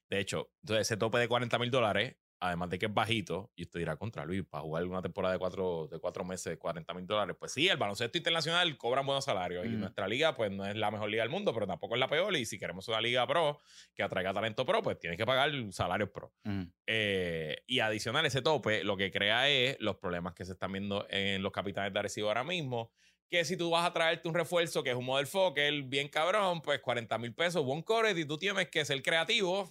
[0.09, 3.63] de hecho, entonces ese tope de 40 mil dólares además de que es bajito, y
[3.63, 7.05] usted dirá contra Luis, para jugar una temporada de cuatro, de cuatro meses, 40 mil
[7.05, 7.35] dólares.
[7.39, 9.65] Pues sí, el baloncesto internacional cobra buenos salarios.
[9.67, 9.79] Y mm.
[9.79, 12.35] nuestra liga, pues no es la mejor liga del mundo, pero tampoco es la peor.
[12.35, 13.59] Y si queremos una liga pro
[13.93, 16.33] que atraiga talento pro, pues tienes que pagar salarios pro.
[16.43, 16.63] Mm.
[16.87, 21.05] Eh, y adicional, ese tope lo que crea es los problemas que se están viendo
[21.11, 22.91] en los capitanes de Arecibo ahora mismo.
[23.29, 26.61] Que si tú vas a traerte un refuerzo que es un model Fokker bien cabrón,
[26.61, 29.69] pues 40 mil pesos, one core, y tú tienes que ser creativo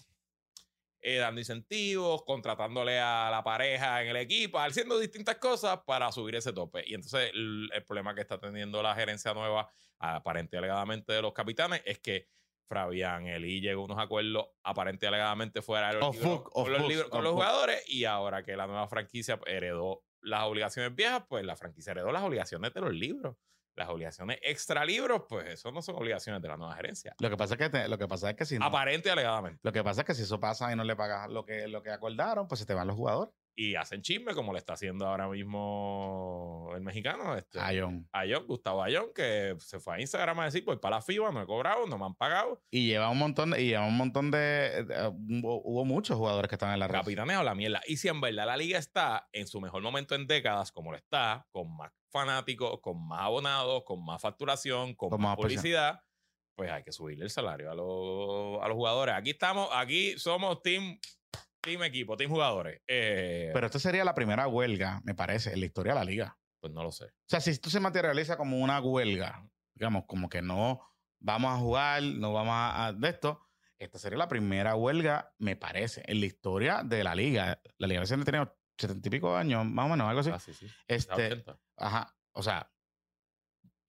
[1.03, 6.37] eh, dando incentivos, contratándole a la pareja en el equipo, haciendo distintas cosas para subir
[6.37, 6.85] ese tope.
[6.87, 9.69] Y entonces el, problema que está teniendo la gerencia nueva,
[9.99, 12.29] aparente alegadamente de los capitanes, es que
[12.69, 17.33] Fabián Eli llegó a unos acuerdos aparente alegadamente fuera de los con, los, con los
[17.33, 22.13] jugadores y ahora que la nueva franquicia heredó las obligaciones viejas, pues la franquicia heredó
[22.13, 23.37] las obligaciones de los libros.
[23.81, 27.17] Las obligaciones extra libros, pues eso no son obligaciones de la nueva gerencia.
[27.19, 29.59] Lo que pasa es que, lo que, pasa es que si Aparente alegadamente.
[29.63, 31.83] Lo que pasa es que si eso pasa y no le pagas lo que, lo
[31.83, 33.33] que acordaron, pues se te van los jugadores.
[33.55, 37.37] Y hacen chisme como le está haciendo ahora mismo el mexicano.
[37.37, 38.09] Este, Ayón.
[38.13, 41.43] Ayón, Gustavo Ayón, que se fue a Instagram a decir, pues para la FIBA no
[41.43, 42.63] he cobrado, no me han pagado.
[42.71, 44.87] Y lleva un montón de, y lleva un montón de,
[45.43, 47.01] hubo, muchos jugadores que están en la red.
[47.01, 47.81] Capitaneo la mierda.
[47.87, 50.97] Y si en verdad la liga está en su mejor momento en décadas, como lo
[50.97, 56.03] está, con más fanáticos, con más abonados, con más facturación, con, más publicidad,
[56.55, 59.15] pues hay que subirle el salario a los, a los jugadores.
[59.15, 60.99] Aquí estamos, aquí somos team
[61.63, 62.81] Team equipo, team jugadores.
[62.87, 66.39] Eh, Pero esto sería la primera huelga, me parece, en la historia de la liga.
[66.61, 67.07] Pues no lo sé.
[67.07, 70.81] O sea, si esto se materializa como una huelga, digamos, como que no
[71.19, 73.47] vamos a jugar, no vamos a, de esto,
[73.79, 77.61] esta sería la primera huelga, me parece, en la historia de la liga.
[77.79, 80.31] La liga a veces tenido setenta y pico años, más o menos, algo así.
[80.31, 80.67] Ah, sí, sí.
[80.87, 81.43] Este,
[81.79, 82.71] ajá, o sea,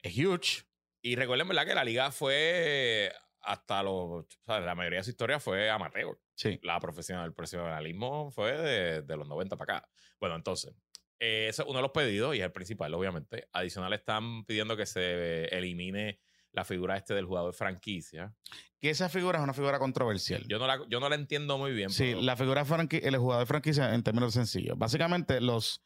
[0.02, 0.64] es huge.
[1.02, 1.66] Y recuerden, ¿verdad?
[1.66, 3.12] Que la liga fue
[3.42, 3.94] hasta los.
[3.94, 6.18] O sea, la mayoría de su historia fue amateur.
[6.36, 6.60] Sí.
[6.64, 9.90] La profesional, el profesionalismo fue de, de los 90 para acá.
[10.20, 10.74] Bueno, entonces,
[11.20, 13.48] eh, ese es uno de los pedidos y es el principal, obviamente.
[13.54, 16.20] Adicional, están pidiendo que se elimine
[16.52, 18.34] la figura este del jugador franquicia.
[18.80, 20.44] Que esa figura es una figura controversial.
[20.48, 21.92] Yo no la, yo no la entiendo muy bien.
[21.92, 24.78] Sí, la figura el jugador franquicia en términos sencillos.
[24.78, 25.84] Básicamente, los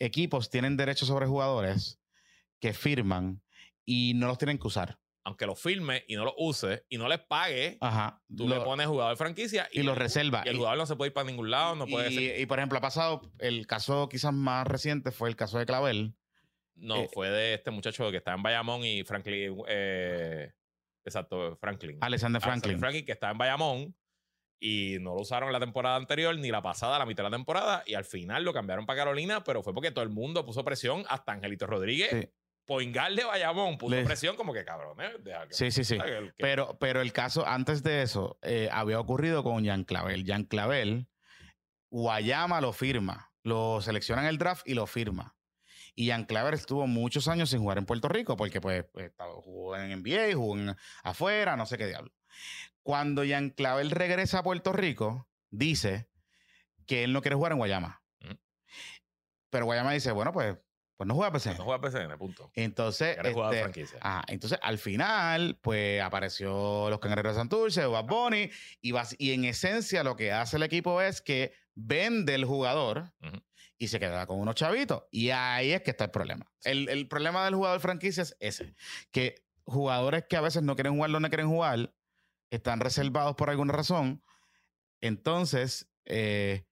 [0.00, 2.00] equipos tienen derechos sobre jugadores
[2.60, 3.40] que firman
[3.84, 4.98] y no los tienen que usar.
[5.24, 8.20] Aunque los firme y no los use y no les pague, Ajá.
[8.36, 10.42] tú le pones jugador franquicia y, los reserva.
[10.44, 12.58] Y el jugador no se puede ir para ningún lado, no puede y, y, por
[12.58, 16.14] ejemplo, ha pasado, el caso quizás más reciente fue el caso de Clavel.
[16.74, 19.56] No, Eh, fue de este muchacho que está en Bayamón y Franklin.
[19.68, 20.52] eh,
[21.04, 21.98] exacto, Franklin.
[22.00, 22.78] Alexander Franklin.
[22.80, 23.96] Franklin, que está en Bayamón
[24.58, 27.82] y no lo usaron la temporada anterior ni la pasada, la mitad de la temporada.
[27.86, 31.04] Y al final lo cambiaron para Carolina, pero fue porque todo el mundo puso presión,
[31.08, 32.10] hasta Angelito Rodríguez.
[32.10, 32.28] Sí.
[32.72, 35.12] Poingal de Bayamón puso presión como que cabrón, ¿eh?
[35.24, 35.98] Que- Sí, sí, sí.
[35.98, 40.24] que- Pero, pero el caso antes de eso eh, había ocurrido con Jan Clavel.
[40.26, 41.06] Jan Clavel,
[41.90, 45.36] Guayama lo firma, lo selecciona en el draft y lo firma.
[45.94, 49.12] Y Jan Clavel estuvo muchos años sin jugar en Puerto Rico porque pues, pues,
[49.42, 52.10] jugó en NBA, jugó en- afuera, no sé qué diablo.
[52.82, 56.08] Cuando Jan Clavel regresa a Puerto Rico, dice
[56.86, 58.02] que él no quiere jugar en Guayama.
[58.24, 58.38] Ujú.
[59.50, 60.56] Pero Guayama dice, bueno, pues,
[60.96, 61.54] pues no juega PC.
[61.56, 62.50] no juega PCN, punto.
[62.54, 63.98] Entonces, Eres jugador de este, franquicia.
[64.02, 68.50] Ajá, entonces al final, pues apareció los cangrejeros de Santurce, Bad Bunny,
[68.80, 73.12] y, bas- y en esencia lo que hace el equipo es que vende el jugador
[73.78, 75.02] y se queda con unos chavitos.
[75.10, 76.46] Y ahí es que está el problema.
[76.62, 78.74] El, el problema del jugador franquicia es ese,
[79.10, 81.92] que jugadores que a veces no quieren jugar donde quieren jugar,
[82.50, 84.22] están reservados por alguna razón.
[85.00, 86.66] Entonces, eh,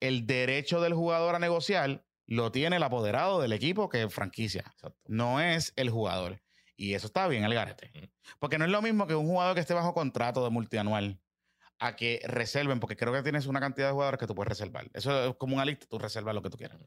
[0.00, 4.62] el derecho del jugador a negociar lo tiene el apoderado del equipo que es franquicia
[4.62, 4.96] Exacto.
[5.06, 6.40] no es el jugador.
[6.76, 8.10] Y eso está bien, el garete.
[8.40, 11.20] Porque no es lo mismo que un jugador que esté bajo contrato de multianual
[11.78, 14.88] a que reserven, porque creo que tienes una cantidad de jugadores que tú puedes reservar.
[14.92, 16.78] Eso es como una lista, tú reservas lo que tú quieras.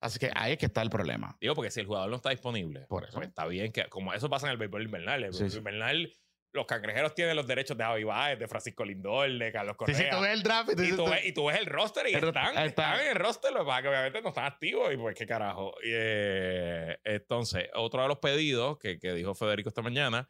[0.00, 1.36] Así que ahí es que está el problema.
[1.40, 3.14] Digo, porque si el jugador no está disponible, Por eso.
[3.14, 5.58] pues está bien que, como eso pasa en el béisbol invernal, el béisbol sí.
[5.58, 6.12] invernal,
[6.54, 9.96] los cangrejeros tienen los derechos de Javi Baez, de Francisco Lindor, de Carlos Correa.
[9.96, 12.24] sí, tú ves el draft y tú ves, y tú ves el roster y El
[12.24, 12.64] están, está.
[12.64, 15.16] están en el roster, lo que pasa es que obviamente no están activos y pues
[15.16, 15.74] qué carajo.
[15.82, 20.28] Y, eh, entonces, otro de los pedidos que, que dijo Federico esta mañana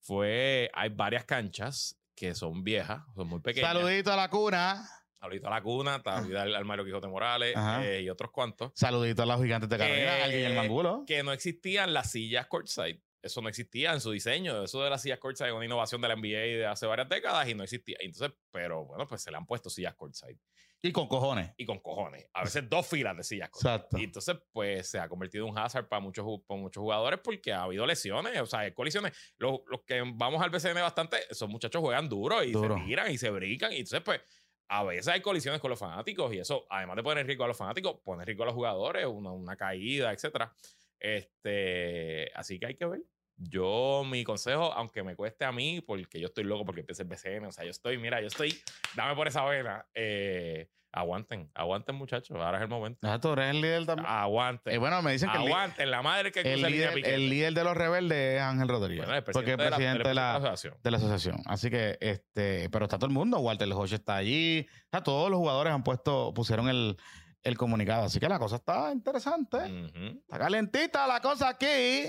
[0.00, 3.72] fue, hay varias canchas que son viejas, son muy pequeñas.
[3.72, 4.88] Saludito a la cuna.
[5.20, 8.70] Saludito a la cuna, saludito al, al Mario Quijote Morales eh, y otros cuantos.
[8.74, 11.04] Saludito a los gigantes de Carolina, Eh, al Guillermo Angulo.
[11.06, 13.02] Que no existían las sillas courtside.
[13.22, 14.62] Eso no existía en su diseño.
[14.62, 17.48] Eso de las sillas courtside es una innovación de la NBA de hace varias décadas
[17.48, 17.96] y no existía.
[18.00, 20.38] Entonces, pero bueno, pues se le han puesto sillas courtside.
[20.80, 21.52] Y con cojones.
[21.56, 22.28] Y con cojones.
[22.32, 23.74] A veces dos filas de sillas courtside.
[23.74, 23.98] Exacto.
[23.98, 27.52] Y entonces, pues se ha convertido en un hazard para muchos, para muchos jugadores porque
[27.52, 29.12] ha habido lesiones, o sea, hay colisiones.
[29.38, 32.78] Los, los que vamos al BCN bastante, esos muchachos juegan duro y Duro.
[32.78, 33.72] se tiran y se brincan.
[33.72, 34.20] Y entonces, pues,
[34.68, 37.56] a veces hay colisiones con los fanáticos y eso, además de poner riesgo a los
[37.56, 40.54] fanáticos, pone riesgo a los jugadores, una, una caída, etcétera.
[41.00, 43.00] Este, así que hay que ver.
[43.36, 47.08] Yo, mi consejo, aunque me cueste a mí, porque yo estoy loco porque empieza el
[47.08, 48.52] BCN, o sea, yo estoy, mira, yo estoy,
[48.96, 49.86] dame por esa vena.
[49.94, 52.98] eh, aguanten, aguanten, muchachos, ahora es el momento.
[53.08, 54.06] Ah, tú eres el líder también.
[54.10, 54.74] Aguanten.
[54.74, 57.62] Eh, bueno, me dicen que el, Aguanten, la madre que el líder, el líder de
[57.62, 59.06] los rebeldes es Ángel Rodríguez.
[59.06, 60.74] Bueno, porque es presidente de la- de la, asociación.
[60.82, 61.36] de la asociación.
[61.46, 63.38] Así que, este, pero está todo el mundo.
[63.38, 64.66] Walter Hodge está allí.
[64.86, 66.96] O sea, todos los jugadores han puesto, pusieron el,
[67.42, 68.04] el comunicado.
[68.04, 69.56] Así que la cosa está interesante.
[69.58, 70.18] Ujú.
[70.20, 72.04] Está calentita la cosa aquí.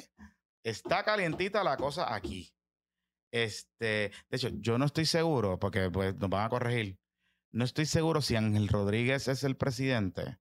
[0.63, 2.51] Está calientita la cosa aquí.
[3.31, 6.97] Este, de hecho, yo no estoy seguro, porque pues nos van a corregir.
[7.51, 10.37] No estoy seguro si Ángel Rodríguez es el presidente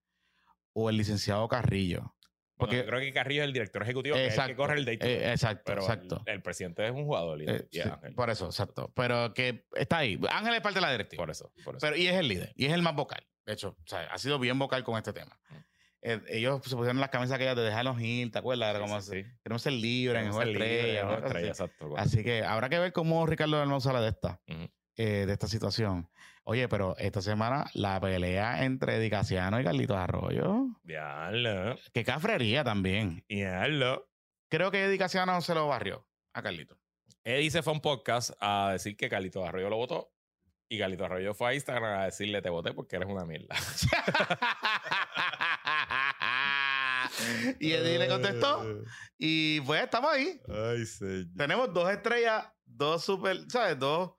[0.74, 2.15] o el licenciado Carrillo.
[2.56, 4.56] Bueno, Porque- yo creo que Carrillo es el director ejecutivo, que es el que Exacto.
[4.62, 6.23] corre el day Eh, exacto, Pero exacto.
[6.27, 7.40] El, el presidente es un jugador.
[7.43, 8.15] Eh, sí, Ángel.
[8.15, 8.90] por eso, exacto.
[8.97, 10.19] Pero que está ahí.
[10.31, 11.23] Ángel es parte de la directiva.
[11.23, 11.86] Por eso, por eso.
[11.86, 12.52] Pero, y es el líder.
[12.56, 13.24] Y es el más vocal.
[13.49, 15.41] De hecho, o sea, ha sido bien vocal con este tema.
[15.49, 15.55] Mm.
[16.03, 18.69] Eh, ellos se pusieron las camisas aquellas de dejarnos ir, ¿te acuerdas?
[18.69, 19.31] Era como, sí, sí.
[19.43, 21.49] queremos ser libres, en juego estrella.
[21.49, 21.95] exacto.
[21.97, 26.11] Así que habrá que ver cómo Ricardo Dalmau sale de esta, eh, de esta situación.
[26.45, 30.66] Oye, pero esta semana la pelea entre Eddie Casiano y Carlitos Arroyo.
[30.83, 31.79] Diablo.
[31.95, 33.25] Qué cafrería también.
[33.31, 34.11] Diablo.
[34.51, 36.79] Creo que Eddie Casiano se lo barrió a Carlitos.
[37.25, 40.12] Eddie se fue a un podcast a decir que Carlito Arroyo lo votó.
[40.69, 43.57] Y Carlito Arroyo fue a Instagram a decirle te voté porque eres una mierda.
[47.59, 48.85] y Eddie le contestó.
[49.16, 50.40] Y pues estamos ahí.
[50.49, 51.27] Ay, señor.
[51.36, 53.78] Tenemos dos estrellas, dos super, ¿sabes?
[53.78, 54.12] Dos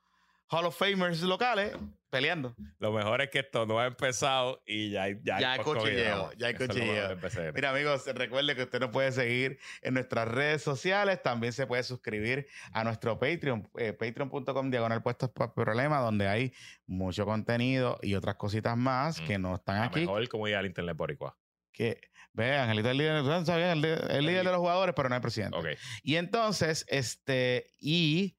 [0.47, 1.75] Hall of Famers locales
[2.09, 2.55] peleando.
[2.79, 6.31] Lo mejor es que esto no ha empezado y ya, ya, ya hay cuchilleo.
[6.37, 7.17] Ya hay cuchilleo.
[7.53, 11.21] Mira, amigos, recuerde que usted nos puede seguir en nuestras redes sociales.
[11.21, 16.53] También se puede suscribir a nuestro Patreon, eh, patreon.com diagonal puestos por problema, donde hay
[16.85, 20.01] mucho contenido y otras cositas más que no están aquí.
[20.01, 21.33] Mejor como ir al internet por igual.
[21.71, 22.01] Que,
[22.33, 23.15] ve, Angelito es el líder,
[23.55, 25.77] el, el líder de los jugadores, pero no es presidente.
[26.03, 28.37] Y entonces, este, y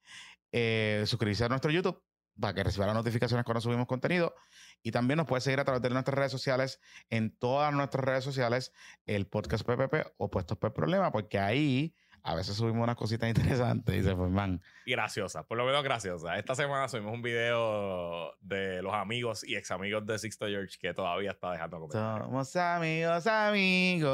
[0.53, 2.03] eh, suscribirse a nuestro YouTube
[2.41, 4.35] para que reciba las notificaciones cuando subimos contenido.
[4.83, 6.81] Y también nos puede seguir a través de nuestras redes sociales,
[7.11, 8.73] en todas nuestras redes sociales,
[9.07, 13.95] el podcast PPP o Puestos por Problema, porque ahí a veces subimos unas cositas interesantes
[13.95, 14.61] y se forman.
[14.85, 16.39] Y graciosas, por lo menos graciosas.
[16.39, 20.93] Esta semana subimos un video de los amigos y ex amigos de Sixto George que
[20.95, 22.27] todavía está dejando comentarios.
[22.27, 24.11] Somos amigos, amigos.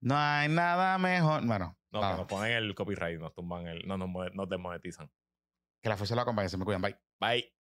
[0.00, 1.44] No hay nada mejor.
[1.46, 1.76] Bueno.
[1.92, 3.86] No, nos ponen el copyright, nos tumban el.
[3.86, 5.10] No nos, nos desmonetizan.
[5.82, 6.48] Que la fuerza la acompañe.
[6.48, 6.82] Se me cuidan.
[6.82, 6.96] Bye.
[7.20, 7.59] Bye.